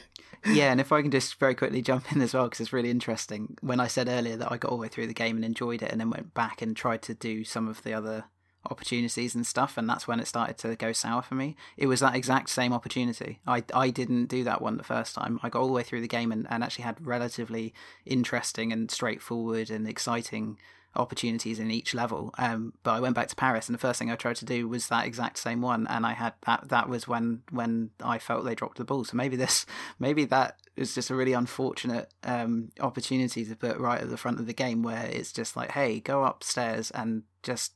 [0.46, 2.90] yeah, and if I can just very quickly jump in as well, because it's really
[2.90, 3.56] interesting.
[3.60, 5.82] When I said earlier that I got all the way through the game and enjoyed
[5.82, 8.24] it, and then went back and tried to do some of the other
[8.70, 11.56] opportunities and stuff and that's when it started to go sour for me.
[11.76, 13.40] It was that exact same opportunity.
[13.46, 15.38] I i didn't do that one the first time.
[15.42, 17.72] I got all the way through the game and, and actually had relatively
[18.04, 20.58] interesting and straightforward and exciting
[20.96, 22.34] opportunities in each level.
[22.38, 24.68] Um, but i went back to paris and the first thing i tried to do
[24.68, 28.44] was that exact same one and i had that that was when when i felt
[28.44, 29.04] they dropped the ball.
[29.04, 29.66] So maybe this
[29.98, 34.38] maybe that is just a really unfortunate um, opportunity to put right at the front
[34.38, 37.72] of the game where it's just like hey go upstairs and just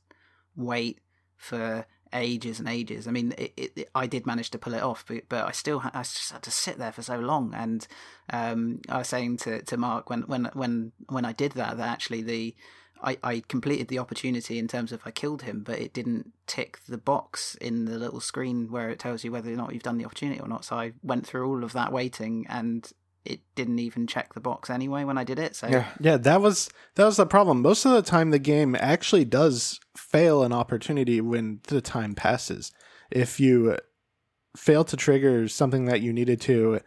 [0.55, 0.99] wait
[1.35, 3.07] for ages and ages.
[3.07, 5.79] I mean, it, it, I did manage to pull it off, but, but I still
[5.79, 7.53] ha- I just had to sit there for so long.
[7.55, 7.87] And
[8.31, 11.89] um, I was saying to, to Mark when when when when I did that that
[11.89, 12.55] actually the
[13.03, 16.79] I, I completed the opportunity in terms of I killed him, but it didn't tick
[16.87, 19.97] the box in the little screen where it tells you whether or not you've done
[19.97, 20.63] the opportunity or not.
[20.63, 22.89] So I went through all of that waiting and
[23.25, 25.55] it didn't even check the box anyway when I did it.
[25.55, 27.61] So yeah, yeah, that was that was the problem.
[27.61, 32.71] Most of the time, the game actually does fail an opportunity when the time passes.
[33.11, 33.77] If you
[34.57, 36.81] fail to trigger something that you needed to,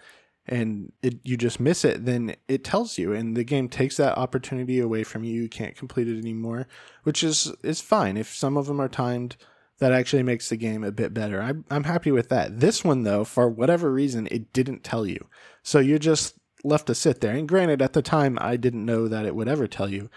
[0.47, 4.17] and it, you just miss it, then it tells you, and the game takes that
[4.19, 5.43] opportunity away from you.
[5.43, 6.69] You can't complete it anymore,
[7.03, 8.17] which is is fine.
[8.17, 9.37] If some of them are timed,
[9.79, 11.41] that actually makes the game a bit better.
[11.43, 12.61] I'm I'm happy with that.
[12.61, 15.29] This one though, for whatever reason, it didn't tell you.
[15.63, 17.35] So you're just left to sit there.
[17.35, 20.11] And granted, at the time, I didn't know that it would ever tell you,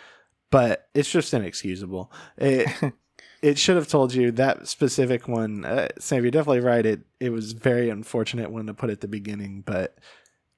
[0.52, 2.11] but it's just inexcusable.
[2.38, 2.69] It
[3.41, 5.65] it should have told you that specific one.
[5.65, 6.86] Uh, Sam, you're definitely right.
[6.86, 9.98] It it was very unfortunate one to put at the beginning, but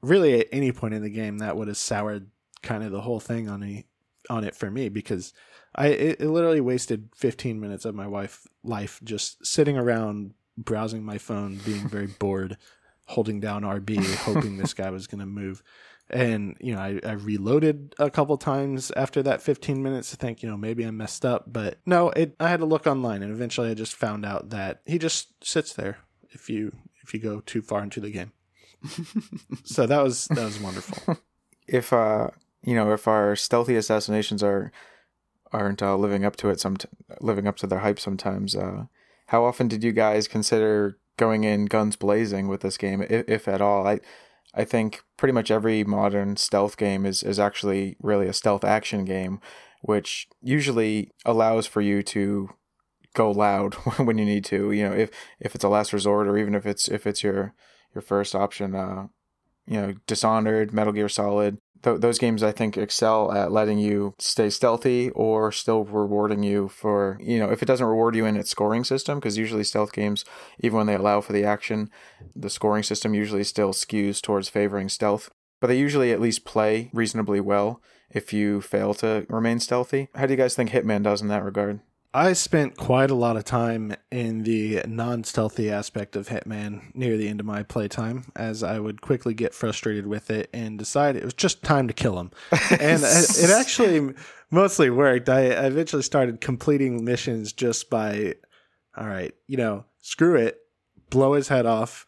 [0.01, 2.27] really at any point in the game, that would have soured
[2.61, 3.85] kind of the whole thing on me
[4.29, 5.33] on it for me because
[5.75, 11.03] I it, it literally wasted 15 minutes of my wife life just sitting around browsing
[11.03, 12.57] my phone, being very bored
[13.05, 15.61] holding down RB, hoping this guy was going to move.
[16.09, 20.43] And, you know, I, I reloaded a couple times after that 15 minutes to think,
[20.43, 21.45] you know, maybe I messed up.
[21.47, 24.81] But no, it, I had to look online and eventually I just found out that
[24.85, 25.99] he just sits there
[26.31, 26.73] if you
[27.03, 28.31] if you go too far into the game.
[29.63, 31.17] so that was that was wonderful.
[31.67, 32.31] If uh
[32.63, 34.73] you know, if our stealthy assassinations are
[35.53, 36.77] aren't uh, living up to it some
[37.19, 38.85] living up to their hype sometimes uh
[39.31, 43.47] how often did you guys consider going in guns blazing with this game, if, if
[43.47, 43.87] at all?
[43.87, 44.01] I
[44.53, 49.05] I think pretty much every modern stealth game is is actually really a stealth action
[49.05, 49.39] game,
[49.83, 52.49] which usually allows for you to
[53.13, 53.75] go loud
[54.05, 54.73] when you need to.
[54.73, 57.53] You know, if if it's a last resort, or even if it's if it's your
[57.95, 58.75] your first option.
[58.75, 59.07] Uh,
[59.65, 61.59] you know, Dishonored, Metal Gear Solid.
[61.83, 66.67] Th- those games I think excel at letting you stay stealthy or still rewarding you
[66.67, 69.93] for, you know, if it doesn't reward you in its scoring system, because usually stealth
[69.93, 70.25] games,
[70.59, 71.89] even when they allow for the action,
[72.35, 75.29] the scoring system usually still skews towards favoring stealth.
[75.59, 80.09] But they usually at least play reasonably well if you fail to remain stealthy.
[80.15, 81.81] How do you guys think Hitman does in that regard?
[82.13, 87.15] I spent quite a lot of time in the non stealthy aspect of Hitman near
[87.15, 91.15] the end of my playtime, as I would quickly get frustrated with it and decide
[91.15, 92.31] it was just time to kill him.
[92.51, 94.13] and it actually
[94.49, 95.29] mostly worked.
[95.29, 98.35] I eventually started completing missions just by,
[98.97, 100.59] all right, you know, screw it,
[101.09, 102.05] blow his head off.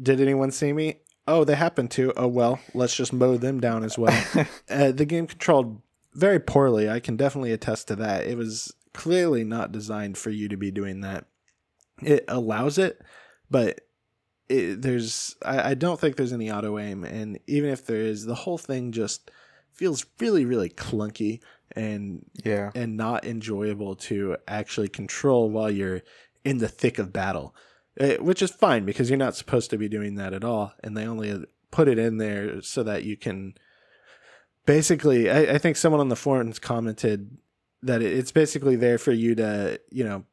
[0.00, 1.00] Did anyone see me?
[1.26, 2.12] Oh, they happened to.
[2.18, 4.24] Oh, well, let's just mow them down as well.
[4.70, 5.80] uh, the game controlled
[6.12, 6.90] very poorly.
[6.90, 8.26] I can definitely attest to that.
[8.26, 11.26] It was clearly not designed for you to be doing that.
[12.02, 13.00] It allows it,
[13.48, 13.80] but
[14.48, 18.26] it, there's I, I don't think there's any auto aim, and even if there is,
[18.26, 19.30] the whole thing just
[19.72, 21.40] feels really really clunky
[21.76, 26.02] and yeah and not enjoyable to actually control while you're
[26.44, 27.54] in the thick of battle
[27.94, 30.96] it, which is fine because you're not supposed to be doing that at all and
[30.96, 33.54] they only put it in there so that you can
[34.66, 37.38] basically I, I think someone on the forums commented
[37.82, 40.24] that it's basically there for you to you know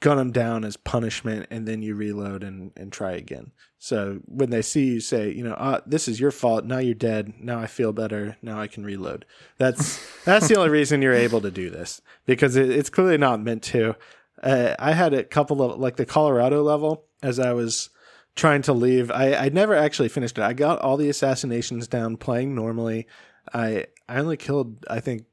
[0.00, 3.52] gun them down as punishment and then you reload and, and try again.
[3.78, 6.64] So when they see you say you know ah, this is your fault.
[6.64, 7.34] Now you're dead.
[7.40, 8.36] Now i feel better.
[8.42, 9.24] Now i can reload.
[9.58, 13.40] That's that's the only reason you're able to do this because it, it's clearly not
[13.40, 13.96] meant to.
[14.42, 17.88] Uh, i had a couple of like the colorado level as i was
[18.34, 19.10] trying to leave.
[19.10, 20.44] I i never actually finished it.
[20.44, 23.06] I got all the assassinations down playing normally.
[23.52, 25.24] I i only killed i think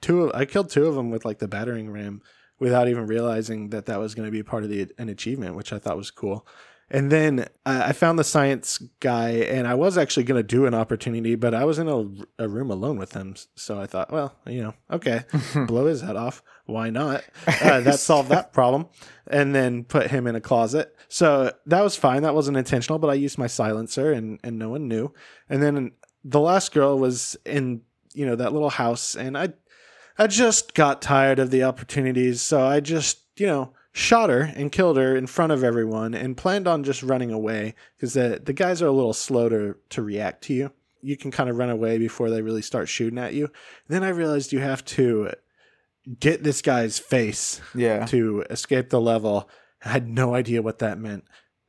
[0.00, 2.22] two of, I killed two of them with like the battering ram
[2.58, 5.72] without even realizing that that was going to be part of the an achievement, which
[5.72, 6.46] I thought was cool.
[6.90, 10.64] And then uh, I found the science guy, and I was actually going to do
[10.64, 13.34] an opportunity, but I was in a, a, room alone with him.
[13.56, 15.24] So I thought, well, you know, okay,
[15.66, 16.42] blow his head off.
[16.64, 17.24] Why not?
[17.60, 18.86] Uh, that solved that problem.
[19.26, 20.94] And then put him in a closet.
[21.08, 22.22] So that was fine.
[22.22, 25.12] That wasn't intentional, but I used my silencer, and and no one knew.
[25.50, 25.92] And then
[26.24, 27.82] the last girl was in
[28.14, 29.50] you know that little house, and I
[30.18, 34.72] I just got tired of the opportunities, so I just, you know, shot her and
[34.72, 38.52] killed her in front of everyone and planned on just running away because the, the
[38.52, 40.72] guys are a little slow to, to react to you.
[41.00, 43.44] You can kind of run away before they really start shooting at you.
[43.44, 43.52] And
[43.88, 45.32] then I realized you have to
[46.18, 48.06] get this guy's face yeah.
[48.06, 49.48] to escape the level.
[49.84, 51.24] I had no idea what that meant.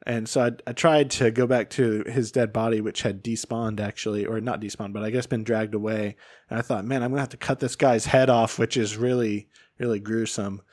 [0.10, 3.80] And so I, I, tried to go back to his dead body, which had despawned
[3.80, 6.16] actually, or not despawned, but I guess been dragged away.
[6.50, 8.98] And I thought, man, I'm gonna have to cut this guy's head off, which is
[8.98, 10.64] really, really gruesome.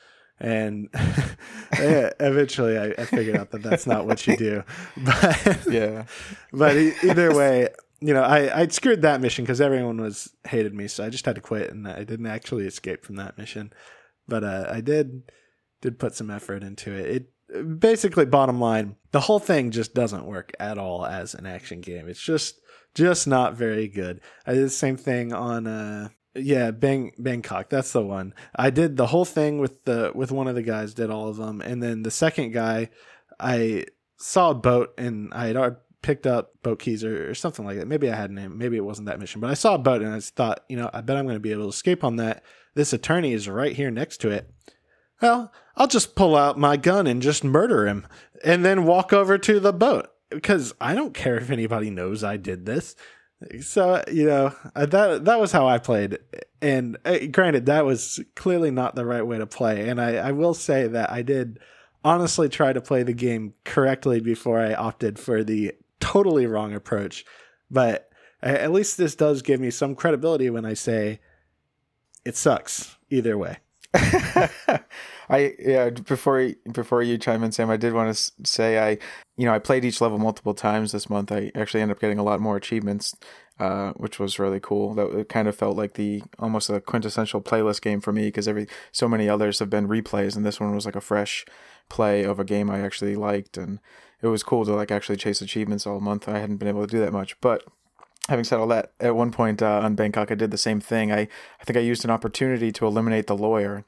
[0.40, 0.88] And
[1.72, 4.64] eventually, I, I, figured out that that's not what you do.
[5.04, 6.06] But yeah,
[6.50, 7.68] but either way,
[8.00, 11.26] you know, I I screwed that mission because everyone was hated me, so I just
[11.26, 13.70] had to quit, and I didn't actually escape from that mission.
[14.26, 15.30] But uh, I did
[15.82, 17.06] did put some effort into it.
[17.06, 17.32] It
[17.78, 22.06] basically bottom line the whole thing just doesn't work at all as an action game.
[22.06, 22.60] It's just
[22.94, 24.20] just not very good.
[24.46, 27.70] I did the same thing on uh yeah bang bangkok.
[27.70, 28.34] That's the one.
[28.54, 31.38] I did the whole thing with the with one of the guys did all of
[31.38, 32.90] them and then the second guy
[33.40, 33.84] i
[34.18, 37.88] saw a boat and i had picked up boat keys or, or something like that.
[37.88, 40.14] Maybe i had name maybe it wasn't that mission but i saw a boat and
[40.14, 42.42] i thought you know i bet i'm going to be able to escape on that.
[42.74, 44.50] This attorney is right here next to it.
[45.22, 48.06] Well, I'll just pull out my gun and just murder him
[48.44, 52.36] and then walk over to the boat because I don't care if anybody knows I
[52.36, 52.96] did this.
[53.60, 56.18] So, you know, uh, that that was how I played.
[56.62, 59.88] And uh, granted, that was clearly not the right way to play.
[59.88, 61.58] And I, I will say that I did
[62.02, 67.26] honestly try to play the game correctly before I opted for the totally wrong approach.
[67.70, 68.08] But
[68.42, 71.20] at least this does give me some credibility when I say
[72.24, 73.58] it sucks either way.
[75.28, 78.98] I yeah before before you chime in, Sam, I did want to say I
[79.36, 81.32] you know I played each level multiple times this month.
[81.32, 83.14] I actually ended up getting a lot more achievements,
[83.58, 84.94] uh, which was really cool.
[84.94, 88.48] That it kind of felt like the almost a quintessential playlist game for me because
[88.48, 91.44] every so many others have been replays, and this one was like a fresh
[91.88, 93.80] play of a game I actually liked, and
[94.22, 96.28] it was cool to like actually chase achievements all month.
[96.28, 97.64] I hadn't been able to do that much, but
[98.28, 101.12] having said all that, at one point uh, on Bangkok, I did the same thing.
[101.12, 101.20] I,
[101.60, 103.84] I think I used an opportunity to eliminate the lawyer,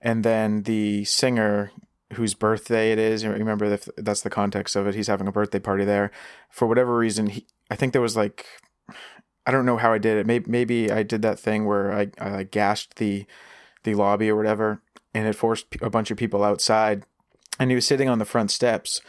[0.00, 1.72] and then the singer
[2.12, 3.24] whose birthday it is.
[3.26, 4.94] Remember if that's the context of it.
[4.94, 6.10] He's having a birthday party there.
[6.50, 8.46] For whatever reason, he, I think there was like,
[9.46, 10.26] I don't know how I did it.
[10.26, 13.26] Maybe maybe I did that thing where I I like gashed the
[13.82, 14.80] the lobby or whatever,
[15.12, 17.04] and it forced a bunch of people outside.
[17.58, 19.00] And he was sitting on the front steps,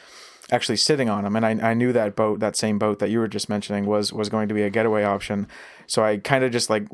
[0.52, 1.36] actually sitting on them.
[1.36, 4.14] And I I knew that boat, that same boat that you were just mentioning, was
[4.14, 5.48] was going to be a getaway option.
[5.88, 6.88] So I kind of just like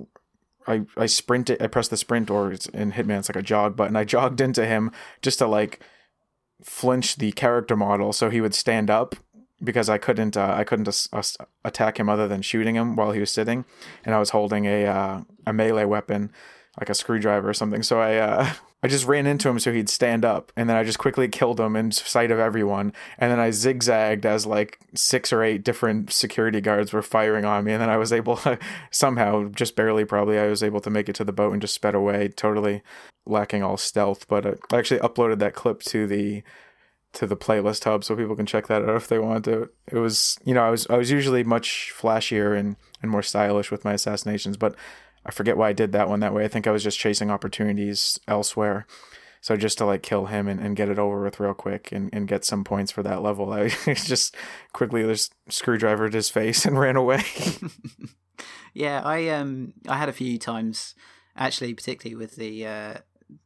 [0.67, 1.61] I I sprinted.
[1.61, 3.95] I pressed the sprint or it's in Hitman it's like a jog button.
[3.95, 4.91] I jogged into him
[5.21, 5.79] just to like
[6.63, 9.15] flinch the character model so he would stand up
[9.63, 13.11] because I couldn't uh, I couldn't as- as- attack him other than shooting him while
[13.11, 13.65] he was sitting,
[14.05, 16.31] and I was holding a uh, a melee weapon
[16.79, 17.83] like a screwdriver or something.
[17.83, 18.53] So I uh,
[18.83, 21.59] I just ran into him so he'd stand up, and then I just quickly killed
[21.59, 26.11] him in sight of everyone, and then I zigzagged as like six or eight different
[26.11, 28.39] security guards were firing on me, and then I was able
[28.91, 31.75] somehow just barely probably I was able to make it to the boat and just
[31.75, 32.81] sped away, totally
[33.25, 34.27] lacking all stealth.
[34.27, 36.43] But uh, I actually uploaded that clip to the
[37.13, 39.69] to the playlist hub so people can check that out if they want to.
[39.91, 43.69] It was, you know, I was I was usually much flashier and and more stylish
[43.69, 44.75] with my assassinations, but
[45.25, 46.43] I forget why I did that one that way.
[46.43, 48.85] I think I was just chasing opportunities elsewhere.
[49.41, 52.09] So just to like kill him and, and get it over with real quick and,
[52.13, 54.35] and get some points for that level, I just
[54.71, 57.23] quickly just screwdrivered his face and ran away.
[58.73, 60.93] yeah, I um I had a few times
[61.35, 62.93] actually, particularly with the uh,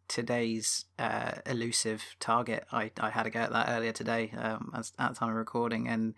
[0.07, 2.65] today's uh, elusive target.
[2.71, 5.87] I I had a go at that earlier today um, at the time of recording,
[5.87, 6.13] and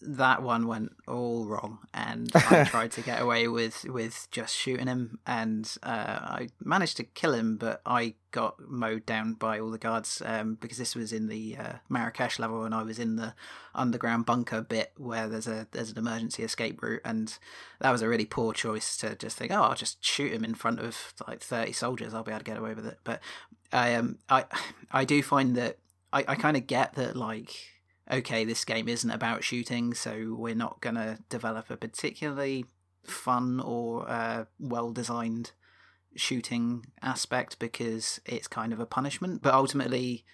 [0.00, 4.86] that one went all wrong, and I tried to get away with with just shooting
[4.86, 9.70] him, and uh, I managed to kill him, but I got mowed down by all
[9.70, 13.16] the guards um, because this was in the uh, Marrakesh level, and I was in
[13.16, 13.34] the
[13.74, 17.36] underground bunker bit where there's a there's an emergency escape route, and
[17.80, 20.54] that was a really poor choice to just think, oh, I'll just shoot him in
[20.54, 22.98] front of like thirty soldiers, I'll be able to get away with it.
[23.04, 23.20] But
[23.72, 24.44] I um I
[24.90, 25.78] I do find that
[26.12, 27.54] I, I kind of get that like
[28.10, 32.66] okay, this game isn't about shooting, so we're not going to develop a particularly
[33.04, 35.52] fun or uh, well designed
[36.16, 39.42] shooting aspect because it's kind of a punishment.
[39.42, 40.24] But ultimately,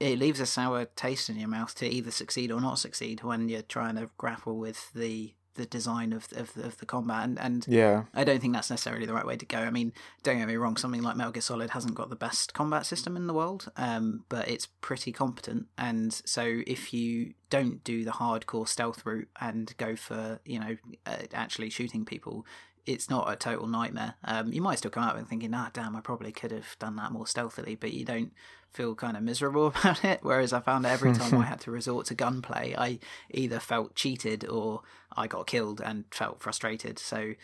[0.00, 3.48] it leaves a sour taste in your mouth to either succeed or not succeed when
[3.48, 7.66] you're trying to grapple with the the design of of, of the combat and, and
[7.68, 9.58] yeah I don't think that's necessarily the right way to go.
[9.58, 12.54] I mean, don't get me wrong, something like Metal Gear Solid hasn't got the best
[12.54, 15.66] combat system in the world, um, but it's pretty competent.
[15.76, 20.76] And so if you don't do the hardcore stealth route and go for you know
[21.06, 22.46] uh, actually shooting people,
[22.86, 24.14] it's not a total nightmare.
[24.24, 26.96] Um, you might still come out and thinking, ah, damn, I probably could have done
[26.96, 28.32] that more stealthily, but you don't
[28.72, 30.20] feel kind of miserable about it.
[30.22, 32.98] Whereas I found that every time I had to resort to gunplay, I
[33.30, 34.82] either felt cheated or
[35.16, 36.98] I got killed and felt frustrated.
[36.98, 37.34] So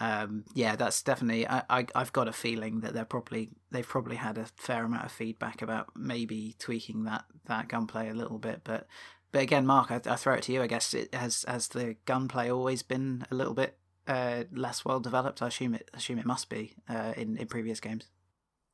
[0.00, 1.48] um, yeah, that's definitely.
[1.48, 5.04] I, I I've got a feeling that they're probably they've probably had a fair amount
[5.04, 8.86] of feedback about maybe tweaking that that gunplay a little bit, but.
[9.30, 10.62] But again, Mark, I, I throw it to you.
[10.62, 13.76] I guess it has has the gunplay always been a little bit
[14.06, 15.42] uh, less well developed.
[15.42, 18.06] I assume it assume it must be uh, in in previous games.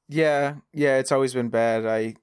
[0.08, 1.86] Yeah, yeah, it's always been bad.
[1.86, 2.14] I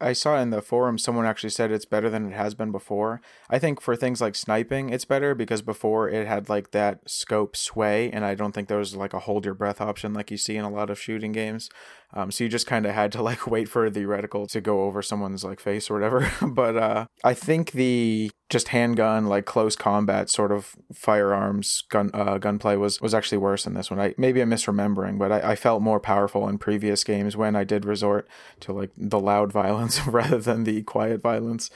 [0.00, 3.20] I saw in the forum someone actually said it's better than it has been before.
[3.50, 7.56] I think for things like sniping, it's better because before it had like that scope
[7.56, 10.38] sway, and I don't think there was like a hold your breath option like you
[10.38, 11.70] see in a lot of shooting games.
[12.14, 14.84] Um, so you just kind of had to like wait for the reticle to go
[14.84, 16.30] over someone's like face or whatever.
[16.46, 22.36] but uh, I think the just handgun like close combat sort of firearms gun uh,
[22.36, 23.98] gunplay was was actually worse in this one.
[23.98, 27.64] I maybe I'm misremembering, but I, I felt more powerful in previous games when I
[27.64, 28.28] did resort
[28.60, 31.70] to like the loud violence rather than the quiet violence.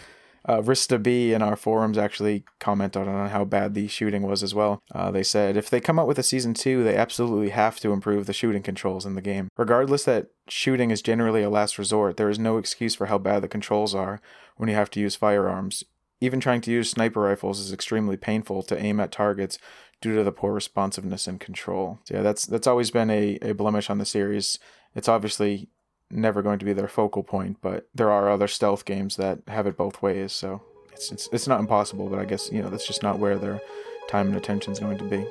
[0.47, 4.55] Uh, Rista B in our forums actually commented on how bad the shooting was as
[4.55, 4.81] well.
[4.95, 7.93] Uh, they said if they come out with a season two, they absolutely have to
[7.93, 9.49] improve the shooting controls in the game.
[9.57, 13.43] Regardless that shooting is generally a last resort, there is no excuse for how bad
[13.43, 14.21] the controls are
[14.57, 15.83] when you have to use firearms.
[16.21, 19.59] Even trying to use sniper rifles is extremely painful to aim at targets
[20.01, 21.99] due to the poor responsiveness and control.
[22.05, 24.59] So yeah, that's that's always been a, a blemish on the series.
[24.95, 25.69] It's obviously
[26.11, 29.67] never going to be their focal point, but there are other stealth games that have
[29.67, 30.33] it both ways.
[30.33, 30.63] So
[30.93, 33.61] it's it's, it's not impossible, but I guess you know that's just not where their
[34.09, 35.27] time and attention is going to be.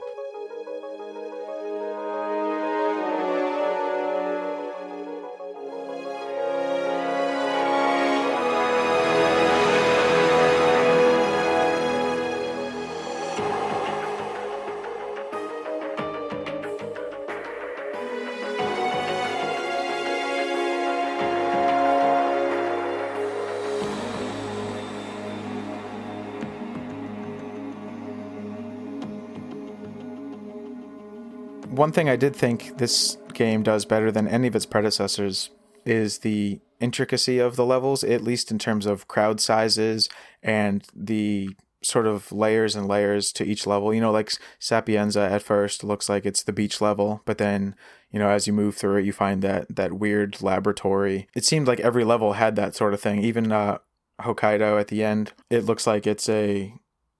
[31.69, 35.49] One thing I did think this game does better than any of its predecessors
[35.85, 40.09] is the intricacy of the levels, at least in terms of crowd sizes
[40.41, 41.49] and the
[41.83, 43.93] sort of layers and layers to each level.
[43.93, 47.75] You know, like Sapienza at first looks like it's the beach level, but then,
[48.09, 51.27] you know, as you move through it, you find that that weird laboratory.
[51.35, 53.23] It seemed like every level had that sort of thing.
[53.23, 53.77] Even uh,
[54.21, 56.73] Hokkaido at the end, it looks like it's a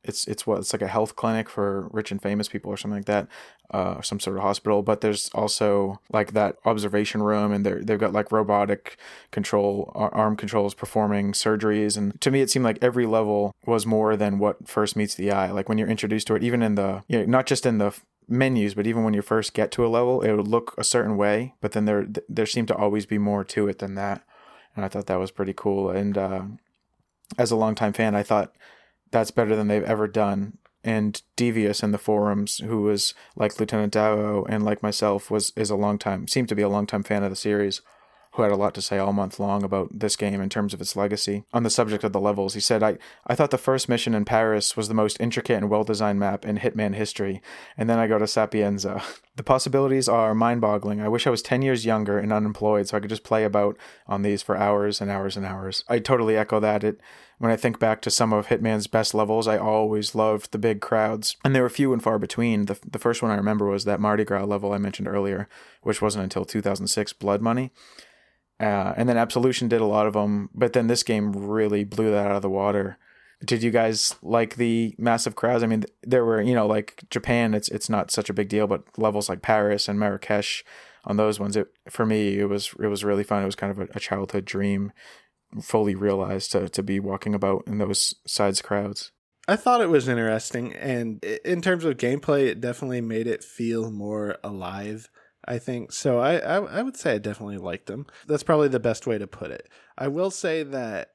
[0.08, 3.00] it's it's what it's like a health clinic for rich and famous people or something
[3.00, 3.28] like that,
[3.72, 4.82] uh, some sort of hospital.
[4.82, 8.98] But there's also like that observation room, and they they've got like robotic
[9.32, 11.98] control arm controls performing surgeries.
[11.98, 15.32] And to me, it seemed like every level was more than what first meets the
[15.32, 15.52] eye.
[15.52, 17.98] Like when you're introduced to it, even in the you know, not just in the
[18.28, 21.18] menus, but even when you first get to a level, it would look a certain
[21.18, 21.54] way.
[21.62, 24.24] But then there there seemed to always be more to it than that,
[24.76, 25.90] and I thought that was pretty cool.
[25.90, 26.44] And uh,
[27.38, 28.54] as a longtime fan, I thought
[29.16, 30.58] that's better than they've ever done.
[30.84, 35.70] And Devious in the forums, who was like Lieutenant Davo and like myself, was is
[35.70, 37.82] a long time seemed to be a long time fan of the series
[38.36, 40.82] who had a lot to say all month long about this game in terms of
[40.82, 41.44] its legacy.
[41.54, 44.26] On the subject of the levels, he said, I, I thought the first mission in
[44.26, 47.42] Paris was the most intricate and well designed map in Hitman history,
[47.78, 49.02] and then I go to Sapienza.
[49.36, 51.02] The possibilities are mind boggling.
[51.02, 53.76] I wish I was 10 years younger and unemployed so I could just play about
[54.08, 55.84] on these for hours and hours and hours.
[55.90, 56.86] I totally echo that.
[56.86, 57.02] It
[57.38, 60.80] when I think back to some of Hitman's best levels, I always loved the big
[60.80, 62.66] crowds, and they were few and far between.
[62.66, 65.50] The, the first one I remember was that Mardi Gras level I mentioned earlier,
[65.82, 67.72] which wasn't until 2006 Blood Money.
[68.60, 72.12] Uh, and then Absolution did a lot of them, but then this game really blew
[72.12, 72.98] that out of the water.
[73.44, 75.62] Did you guys like the massive crowds?
[75.62, 78.66] I mean, there were you know like Japan, it's it's not such a big deal,
[78.66, 80.64] but levels like Paris and Marrakesh,
[81.06, 83.44] on those ones, it for me it was it was really fun.
[83.44, 84.92] It was kind of a, a childhood dream,
[85.62, 89.12] fully realized to to be walking about in those sides crowds.
[89.48, 93.92] I thought it was interesting, and in terms of gameplay, it definitely made it feel
[93.92, 95.10] more alive.
[95.46, 96.20] I think so.
[96.20, 98.08] I, I, I would say I definitely liked them.
[98.28, 99.70] That's probably the best way to put it.
[99.98, 101.12] I will say that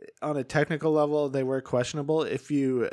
[0.00, 2.22] eh, on a technical level, they were questionable.
[2.22, 2.90] If you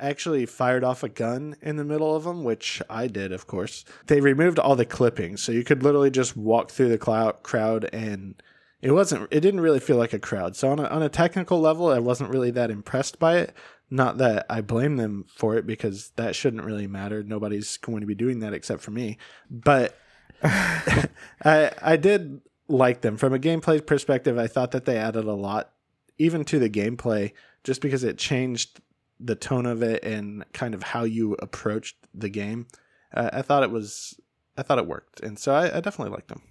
[0.00, 3.84] actually fired off a gun in the middle of them, which I did, of course,
[4.06, 7.88] they removed all the clippings, so you could literally just walk through the cloud, crowd
[7.92, 8.40] and
[8.80, 11.60] it wasn't it didn't really feel like a crowd so on a, on a technical
[11.60, 13.52] level i wasn't really that impressed by it
[13.90, 18.06] not that i blame them for it because that shouldn't really matter nobody's going to
[18.06, 19.18] be doing that except for me
[19.50, 19.96] but
[20.42, 24.38] I I did like them from a gameplay perspective.
[24.38, 25.72] I thought that they added a lot,
[26.18, 27.32] even to the gameplay,
[27.64, 28.80] just because it changed
[29.20, 32.66] the tone of it and kind of how you approached the game.
[33.12, 34.20] Uh, I thought it was,
[34.56, 36.42] I thought it worked, and so I, I definitely liked them.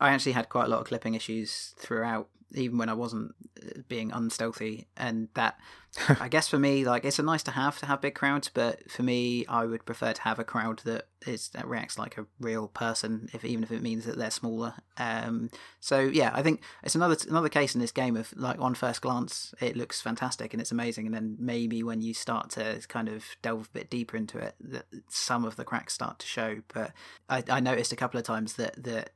[0.00, 3.80] I actually had quite a lot of clipping issues throughout even when I wasn't uh,
[3.88, 4.88] being unstealthy.
[4.96, 5.58] And that,
[6.20, 8.90] I guess for me, like it's a nice to have to have big crowds, but
[8.90, 12.26] for me, I would prefer to have a crowd that is that reacts like a
[12.38, 14.74] real person, if even if it means that they're smaller.
[14.96, 15.50] Um,
[15.80, 19.02] so yeah, I think it's another another case in this game of like on first
[19.02, 23.08] glance, it looks fantastic and it's amazing, and then maybe when you start to kind
[23.08, 26.62] of delve a bit deeper into it, that some of the cracks start to show.
[26.72, 26.92] But
[27.28, 29.10] I, I noticed a couple of times that that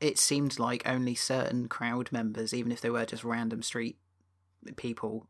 [0.00, 3.98] it seemed like only certain crowd members, even if they were just random street
[4.76, 5.26] people,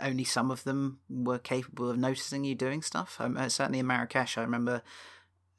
[0.00, 3.16] only some of them were capable of noticing you doing stuff.
[3.20, 4.82] Um, uh, certainly in Marrakesh, I remember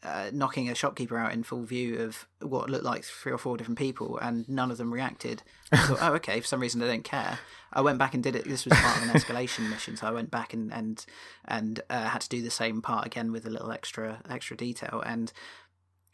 [0.04, 3.58] uh, knocking a shopkeeper out in full view of what looked like three or four
[3.58, 5.44] different people, and none of them reacted.
[5.72, 7.40] I thought, oh, okay, for some reason they don't care.
[7.72, 8.46] I went back and did it.
[8.46, 11.06] This was part of an escalation mission, so I went back and and
[11.46, 15.04] and uh, had to do the same part again with a little extra extra detail,
[15.06, 15.32] and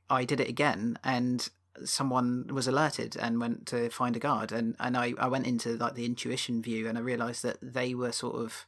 [0.09, 1.47] I did it again, and
[1.85, 4.51] someone was alerted and went to find a guard.
[4.51, 7.93] And, and I, I went into like the intuition view and I realized that they
[7.93, 8.65] were sort of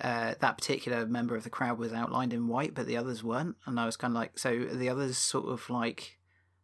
[0.00, 3.56] uh, that particular member of the crowd was outlined in white but the others weren't.
[3.66, 6.18] And I was kind of like so the others sort of like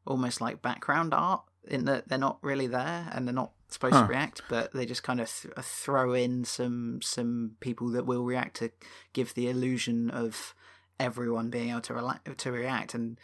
[0.06, 4.06] almost like background art in that they're not really there and they're not supposed huh.
[4.06, 8.24] to react but they just kind of th- throw in some some people that will
[8.24, 8.70] react to
[9.12, 10.55] give the illusion of
[11.00, 12.94] everyone being able to, rela- to react.
[12.94, 13.18] And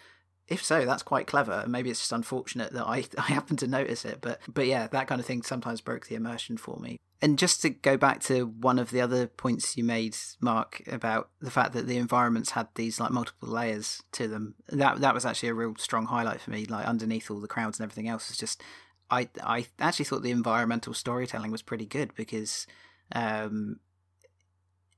[0.49, 1.53] if so, that's quite clever.
[1.53, 4.87] And maybe it's just unfortunate that I, I happened to notice it, but but yeah,
[4.89, 6.99] that kind of thing sometimes broke the immersion for me.
[7.23, 11.31] And just to go back to one of the other points you made, Mark, about
[11.41, 15.25] the fact that the environments had these like multiple layers to them, that that was
[15.25, 16.67] actually a real strong highlight for me.
[16.67, 18.63] Like underneath all the crowds and everything else, is just
[19.11, 22.67] I I actually thought the environmental storytelling was pretty good because
[23.13, 23.81] um,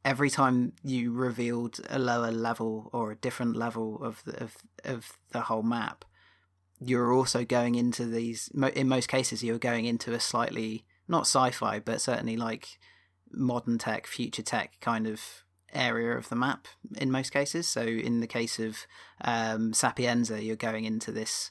[0.07, 5.19] every time you revealed a lower level or a different level of the, of of
[5.33, 6.05] the whole map,
[6.81, 8.49] you're also going into these.
[8.75, 12.79] In most cases, you're going into a slightly not sci-fi, but certainly like
[13.33, 15.21] modern tech, future tech kind of
[15.75, 16.69] area of the map.
[16.97, 18.87] In most cases, so in the case of
[19.23, 21.51] um, Sapienza, you're going into this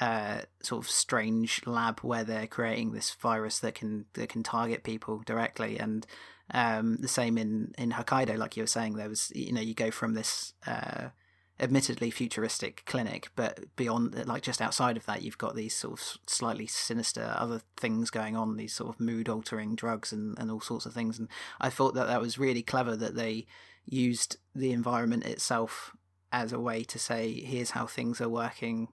[0.00, 4.84] uh, sort of strange lab where they're creating this virus that can that can target
[4.84, 6.06] people directly, and
[6.52, 9.74] um, the same in in Hokkaido, like you were saying, there was you know you
[9.74, 11.08] go from this uh,
[11.60, 16.18] admittedly futuristic clinic, but beyond, like just outside of that, you've got these sort of
[16.26, 20.60] slightly sinister other things going on, these sort of mood altering drugs and, and all
[20.60, 21.18] sorts of things.
[21.18, 21.28] And
[21.60, 23.46] I thought that that was really clever that they
[23.84, 25.94] used the environment itself
[26.32, 28.88] as a way to say, here's how things are working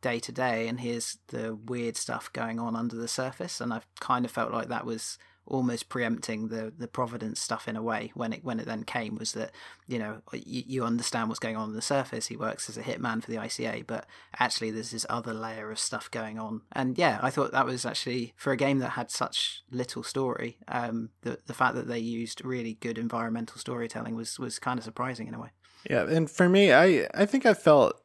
[0.00, 3.60] day to day, and here's the weird stuff going on under the surface.
[3.60, 7.76] And I kind of felt like that was almost preempting the the Providence stuff in
[7.76, 9.50] a way when it when it then came was that
[9.86, 12.26] you know you, you understand what's going on on the surface.
[12.26, 14.06] He works as a hitman for the ICA, but
[14.38, 16.62] actually there's this other layer of stuff going on.
[16.72, 20.58] And yeah, I thought that was actually for a game that had such little story.
[20.68, 24.84] Um, the the fact that they used really good environmental storytelling was was kind of
[24.84, 25.48] surprising in a way.
[25.88, 28.00] Yeah, and for me, I I think I felt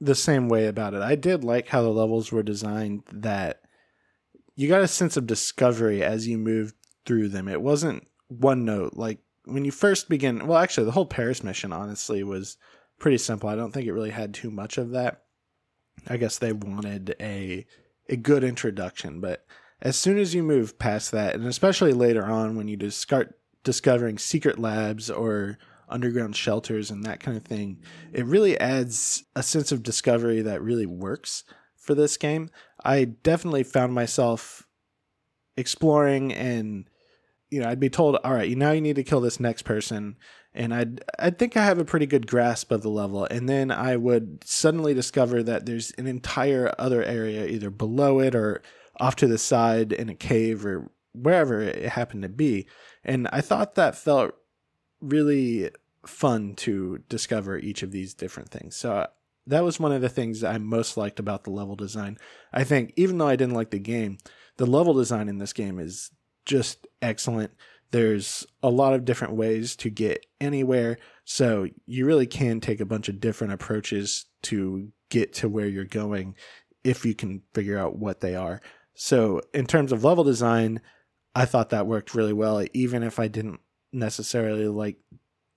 [0.00, 1.02] the same way about it.
[1.02, 3.61] I did like how the levels were designed that
[4.54, 6.74] you got a sense of discovery as you moved
[7.06, 7.48] through them.
[7.48, 8.94] It wasn't one note.
[8.94, 12.56] Like when you first begin, well, actually, the whole Paris mission, honestly, was
[12.98, 13.48] pretty simple.
[13.48, 15.22] I don't think it really had too much of that.
[16.08, 17.66] I guess they wanted a
[18.08, 19.46] a good introduction, but
[19.80, 24.18] as soon as you move past that, and especially later on when you start discovering
[24.18, 25.58] secret labs or
[25.88, 27.80] underground shelters and that kind of thing,
[28.12, 31.44] it really adds a sense of discovery that really works
[31.76, 32.48] for this game.
[32.84, 34.66] I definitely found myself
[35.56, 36.88] exploring and
[37.52, 39.62] you know, I'd be told, all right, you now you need to kill this next
[39.62, 40.16] person.
[40.54, 43.26] And I'd, I think I have a pretty good grasp of the level.
[43.30, 48.34] And then I would suddenly discover that there's an entire other area either below it
[48.34, 48.62] or
[48.98, 52.66] off to the side in a cave or wherever it happened to be.
[53.04, 54.34] And I thought that felt
[55.02, 55.70] really
[56.06, 58.76] fun to discover each of these different things.
[58.76, 59.08] So
[59.46, 62.18] that was one of the things I most liked about the level design.
[62.52, 64.18] I think even though I didn't like the game,
[64.56, 66.10] the level design in this game is
[66.44, 67.52] just excellent.
[67.90, 72.86] There's a lot of different ways to get anywhere, so you really can take a
[72.86, 76.34] bunch of different approaches to get to where you're going
[76.84, 78.60] if you can figure out what they are.
[78.94, 80.80] So, in terms of level design,
[81.34, 83.60] I thought that worked really well, even if I didn't
[83.92, 84.96] necessarily like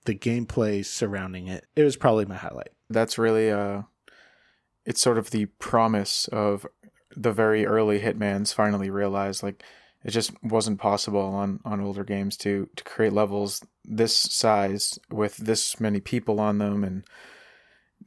[0.05, 1.65] the gameplay surrounding it.
[1.75, 2.69] It was probably my highlight.
[2.89, 3.83] That's really uh
[4.85, 6.65] it's sort of the promise of
[7.15, 9.63] the very early Hitmans finally realized like
[10.03, 15.37] it just wasn't possible on on older games to to create levels this size with
[15.37, 17.03] this many people on them and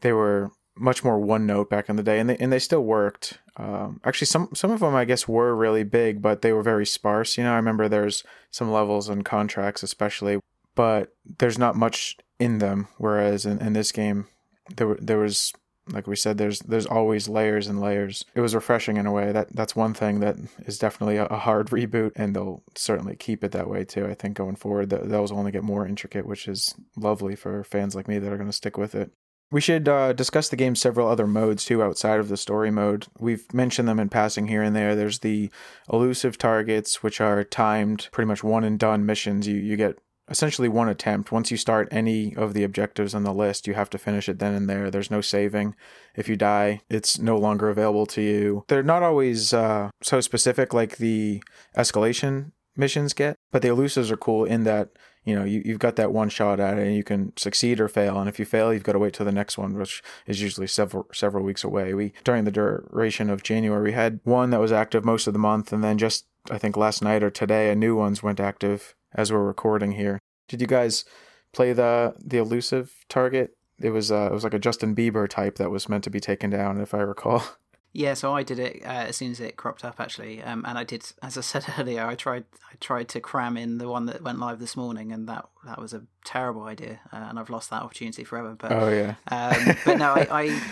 [0.01, 2.85] they were much more one note back in the day and they and they still
[2.85, 3.39] worked.
[3.57, 6.87] Um, actually some some of them I guess were really big but they were very
[6.87, 7.37] sparse.
[7.37, 10.39] You know I remember there's some levels and contracts especially
[10.77, 14.29] but there's not much in them whereas in, in this game
[14.77, 15.53] there there was
[15.93, 18.25] like we said, there's there's always layers and layers.
[18.35, 19.33] It was refreshing in a way.
[19.33, 20.37] That that's one thing that
[20.67, 24.07] is definitely a, a hard reboot, and they'll certainly keep it that way too.
[24.07, 27.65] I think going forward, that those will only get more intricate, which is lovely for
[27.65, 29.11] fans like me that are going to stick with it.
[29.51, 33.07] We should uh, discuss the game's several other modes too outside of the story mode.
[33.19, 34.95] We've mentioned them in passing here and there.
[34.95, 35.51] There's the
[35.91, 39.47] elusive targets, which are timed, pretty much one and done missions.
[39.49, 39.99] You you get
[40.31, 41.33] essentially one attempt.
[41.33, 44.39] Once you start any of the objectives on the list, you have to finish it
[44.39, 44.91] then and there.
[44.91, 45.75] There's no saving.
[46.15, 48.65] If you die, it's no longer available to you.
[48.69, 51.43] They're not always uh, so specific like the
[51.77, 54.91] escalation missions get, but the elusives are cool in that
[55.25, 57.89] you know you, you've got that one shot at it and you can succeed or
[57.89, 60.41] fail and if you fail you've got to wait till the next one which is
[60.41, 64.61] usually several several weeks away we during the duration of january we had one that
[64.61, 67.71] was active most of the month and then just i think last night or today
[67.71, 70.21] a new one's went active as we're recording here.
[70.47, 71.05] Did you guys
[71.53, 73.51] play the the elusive target?
[73.81, 76.21] It was uh, it was like a Justin Bieber type that was meant to be
[76.21, 77.43] taken down, if I recall.
[77.95, 80.77] Yeah, so I did it uh, as soon as it cropped up, actually, um, and
[80.79, 84.05] I did, as I said earlier, I tried I tried to cram in the one
[84.07, 87.49] that went live this morning, and that that was a terrible idea, uh, and I've
[87.49, 88.55] lost that opportunity forever.
[88.57, 90.63] But oh yeah, um, but no, I, I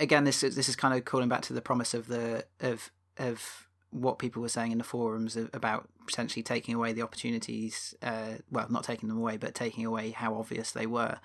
[0.00, 2.90] again this is this is kind of calling back to the promise of the of
[3.18, 7.94] of what people were saying in the forums about potentially taking away the opportunities.
[8.02, 11.18] Uh, well, not taking them away, but taking away how obvious they were.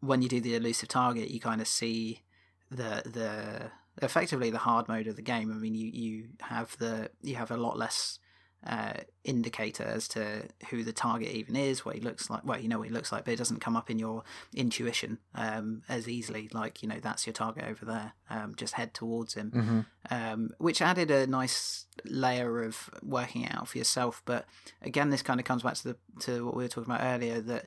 [0.00, 2.22] When you do the elusive target, you kind of see
[2.70, 3.70] the the
[4.02, 5.50] effectively the hard mode of the game.
[5.50, 8.18] I mean, you you have the you have a lot less
[8.66, 8.92] uh,
[9.24, 12.44] indicator as to who the target even is, what he looks like.
[12.44, 14.22] Well, you know what he looks like, but it doesn't come up in your
[14.54, 16.48] intuition um, as easily.
[16.52, 18.12] Like you know, that's your target over there.
[18.28, 19.80] Um, just head towards him, mm-hmm.
[20.14, 24.22] um, which added a nice layer of working out for yourself.
[24.24, 24.44] But
[24.82, 27.40] again, this kind of comes back to the to what we were talking about earlier
[27.40, 27.66] that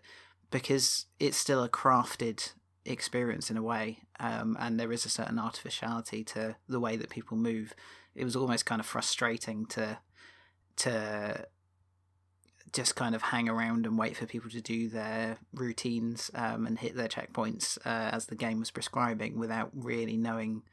[0.52, 2.54] because it's still a crafted
[2.86, 7.10] experience in a way, um, and there is a certain artificiality to the way that
[7.10, 7.74] people move.
[8.14, 9.98] It was almost kind of frustrating to
[10.78, 11.48] to
[12.74, 16.80] just kind of hang around and wait for people to do their routines um, and
[16.80, 20.64] hit their checkpoints uh, as the game was prescribing without really knowing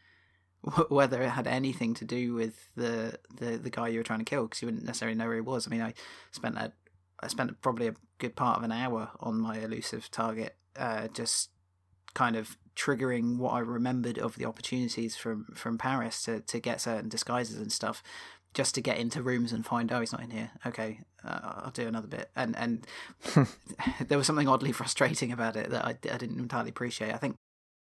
[0.88, 4.24] whether it had anything to do with the the, the guy you were trying to
[4.24, 5.66] kill because you wouldn't necessarily know where he was.
[5.66, 5.94] I mean, I
[6.32, 6.72] spent a
[7.20, 11.50] I spent probably a good part of an hour on my elusive target, uh, just
[12.14, 16.80] kind of triggering what I remembered of the opportunities from from Paris to to get
[16.80, 18.02] certain disguises and stuff,
[18.54, 20.50] just to get into rooms and find oh he's not in here.
[20.66, 22.86] Okay, uh, I'll do another bit, and and
[24.08, 27.12] there was something oddly frustrating about it that I, I didn't entirely appreciate.
[27.12, 27.36] I think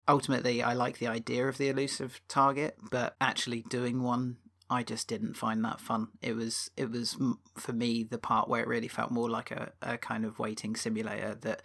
[0.08, 4.38] ultimately I like the idea of the elusive target, but actually doing one
[4.70, 6.08] I just didn't find that fun.
[6.22, 7.16] It was it was
[7.56, 10.76] for me the part where it really felt more like a, a kind of waiting
[10.76, 11.62] simulator that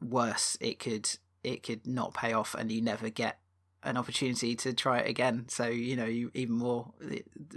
[0.00, 1.10] worse it could
[1.42, 3.40] it could not pay off and you never get
[3.86, 5.46] an opportunity to try it again.
[5.48, 6.92] So you know you even more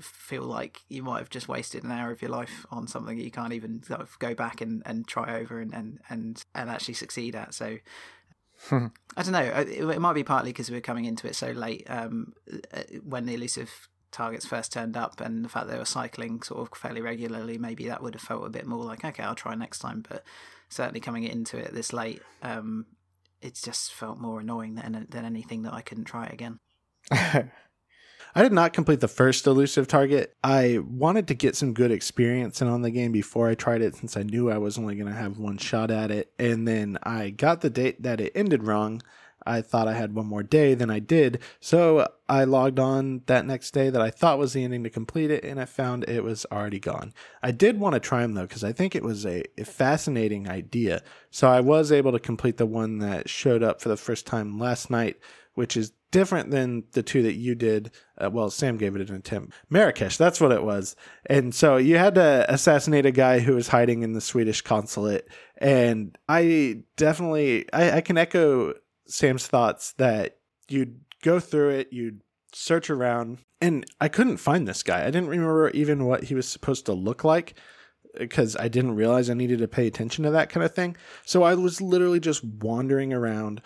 [0.01, 3.23] feel like you might have just wasted an hour of your life on something that
[3.23, 6.69] you can't even sort of go back and, and try over and, and, and, and
[6.69, 7.53] actually succeed at.
[7.53, 7.77] So
[8.71, 8.89] I
[9.23, 9.41] don't know.
[9.41, 12.33] It, it, might be partly because we are coming into it so late um,
[12.73, 16.61] uh, when the elusive targets first turned up, and the fact they were cycling sort
[16.61, 17.57] of fairly regularly.
[17.57, 20.03] Maybe that would have felt a bit more like okay, I'll try next time.
[20.07, 20.23] But
[20.67, 22.85] certainly coming into it this late, um,
[23.41, 26.59] it just felt more annoying than than anything that I couldn't try again.
[28.35, 30.35] I did not complete the first elusive target.
[30.43, 33.95] I wanted to get some good experience in on the game before I tried it
[33.95, 36.31] since I knew I was only going to have one shot at it.
[36.37, 39.01] And then I got the date that it ended wrong.
[39.45, 41.39] I thought I had one more day than I did.
[41.59, 45.31] So I logged on that next day that I thought was the ending to complete
[45.31, 47.13] it, and I found it was already gone.
[47.41, 51.01] I did want to try them though, because I think it was a, fascinating idea.
[51.31, 54.59] So I was able to complete the one that showed up for the first time
[54.59, 55.17] last night,
[55.53, 57.91] which is different than the two that you did.
[58.17, 59.53] Uh, well, Sam gave it an attempt.
[59.69, 60.95] Marrakesh, that's what it was.
[61.27, 65.27] And so you had to assassinate a guy who was hiding in the Swedish consulate.
[65.57, 68.73] And I definitely, I, I can echo
[69.09, 70.37] Sam's thoughts that
[70.67, 72.21] you'd go through it, you'd
[72.53, 75.01] search around, and I couldn't find this guy.
[75.01, 77.55] I didn't remember even what he was supposed to look like
[78.17, 80.95] because I didn't realize I needed to pay attention to that kind of thing.
[81.25, 83.61] So I was literally just wandering around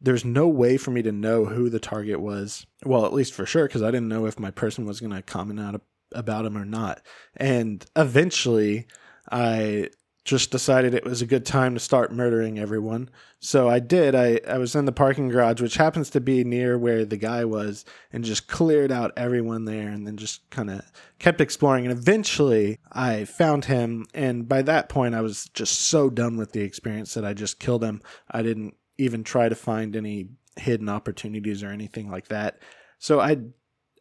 [0.00, 2.66] there's no way for me to know who the target was.
[2.84, 5.22] Well, at least for sure, because I didn't know if my person was going to
[5.22, 7.02] comment out about him or not.
[7.36, 8.88] And eventually,
[9.30, 9.90] I
[10.24, 13.10] just decided it was a good time to start murdering everyone.
[13.40, 14.14] So I did.
[14.14, 17.44] I, I was in the parking garage, which happens to be near where the guy
[17.44, 20.82] was, and just cleared out everyone there and then just kind of
[21.18, 21.84] kept exploring.
[21.84, 24.06] And eventually I found him.
[24.14, 27.58] And by that point, I was just so done with the experience that I just
[27.58, 28.00] killed him.
[28.30, 32.60] I didn't even try to find any hidden opportunities or anything like that.
[32.98, 33.38] So I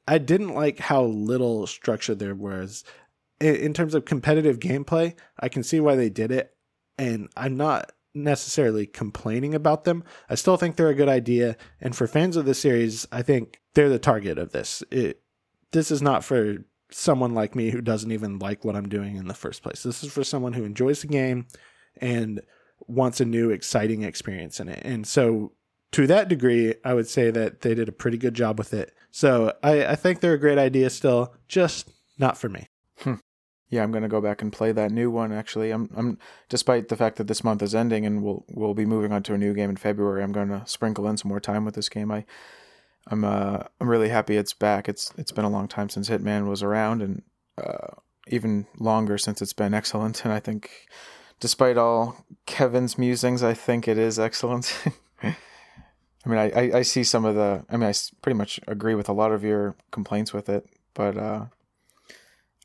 [0.08, 2.84] I didn't like how little structure there was
[3.42, 5.16] in terms of competitive gameplay.
[5.40, 6.56] I can see why they did it,
[6.98, 10.04] and I'm not necessarily complaining about them.
[10.30, 13.62] I still think they're a good idea, and for fans of the series, I think
[13.74, 14.84] they're the target of this.
[14.92, 15.22] It
[15.72, 19.28] this is not for someone like me who doesn't even like what I'm doing in
[19.28, 19.84] the first place.
[19.84, 21.48] This is for someone who enjoys the game
[21.98, 22.42] and
[22.88, 24.82] wants a new exciting experience in it.
[24.84, 25.54] And so
[25.94, 28.94] to that degree, I would say that they did a pretty good job with it.
[29.12, 32.68] So I, I think they're a great idea still, just not for me.
[33.00, 33.16] Hmm.
[33.72, 35.32] Yeah, I'm gonna go back and play that new one.
[35.32, 36.20] Actually, I'm, I'm,
[36.50, 39.34] despite the fact that this month is ending and we'll we'll be moving on to
[39.34, 40.22] a new game in February.
[40.22, 42.12] I'm gonna sprinkle in some more time with this game.
[42.12, 42.26] I,
[43.08, 44.90] I'm uh, I'm really happy it's back.
[44.90, 47.24] It's it's been a long time since Hitman was around, and
[47.58, 47.96] uh,
[48.28, 50.26] even longer since it's been excellent.
[50.26, 50.70] And I think
[51.40, 54.78] despite all Kevin's musings, I think it is excellent.
[55.24, 57.66] I mean, I, I, I, see some of the.
[57.70, 61.18] I mean, I pretty much agree with a lot of your complaints with it, but
[61.18, 61.46] uh,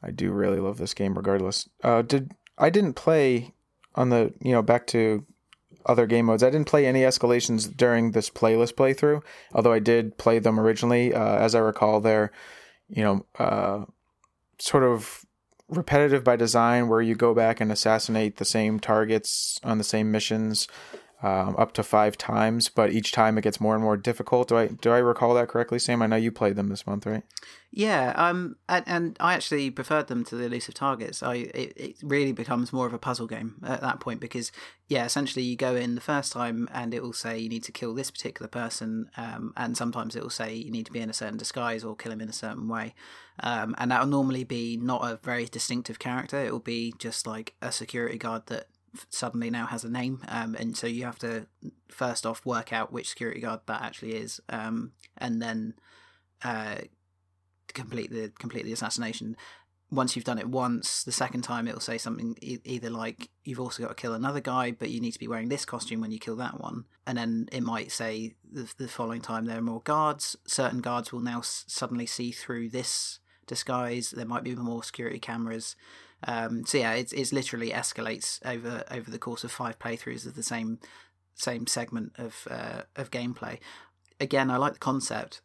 [0.03, 1.69] I do really love this game, regardless.
[1.83, 3.55] Uh, did I didn't play
[3.95, 5.25] on the you know back to
[5.87, 6.43] other game modes.
[6.43, 11.15] I didn't play any escalations during this playlist playthrough, although I did play them originally.
[11.15, 12.33] Uh, as I recall, they're
[12.89, 13.85] you know uh,
[14.59, 15.25] sort of
[15.69, 20.13] repetitive by design where you go back and assassinate the same targets on the same
[20.13, 20.69] missions
[21.27, 24.49] um, up to five times, but each time it gets more and more difficult.
[24.49, 26.01] Do I do I recall that correctly, Sam?
[26.01, 27.25] I know you played them this month, right?
[27.73, 31.25] Yeah, um, and, and I actually preferred them to the elusive targets.
[31.25, 34.53] I it, it really becomes more of a puzzle game at that point because
[34.87, 37.73] yeah, essentially you go in the first time and it will say you need to
[37.73, 41.11] kill this particular person, um, and sometimes it will say you need to be in
[41.11, 42.95] a certain disguise or kill him in a certain way,
[43.41, 46.39] um, and that will normally be not a very distinctive character.
[46.39, 48.69] It will be just like a security guard that
[49.11, 51.47] suddenly now has a name, um, and so you have to
[51.89, 55.75] first off work out which security guard that actually is, um, and then
[56.45, 56.77] uh,
[57.69, 59.37] complete the complete the assassination.
[59.91, 63.83] Once you've done it once, the second time it'll say something either like you've also
[63.83, 66.19] got to kill another guy, but you need to be wearing this costume when you
[66.19, 69.83] kill that one, and then it might say the, the following time there are more
[69.83, 70.37] guards.
[70.47, 74.11] Certain guards will now s- suddenly see through this disguise.
[74.11, 75.77] There might be more security cameras.
[76.25, 80.35] Um, so yeah, it's it's literally escalates over over the course of five playthroughs of
[80.35, 80.79] the same
[81.35, 83.59] same segment of uh, of gameplay.
[84.21, 85.41] Again, I like the concept.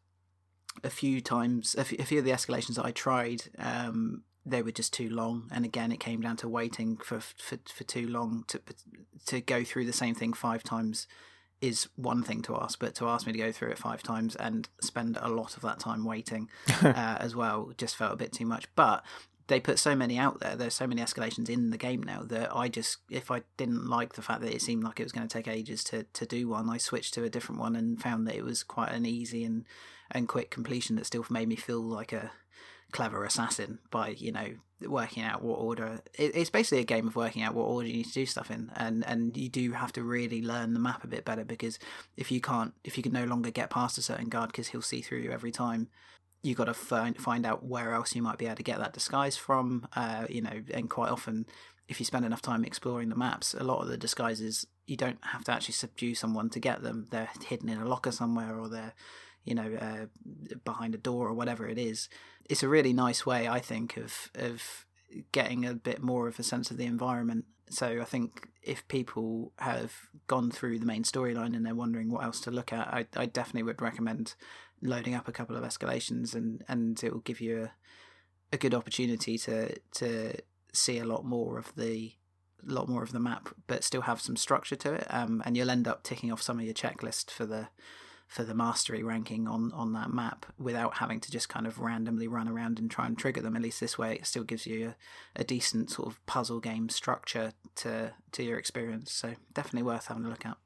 [0.85, 4.72] A few times, a few, few of the escalations that I tried, um, they were
[4.72, 8.45] just too long, and again, it came down to waiting for for, for too long
[8.48, 8.61] to
[9.26, 11.07] to go through the same thing five times
[11.61, 14.35] is one thing to ask, but to ask me to go through it five times
[14.38, 16.49] and spend a lot of that time waiting
[16.81, 18.65] uh, as well just felt a bit too much.
[18.76, 19.03] But
[19.52, 20.56] they put so many out there.
[20.56, 24.14] There's so many escalations in the game now that I just, if I didn't like
[24.14, 26.48] the fact that it seemed like it was going to take ages to, to do
[26.48, 29.44] one, I switched to a different one and found that it was quite an easy
[29.44, 29.65] and,
[30.10, 32.32] and quick completion that still made me feel like a
[32.94, 34.53] clever assassin by, you know,
[34.88, 35.99] working out what order.
[36.18, 38.52] It, it's basically a game of working out what order you need to do stuff
[38.52, 38.72] in.
[38.78, 41.78] And, and you do have to really learn the map a bit better because
[42.15, 44.82] if you can't, if you can no longer get past a certain guard because he'll
[44.82, 45.90] see through you every time,
[46.44, 48.94] you got to find find out where else you might be able to get that
[48.94, 49.88] disguise from.
[49.96, 51.46] Uh, you know, and quite often,
[51.88, 55.24] if you spend enough time exploring the maps, a lot of the disguises you don't
[55.24, 57.08] have to actually subdue someone to get them.
[57.12, 58.94] They're hidden in a locker somewhere, or they're
[59.44, 62.10] you know uh, behind a door or whatever it is.
[62.50, 64.86] It's a really nice way, I think, of of
[65.32, 67.46] getting a bit more of a sense of the environment.
[67.70, 69.94] So I think if people have
[70.28, 73.26] gone through the main storyline and they're wondering what else to look at, I, I
[73.26, 74.36] definitely would recommend
[74.82, 77.72] loading up a couple of escalations and and it will give you a,
[78.53, 80.34] a good opportunity to to
[80.74, 82.14] see a lot more of the
[82.64, 85.08] lot more of the map but still have some structure to it.
[85.10, 87.70] Um, and you'll end up ticking off some of your checklist for the
[88.28, 92.28] for the mastery ranking on on that map without having to just kind of randomly
[92.28, 93.56] run around and try and trigger them.
[93.56, 94.94] At least this way it still gives you
[95.36, 99.12] a, a decent sort of puzzle game structure to to your experience.
[99.12, 100.58] So definitely worth having a look at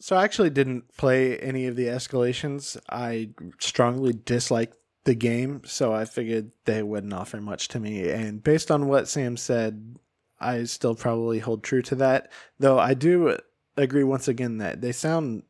[0.00, 2.76] So I actually didn't play any of the escalations.
[2.88, 8.10] I strongly disliked the game, so I figured they wouldn't offer much to me.
[8.10, 9.96] And based on what Sam said,
[10.40, 12.30] I still probably hold true to that.
[12.58, 13.38] Though I do
[13.76, 15.42] agree once again that they sound,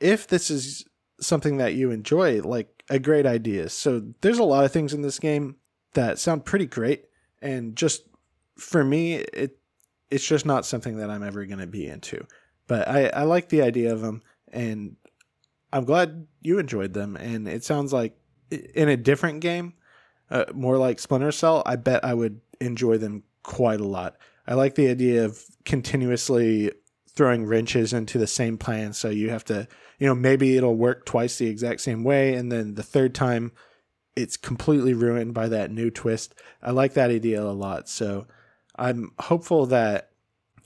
[0.00, 0.84] if this is
[1.20, 3.68] something that you enjoy, like a great idea.
[3.68, 5.56] So there's a lot of things in this game
[5.94, 7.06] that sound pretty great,
[7.40, 8.02] and just
[8.56, 9.58] for me, it
[10.10, 12.24] it's just not something that I'm ever going to be into
[12.66, 14.22] but I, I like the idea of them
[14.52, 14.96] and
[15.72, 18.16] i'm glad you enjoyed them and it sounds like
[18.50, 19.74] in a different game
[20.30, 24.16] uh, more like splinter cell i bet i would enjoy them quite a lot.
[24.46, 26.72] I like the idea of continuously
[27.14, 29.66] throwing wrenches into the same plan so you have to
[29.98, 33.52] you know maybe it'll work twice the exact same way and then the third time
[34.14, 36.34] it's completely ruined by that new twist.
[36.62, 38.26] I like that idea a lot so
[38.78, 40.10] i'm hopeful that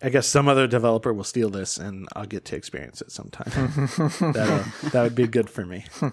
[0.02, 3.50] I guess some other developer will steal this, and I'll get to experience it sometime.
[4.32, 5.84] that uh, that would be good for me.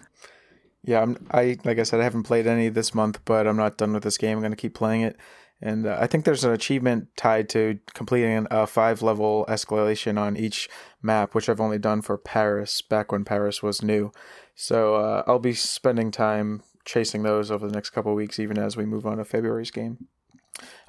[0.84, 3.78] Yeah, I'm, I like I said, I haven't played any this month, but I'm not
[3.78, 4.38] done with this game.
[4.38, 5.18] I'm going to keep playing it,
[5.62, 10.38] and uh, I think there's an achievement tied to completing a five level escalation on
[10.38, 10.70] each
[11.02, 14.14] map, which I've only done for Paris back when Paris was new.
[14.56, 18.58] So uh, I'll be spending time chasing those over the next couple of weeks, even
[18.58, 20.08] as we move on to February's game.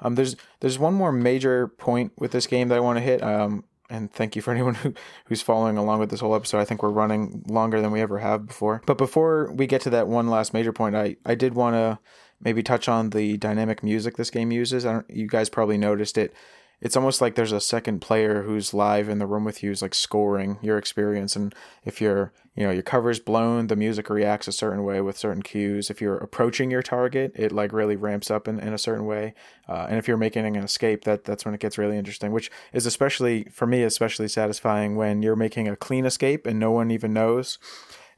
[0.01, 3.21] Um, there's there's one more major point with this game that I want to hit.
[3.23, 4.93] Um, and thank you for anyone who,
[5.25, 6.59] who's following along with this whole episode.
[6.59, 8.81] I think we're running longer than we ever have before.
[8.85, 11.99] But before we get to that one last major point, I, I did want to
[12.41, 14.85] maybe touch on the dynamic music this game uses.
[14.85, 16.33] I don't, you guys probably noticed it.
[16.81, 19.81] It's almost like there's a second player who's live in the room with you, who's
[19.81, 21.35] like scoring your experience.
[21.35, 21.53] And
[21.83, 25.41] if you're, you know, your cover's blown, the music reacts a certain way with certain
[25.41, 25.89] cues.
[25.89, 29.33] If you're approaching your target, it like really ramps up in, in a certain way.
[29.67, 32.49] Uh, and if you're making an escape, that that's when it gets really interesting, which
[32.71, 36.91] is especially for me, especially satisfying when you're making a clean escape and no one
[36.91, 37.57] even knows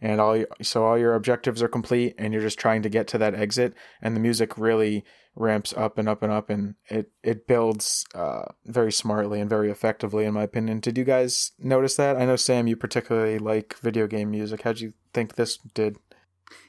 [0.02, 3.18] and all so all your objectives are complete and you're just trying to get to
[3.18, 5.06] that exit and the music really
[5.36, 9.70] ramps up and up and up and it it builds uh, very smartly and very
[9.70, 10.80] effectively in my opinion.
[10.80, 12.18] Did you guys notice that?
[12.18, 14.64] I know sam you particularly like video game music.
[14.64, 15.98] How'd you think this did?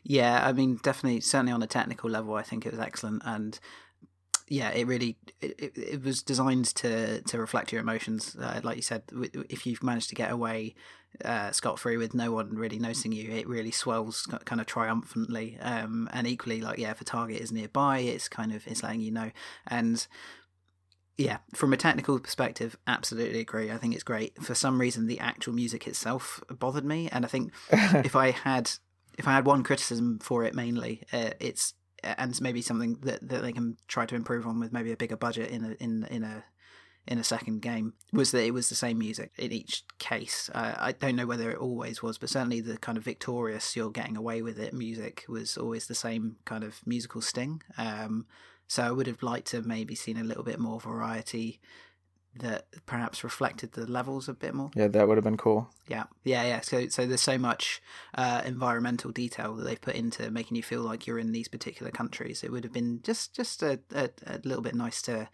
[0.04, 3.58] Yeah, I mean, definitely, certainly on a technical level, I think it was excellent, and
[4.48, 8.36] yeah, it really it, it was designed to to reflect your emotions.
[8.40, 9.02] Uh, like you said,
[9.48, 10.74] if you've managed to get away
[11.24, 15.58] uh, scot free with no one really noticing you, it really swells kind of triumphantly.
[15.60, 19.00] Um, and equally, like yeah, if a target is nearby, it's kind of it's letting
[19.00, 19.30] you know,
[19.66, 20.06] and
[21.16, 23.70] Yeah, from a technical perspective, absolutely agree.
[23.70, 24.42] I think it's great.
[24.42, 28.70] For some reason, the actual music itself bothered me, and I think if I had
[29.18, 33.42] if I had one criticism for it mainly, uh, it's and maybe something that, that
[33.42, 36.24] they can try to improve on with maybe a bigger budget in a in in
[36.24, 36.44] a
[37.06, 40.48] in a second game was that it was the same music in each case.
[40.54, 43.90] Uh, I don't know whether it always was, but certainly the kind of victorious "you're
[43.90, 47.62] getting away with it" music was always the same kind of musical sting.
[47.76, 48.26] Um,
[48.68, 51.60] so I would have liked to have maybe seen a little bit more variety
[52.34, 54.70] that perhaps reflected the levels a bit more.
[54.74, 55.68] Yeah, that would have been cool.
[55.88, 56.60] Yeah, yeah, yeah.
[56.60, 57.82] So, so there's so much
[58.14, 61.92] uh, environmental detail that they've put into making you feel like you're in these particular
[61.92, 62.42] countries.
[62.42, 65.28] It would have been just, just a, a, a little bit nice to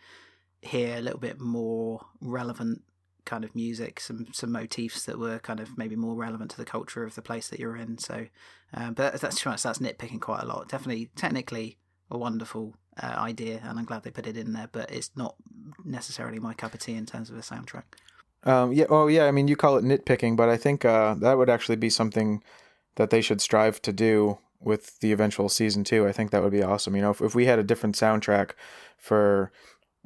[0.63, 2.83] hear a little bit more relevant
[3.25, 6.65] kind of music, some some motifs that were kind of maybe more relevant to the
[6.65, 7.99] culture of the place that you're in.
[7.99, 8.27] So,
[8.73, 10.69] um, but that's that's nitpicking quite a lot.
[10.69, 11.77] Definitely, technically,
[12.11, 14.69] a wonderful uh, idea, and I'm glad they put it in there.
[14.73, 15.37] But it's not
[15.85, 17.85] necessarily my cup of tea in terms of a soundtrack.
[18.45, 19.27] Um, yeah, oh yeah.
[19.27, 22.43] I mean, you call it nitpicking, but I think uh, that would actually be something
[22.97, 26.07] that they should strive to do with the eventual season two.
[26.07, 26.97] I think that would be awesome.
[26.97, 28.53] You know, if, if we had a different soundtrack
[28.97, 29.53] for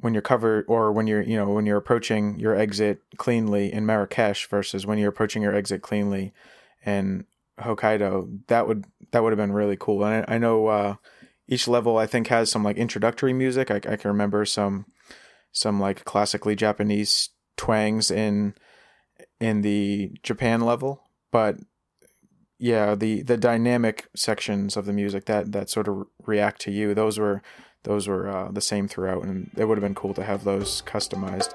[0.03, 3.85] when you're covered or when you're you know when you're approaching your exit cleanly in
[3.85, 6.33] Marrakesh versus when you're approaching your exit cleanly
[6.85, 7.25] in
[7.57, 10.03] Hokkaido, that would that would have been really cool.
[10.03, 10.95] And I, I know uh,
[11.47, 13.71] each level I think has some like introductory music.
[13.71, 14.87] I, I can remember some
[15.53, 18.55] some like classically Japanese twangs in
[19.39, 21.01] in the Japan level,
[21.31, 21.59] but
[22.59, 26.93] yeah, the the dynamic sections of the music that that sort of react to you,
[26.93, 27.41] those were
[27.83, 30.81] those were uh, the same throughout, and it would have been cool to have those
[30.83, 31.53] customized.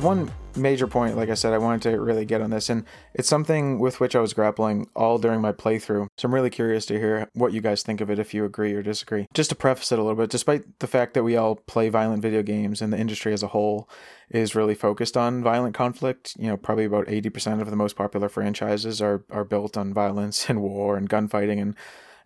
[0.00, 2.86] There's one major point, like I said, I wanted to really get on this, and
[3.12, 6.06] it's something with which I was grappling all during my playthrough.
[6.16, 8.72] So I'm really curious to hear what you guys think of it, if you agree
[8.72, 9.26] or disagree.
[9.34, 12.22] Just to preface it a little bit, despite the fact that we all play violent
[12.22, 13.90] video games and the industry as a whole
[14.30, 18.30] is really focused on violent conflict, you know, probably about 80% of the most popular
[18.30, 21.76] franchises are, are built on violence and war and gunfighting and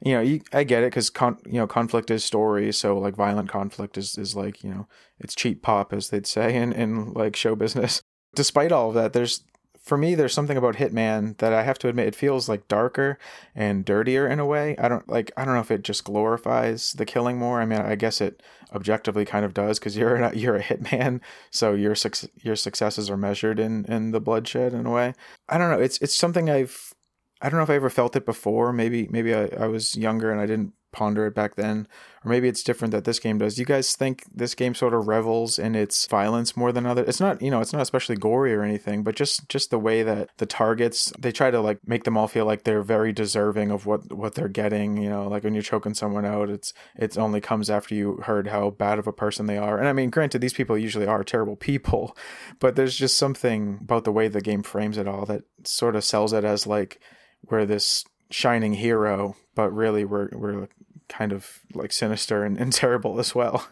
[0.05, 3.17] you know, you, I get it because con, you know conflict is story, so like
[3.17, 4.87] violent conflict is is like you know
[5.19, 8.03] it's cheap pop as they'd say in in like show business.
[8.35, 9.45] Despite all of that, there's
[9.81, 13.19] for me there's something about Hitman that I have to admit it feels like darker
[13.55, 14.77] and dirtier in a way.
[14.79, 17.63] I don't like I don't know if it just glorifies the killing more.
[17.63, 18.43] I mean, I guess it
[18.75, 21.21] objectively kind of does because you're a, you're a hitman,
[21.51, 21.95] so your
[22.43, 25.15] your successes are measured in in the bloodshed in a way.
[25.49, 25.81] I don't know.
[25.81, 26.95] It's it's something I've
[27.41, 28.73] I don't know if I ever felt it before.
[28.73, 31.89] Maybe maybe I, I was younger and I didn't ponder it back then,
[32.25, 33.57] or maybe it's different that this game does.
[33.57, 37.05] Do you guys think this game sort of revels in its violence more than other?
[37.05, 40.03] It's not you know it's not especially gory or anything, but just just the way
[40.05, 43.71] that the targets they try to like make them all feel like they're very deserving
[43.71, 44.97] of what what they're getting.
[44.97, 48.47] You know, like when you're choking someone out, it's it only comes after you heard
[48.47, 49.79] how bad of a person they are.
[49.79, 52.17] And I mean, granted, these people usually are terrible people,
[52.61, 56.05] but there's just something about the way the game frames it all that sort of
[56.05, 57.01] sells it as like
[57.51, 60.69] we're this shining hero, but really we're we're
[61.09, 63.69] kind of like sinister and, and terrible as well.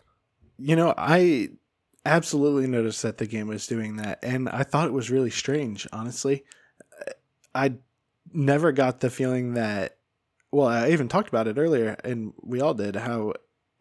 [0.59, 1.51] You know, I
[2.05, 5.87] absolutely noticed that the game was doing that, and I thought it was really strange.
[5.93, 6.45] Honestly,
[7.55, 7.75] I
[8.33, 9.97] never got the feeling that.
[10.51, 12.97] Well, I even talked about it earlier, and we all did.
[12.97, 13.33] How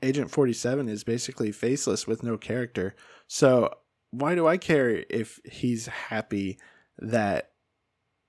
[0.02, 2.96] Agent Forty Seven is basically faceless with no character.
[3.28, 3.74] So
[4.12, 6.58] why do I care if he's happy
[7.00, 7.51] that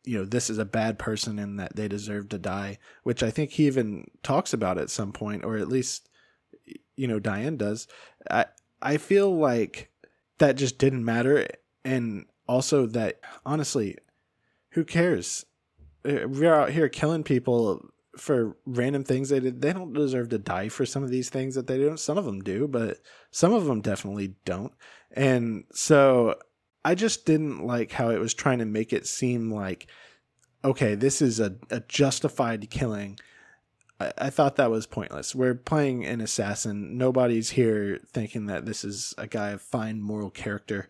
[0.04, 3.30] you know this is a bad person and that they deserve to die which i
[3.30, 6.08] think he even talks about at some point or at least
[6.96, 7.88] you know diana does.
[8.30, 8.46] I
[8.80, 9.92] i feel like
[10.38, 11.46] that just didn't matter.
[11.84, 13.96] And also that honestly
[14.70, 15.46] who cares?
[16.04, 17.80] Uh, we're out here killing people
[18.16, 19.62] for random things they did.
[19.62, 21.98] They don't deserve to die for some of these things that they don't.
[21.98, 22.98] some of them do but
[23.30, 24.72] some of them definitely don't.
[25.12, 26.36] And so
[26.84, 29.86] I just didn't like how it was trying to make it seem like,
[30.64, 33.18] okay, this is a, a justified killing.
[34.00, 35.34] I, I thought that was pointless.
[35.34, 36.98] We're playing an assassin.
[36.98, 40.88] Nobody's here thinking that this is a guy of fine moral character,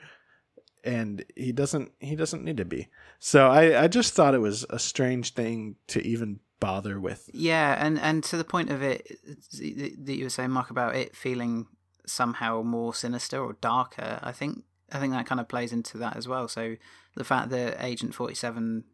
[0.84, 1.92] and he doesn't.
[2.00, 2.88] He doesn't need to be.
[3.18, 7.28] So I, I just thought it was a strange thing to even bother with.
[7.32, 9.18] Yeah, and and to the point of it
[9.52, 11.66] that you were saying, Mark, about it feeling
[12.06, 14.18] somehow more sinister or darker.
[14.22, 16.48] I think I think that kind of plays into that as well.
[16.48, 16.76] So
[17.16, 18.84] the fact that Agent Forty Seven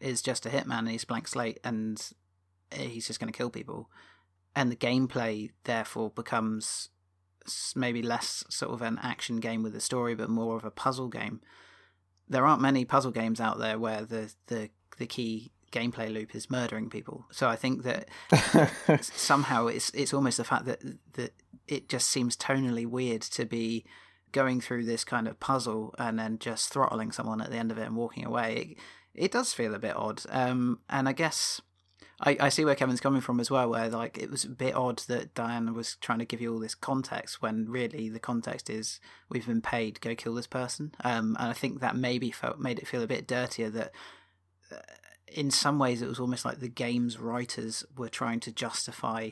[0.00, 2.00] is just a hitman and he's blank slate and
[2.72, 3.90] he's just going to kill people,
[4.54, 6.90] and the gameplay therefore becomes
[7.76, 11.08] maybe less sort of an action game with a story, but more of a puzzle
[11.08, 11.40] game.
[12.28, 16.50] There aren't many puzzle games out there where the the the key gameplay loop is
[16.50, 17.26] murdering people.
[17.32, 18.08] So I think that
[19.02, 20.80] somehow it's it's almost the fact that
[21.14, 21.32] that
[21.66, 23.84] it just seems tonally weird to be
[24.34, 27.78] going through this kind of puzzle and then just throttling someone at the end of
[27.78, 28.76] it and walking away.
[29.14, 30.22] It, it does feel a bit odd.
[30.28, 31.62] Um, and I guess
[32.20, 34.74] I, I see where Kevin's coming from as well, where like it was a bit
[34.74, 38.68] odd that Diana was trying to give you all this context when really the context
[38.68, 39.00] is
[39.30, 40.92] we've been paid, go kill this person.
[41.04, 43.92] Um, and I think that maybe felt made it feel a bit dirtier that.
[44.70, 44.76] Uh,
[45.26, 49.30] in some ways, it was almost like the game's writers were trying to justify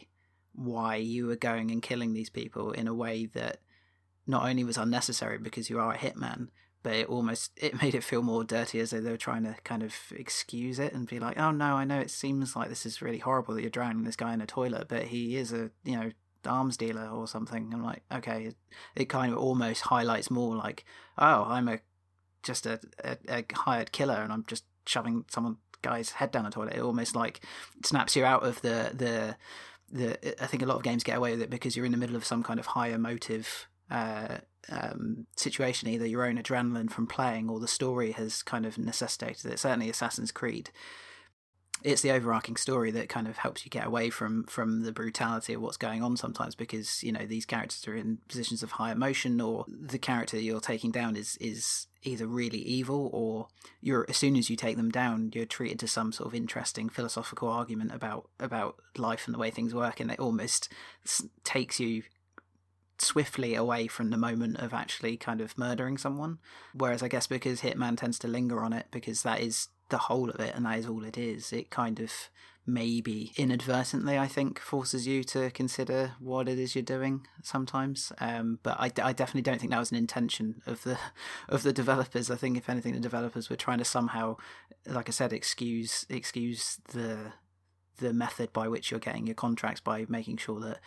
[0.52, 3.58] why you were going and killing these people in a way that
[4.26, 6.48] not only was unnecessary because you are a hitman,
[6.82, 9.56] but it almost it made it feel more dirty as though they were trying to
[9.64, 12.86] kind of excuse it and be like, oh no, I know it seems like this
[12.86, 15.70] is really horrible that you're drowning this guy in a toilet, but he is a
[15.84, 16.10] you know
[16.44, 17.70] arms dealer or something.
[17.72, 18.56] I'm like, okay, it,
[18.96, 20.84] it kind of almost highlights more like,
[21.18, 21.78] oh, I'm a
[22.42, 26.50] just a, a, a hired killer and I'm just shoving someone guy's head down a
[26.50, 26.74] toilet.
[26.74, 27.44] It almost like
[27.84, 29.36] snaps you out of the the
[29.90, 30.42] the.
[30.42, 32.16] I think a lot of games get away with it because you're in the middle
[32.16, 34.38] of some kind of higher motive uh,
[34.70, 39.52] um, situation, either your own adrenaline from playing or the story has kind of necessitated
[39.52, 39.58] it.
[39.58, 40.70] Certainly, Assassin's Creed.
[41.84, 45.52] It's the overarching story that kind of helps you get away from from the brutality
[45.52, 48.92] of what's going on sometimes because you know these characters are in positions of high
[48.92, 53.48] emotion or the character you're taking down is is either really evil or
[53.80, 56.88] you're as soon as you take them down you're treated to some sort of interesting
[56.88, 60.68] philosophical argument about about life and the way things work and it almost
[61.42, 62.04] takes you
[63.02, 66.38] swiftly away from the moment of actually kind of murdering someone
[66.74, 70.30] whereas i guess because hitman tends to linger on it because that is the whole
[70.30, 72.10] of it and that is all it is it kind of
[72.66, 78.12] maybe inadvertently, I think, forces you to consider what it is you're doing sometimes.
[78.18, 80.98] Um, but I, I definitely don't think that was an intention of the
[81.48, 82.30] of the developers.
[82.30, 84.36] I think if anything, the developers were trying to somehow,
[84.86, 87.32] like I said, excuse excuse the
[87.98, 90.80] the method by which you're getting your contracts by making sure that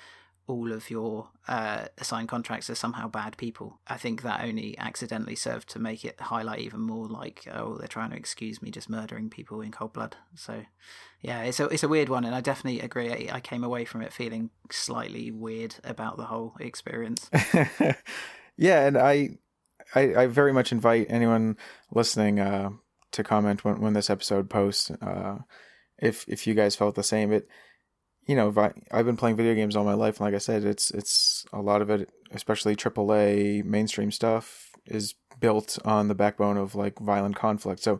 [0.47, 3.79] all of your uh, assigned contracts are somehow bad people.
[3.87, 7.87] I think that only accidentally served to make it highlight even more like, oh, they're
[7.87, 10.17] trying to excuse me just murdering people in cold blood.
[10.35, 10.63] So,
[11.21, 13.29] yeah, it's a it's a weird one, and I definitely agree.
[13.31, 17.29] I came away from it feeling slightly weird about the whole experience.
[18.57, 19.37] yeah, and I,
[19.95, 21.57] I, I very much invite anyone
[21.91, 22.69] listening uh,
[23.13, 24.91] to comment when when this episode posts.
[24.91, 25.39] Uh,
[25.97, 27.47] if if you guys felt the same, it
[28.25, 28.53] you know,
[28.91, 31.61] I've been playing video games all my life, and like I said, it's it's a
[31.61, 37.35] lot of it, especially AAA mainstream stuff, is built on the backbone of like violent
[37.35, 37.83] conflict.
[37.83, 37.99] So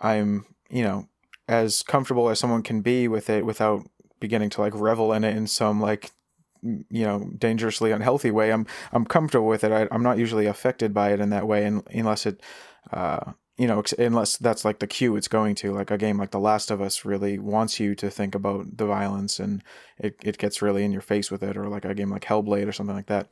[0.00, 1.08] I'm, you know,
[1.48, 3.86] as comfortable as someone can be with it without
[4.20, 6.12] beginning to like revel in it in some like
[6.62, 10.94] you know dangerously unhealthy way i'm i'm comfortable with it I, am not usually affected
[10.94, 12.40] by it in that way and unless it
[12.92, 16.30] uh you know, unless that's like the cue it's going to, like a game like
[16.30, 19.62] The Last of Us really wants you to think about the violence and
[19.98, 22.66] it, it gets really in your face with it, or like a game like Hellblade
[22.66, 23.28] or something like that.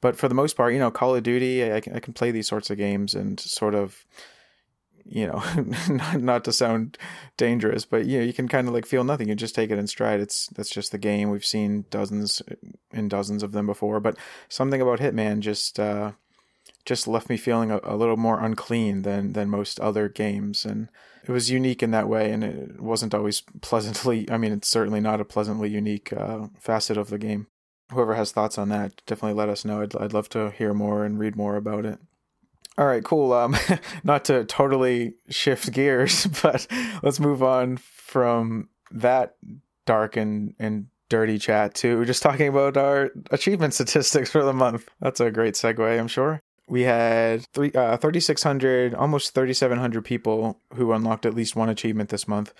[0.00, 2.30] But for the most part, you know, Call of Duty, I can, I can play
[2.30, 4.06] these sorts of games and sort of,
[5.04, 5.42] you know,
[5.88, 6.96] not, not to sound
[7.36, 9.28] dangerous, but you know, you can kind of like feel nothing.
[9.28, 10.20] You just take it in stride.
[10.20, 11.30] It's that's just the game.
[11.30, 12.40] We've seen dozens
[12.92, 14.16] and dozens of them before, but
[14.48, 15.78] something about Hitman just.
[15.78, 16.12] uh
[16.88, 20.64] just left me feeling a, a, little more unclean than than most other games.
[20.64, 20.88] And
[21.22, 25.00] it was unique in that way and it wasn't always pleasantly i mean it's certainly
[25.00, 27.46] not a pleasantly unique uh, facet of the game.
[27.92, 29.82] Whoever has thoughts on that definitely let us know.
[29.82, 31.98] I'd, I'd love to hear more and read more about it.
[32.78, 33.34] All right cool.
[33.34, 33.54] Um
[34.02, 36.66] not to totally shift gears but
[37.02, 39.36] let's move on from that
[39.84, 44.88] dark and and dirty chat to just talking about our achievement statistics for the month.
[45.00, 50.92] That's a great segue, I'm sure we had three, uh, 3,600, almost 3,700 people who
[50.92, 52.52] unlocked at least one achievement this month.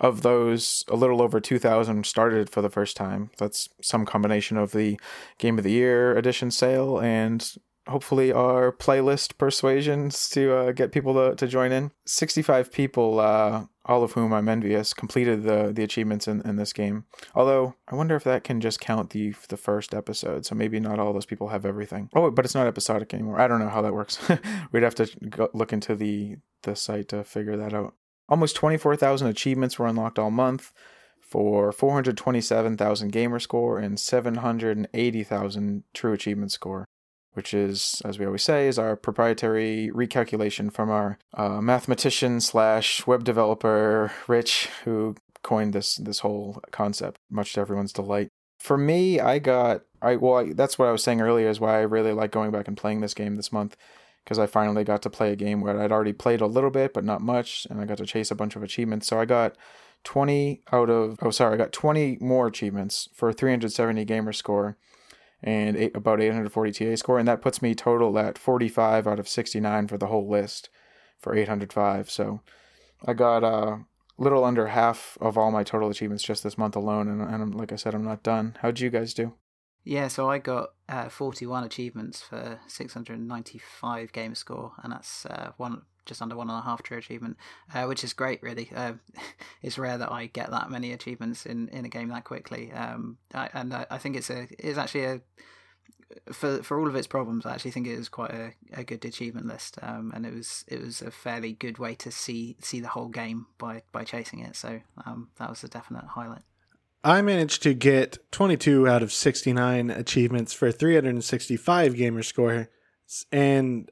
[0.00, 3.30] Of those, a little over 2,000 started for the first time.
[3.36, 4.98] That's some combination of the
[5.38, 7.44] Game of the Year edition sale and
[7.88, 11.90] hopefully our playlist persuasions to uh, get people to, to join in.
[12.06, 16.72] 65 people, uh, all of whom I'm envious, completed the the achievements in, in this
[16.72, 17.04] game.
[17.34, 20.46] Although I wonder if that can just count the the first episode.
[20.46, 22.10] So maybe not all those people have everything.
[22.14, 23.40] Oh, but it's not episodic anymore.
[23.40, 24.18] I don't know how that works.
[24.72, 27.94] We'd have to look into the the site to figure that out.
[28.28, 30.72] Almost 24,000 achievements were unlocked all month.
[31.20, 36.86] for 427,000 gamer score and 780,000 true achievement score,
[37.34, 43.06] which is, as we always say, is our proprietary recalculation from our uh, mathematician slash
[43.06, 48.28] web developer Rich, who coined this this whole concept, much to everyone's delight.
[48.58, 51.78] For me, I got I well, I, that's what I was saying earlier is why
[51.78, 53.76] I really like going back and playing this game this month
[54.24, 56.92] because I finally got to play a game where I'd already played a little bit
[56.92, 59.06] but not much, and I got to chase a bunch of achievements.
[59.06, 59.56] So I got
[60.04, 64.76] 20 out of oh sorry, I got 20 more achievements for a 370 gamer score
[65.42, 69.28] and eight, about 840 TA score, and that puts me total at 45 out of
[69.28, 70.68] 69 for the whole list
[71.18, 72.10] for 805.
[72.10, 72.40] So
[73.06, 73.84] I got a
[74.16, 77.72] little under half of all my total achievements just this month alone, and, and like
[77.72, 78.56] I said, I'm not done.
[78.60, 79.34] How'd you guys do?
[79.84, 85.82] Yeah, so I got uh, 41 achievements for 695 game score, and that's uh, one
[86.08, 87.36] just under one and a half true achievement,
[87.72, 88.42] uh, which is great.
[88.42, 88.94] Really, uh,
[89.62, 92.72] it's rare that I get that many achievements in, in a game that quickly.
[92.72, 95.20] Um, I, and I, I think it's a it's actually a
[96.32, 99.04] for for all of its problems, I actually think it was quite a, a good
[99.04, 102.80] achievement list, um, and it was it was a fairly good way to see see
[102.80, 104.56] the whole game by by chasing it.
[104.56, 106.42] So um, that was a definite highlight.
[107.04, 112.68] I managed to get 22 out of 69 achievements for 365 gamer score,
[113.30, 113.90] and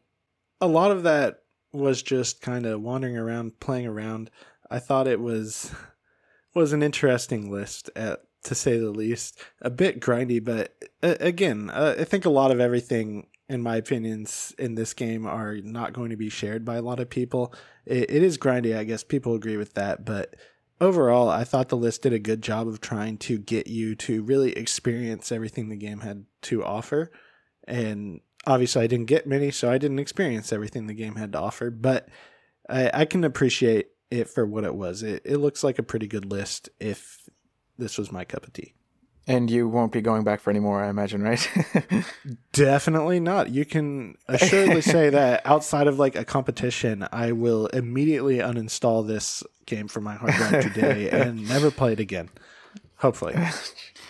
[0.61, 1.43] a lot of that
[1.77, 4.31] was just kind of wandering around, playing around.
[4.71, 5.73] I thought it was
[6.55, 9.39] was an interesting list at to say the least.
[9.61, 13.77] A bit grindy, but uh, again, uh, I think a lot of everything, in my
[13.77, 17.53] opinions, in this game are not going to be shared by a lot of people.
[17.85, 20.35] it, it is grindy, I guess people agree with that, but
[20.81, 24.23] overall, I thought the list did a good job of trying to get you to
[24.23, 27.11] really experience everything the game had to offer.
[27.67, 31.39] And obviously, I didn't get many, so I didn't experience everything the game had to
[31.39, 32.09] offer, but
[32.69, 35.03] I, I can appreciate it for what it was.
[35.03, 37.29] It, it looks like a pretty good list if
[37.79, 38.75] this was my cup of tea.
[39.29, 41.51] And you won't be going back for any more, I imagine, right?
[42.53, 43.51] Definitely not.
[43.51, 49.43] You can assuredly say that outside of like a competition, I will immediately uninstall this
[49.67, 52.29] game from my hard drive today and never play it again.
[52.99, 53.35] Hopefully.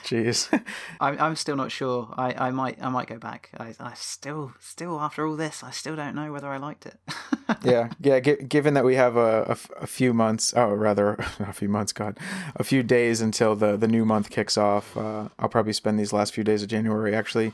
[0.07, 0.49] Jeez.
[1.01, 2.15] I'm I'm still not sure.
[2.17, 3.51] I, I might I might go back.
[3.59, 6.97] I, I still still after all this, I still don't know whether I liked it.
[7.65, 8.21] yeah, yeah.
[8.21, 11.69] G- given that we have a, a, f- a few months, oh, rather a few
[11.69, 12.19] months, God,
[12.55, 14.97] a few days until the the new month kicks off.
[14.97, 17.53] Uh, I'll probably spend these last few days of January actually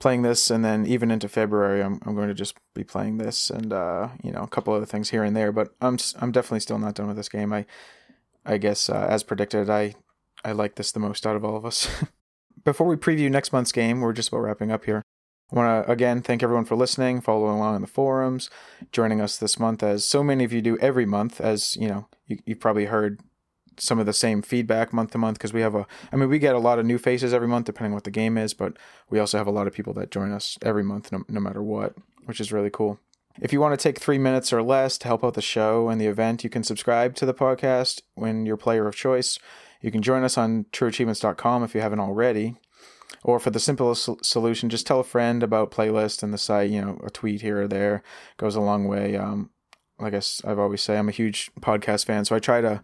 [0.00, 3.48] playing this, and then even into February, I'm I'm going to just be playing this,
[3.48, 5.52] and uh, you know, a couple other things here and there.
[5.52, 7.52] But I'm I'm definitely still not done with this game.
[7.52, 7.64] I
[8.44, 9.94] I guess uh, as predicted, I
[10.44, 11.88] I like this the most out of all of us.
[12.64, 15.02] Before we preview next month's game, we're just about wrapping up here.
[15.52, 18.48] I want to again thank everyone for listening, following along in the forums,
[18.90, 21.40] joining us this month, as so many of you do every month.
[21.40, 23.20] As you know, you, you've probably heard
[23.78, 26.38] some of the same feedback month to month because we have a I mean we
[26.38, 28.76] get a lot of new faces every month depending on what the game is, but
[29.10, 31.62] we also have a lot of people that join us every month no, no matter
[31.62, 31.94] what,
[32.24, 32.98] which is really cool.
[33.40, 35.98] If you want to take 3 minutes or less to help out the show and
[35.98, 39.38] the event, you can subscribe to the podcast when your player of choice.
[39.82, 42.56] You can join us on trueachievements.com if you haven't already.
[43.24, 46.70] Or for the simplest solution, just tell a friend about playlist and the site.
[46.70, 48.02] You know, a tweet here or there
[48.36, 49.16] goes a long way.
[49.16, 49.50] Um,
[49.98, 52.80] like I've always say, I'm a huge podcast fan, so I try to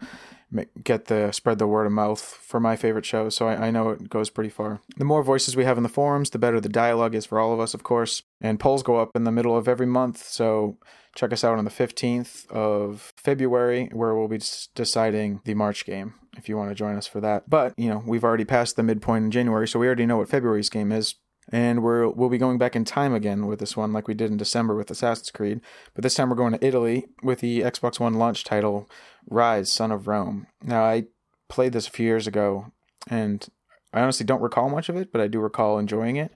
[0.83, 3.35] get the spread the word of mouth for my favorite shows.
[3.35, 4.81] So I, I, know it goes pretty far.
[4.97, 7.53] The more voices we have in the forums, the better the dialogue is for all
[7.53, 8.23] of us, of course.
[8.41, 10.79] And polls go up in the middle of every month, so
[11.15, 14.41] check us out on the 15th of February, where we'll be
[14.75, 16.15] deciding the March game.
[16.39, 18.83] If you want to join us for that, but you know we've already passed the
[18.83, 21.17] midpoint in January, so we already know what February's game is
[21.51, 24.31] and we're we'll be going back in time again with this one, like we did
[24.31, 25.61] in December with Assassin's Creed.
[25.95, 28.89] But this time we're going to Italy with the Xbox One launch title
[29.31, 30.47] Ryse, Son of Rome.
[30.63, 31.05] Now I
[31.49, 32.73] played this a few years ago,
[33.09, 33.47] and
[33.93, 36.33] I honestly don't recall much of it, but I do recall enjoying it.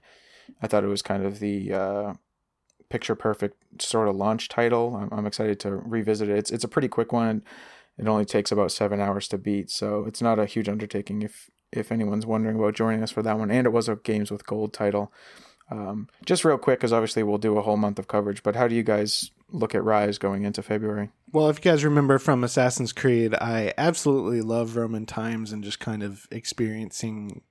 [0.61, 2.13] I thought it was kind of the uh,
[2.89, 4.95] picture perfect sort of launch title.
[4.95, 6.37] I'm, I'm, excited to revisit it.
[6.37, 7.43] It's it's a pretty quick one.
[7.97, 11.49] It only takes about seven hours to beat, so it's not a huge undertaking if
[11.71, 13.49] if anyone's wondering about joining us for that one.
[13.49, 15.11] And it was a Games with Gold title.
[15.71, 18.67] Um, just real quick, because obviously we'll do a whole month of coverage, but how
[18.67, 21.09] do you guys look at Ryse going into February?
[21.31, 25.79] Well, if you guys remember from Assassin's Creed, I absolutely love Roman times and just
[25.79, 27.41] kind of experiencing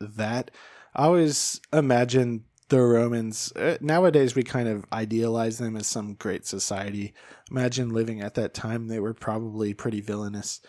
[0.00, 0.50] that.
[0.94, 6.46] I always imagine the Romans, uh, nowadays we kind of idealize them as some great
[6.46, 7.12] society.
[7.50, 10.60] Imagine living at that time, they were probably pretty villainous.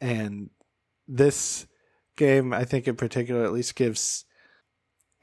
[0.00, 0.50] And
[1.08, 1.66] this
[2.16, 4.24] game, I think in particular, at least gives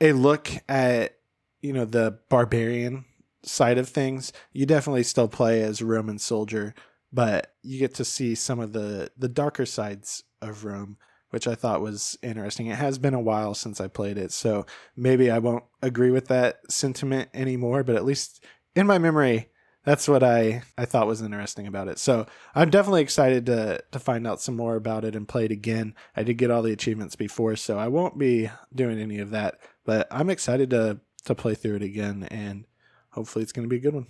[0.01, 1.17] a look at
[1.61, 3.05] you know the barbarian
[3.43, 4.33] side of things.
[4.51, 6.73] You definitely still play as a Roman soldier,
[7.11, 10.97] but you get to see some of the the darker sides of Rome,
[11.33, 12.67] which I thought was interesting.
[12.67, 16.27] It has been a while since I played it, so maybe I won't agree with
[16.27, 18.45] that sentiment anymore, but at least
[18.75, 19.49] in my memory,
[19.83, 21.97] that's what I, I thought was interesting about it.
[21.97, 25.51] So I'm definitely excited to to find out some more about it and play it
[25.51, 25.95] again.
[26.15, 29.59] I did get all the achievements before, so I won't be doing any of that.
[29.85, 32.65] But I'm excited to to play through it again, and
[33.09, 34.05] hopefully it's going to be a good one.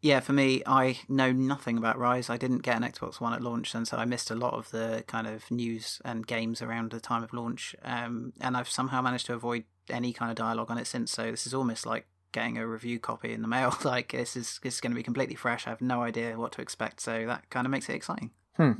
[0.00, 2.30] Yeah, for me, I know nothing about Ryse.
[2.30, 4.70] I didn't get an Xbox One at launch, and so I missed a lot of
[4.70, 7.74] the kind of news and games around the time of launch.
[7.82, 11.10] Um, and I've somehow managed to avoid any kind of dialogue on it since.
[11.10, 13.76] So this is almost like getting a review copy in the mail.
[13.84, 15.66] like this is this is going to be completely fresh.
[15.66, 18.30] I have no idea what to expect, so that kind of makes it exciting.
[18.56, 18.72] Hmm.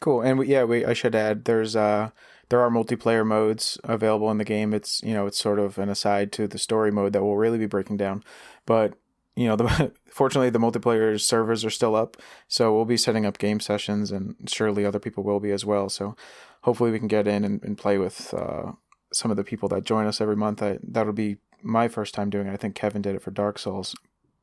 [0.00, 0.22] Cool.
[0.22, 2.10] And we, yeah, we I should add there's uh
[2.48, 4.72] there are multiplayer modes available in the game.
[4.72, 7.58] It's you know it's sort of an aside to the story mode that we'll really
[7.58, 8.22] be breaking down,
[8.64, 8.94] but
[9.40, 13.38] you know the fortunately the multiplayer servers are still up, so we'll be setting up
[13.38, 15.88] game sessions, and surely other people will be as well.
[15.88, 16.14] So
[16.62, 18.72] hopefully we can get in and, and play with uh,
[19.14, 20.62] some of the people that join us every month.
[20.62, 22.52] I, that'll be my first time doing it.
[22.52, 23.94] I think Kevin did it for Dark Souls.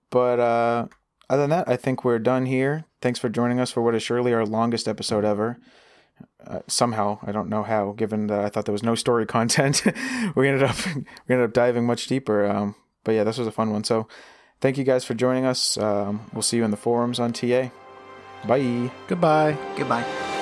[0.09, 0.87] But uh,
[1.29, 2.85] other than that, I think we're done here.
[2.99, 5.59] Thanks for joining us for what is surely our longest episode ever.
[6.43, 9.83] Uh, somehow, I don't know how, given that I thought there was no story content,
[10.35, 12.47] we ended up we ended up diving much deeper.
[12.47, 13.83] Um, but yeah, this was a fun one.
[13.83, 14.07] So,
[14.61, 15.77] thank you guys for joining us.
[15.77, 17.69] Um, we'll see you in the forums on TA.
[18.47, 18.91] Bye.
[19.07, 19.57] Goodbye.
[19.75, 20.36] Goodbye.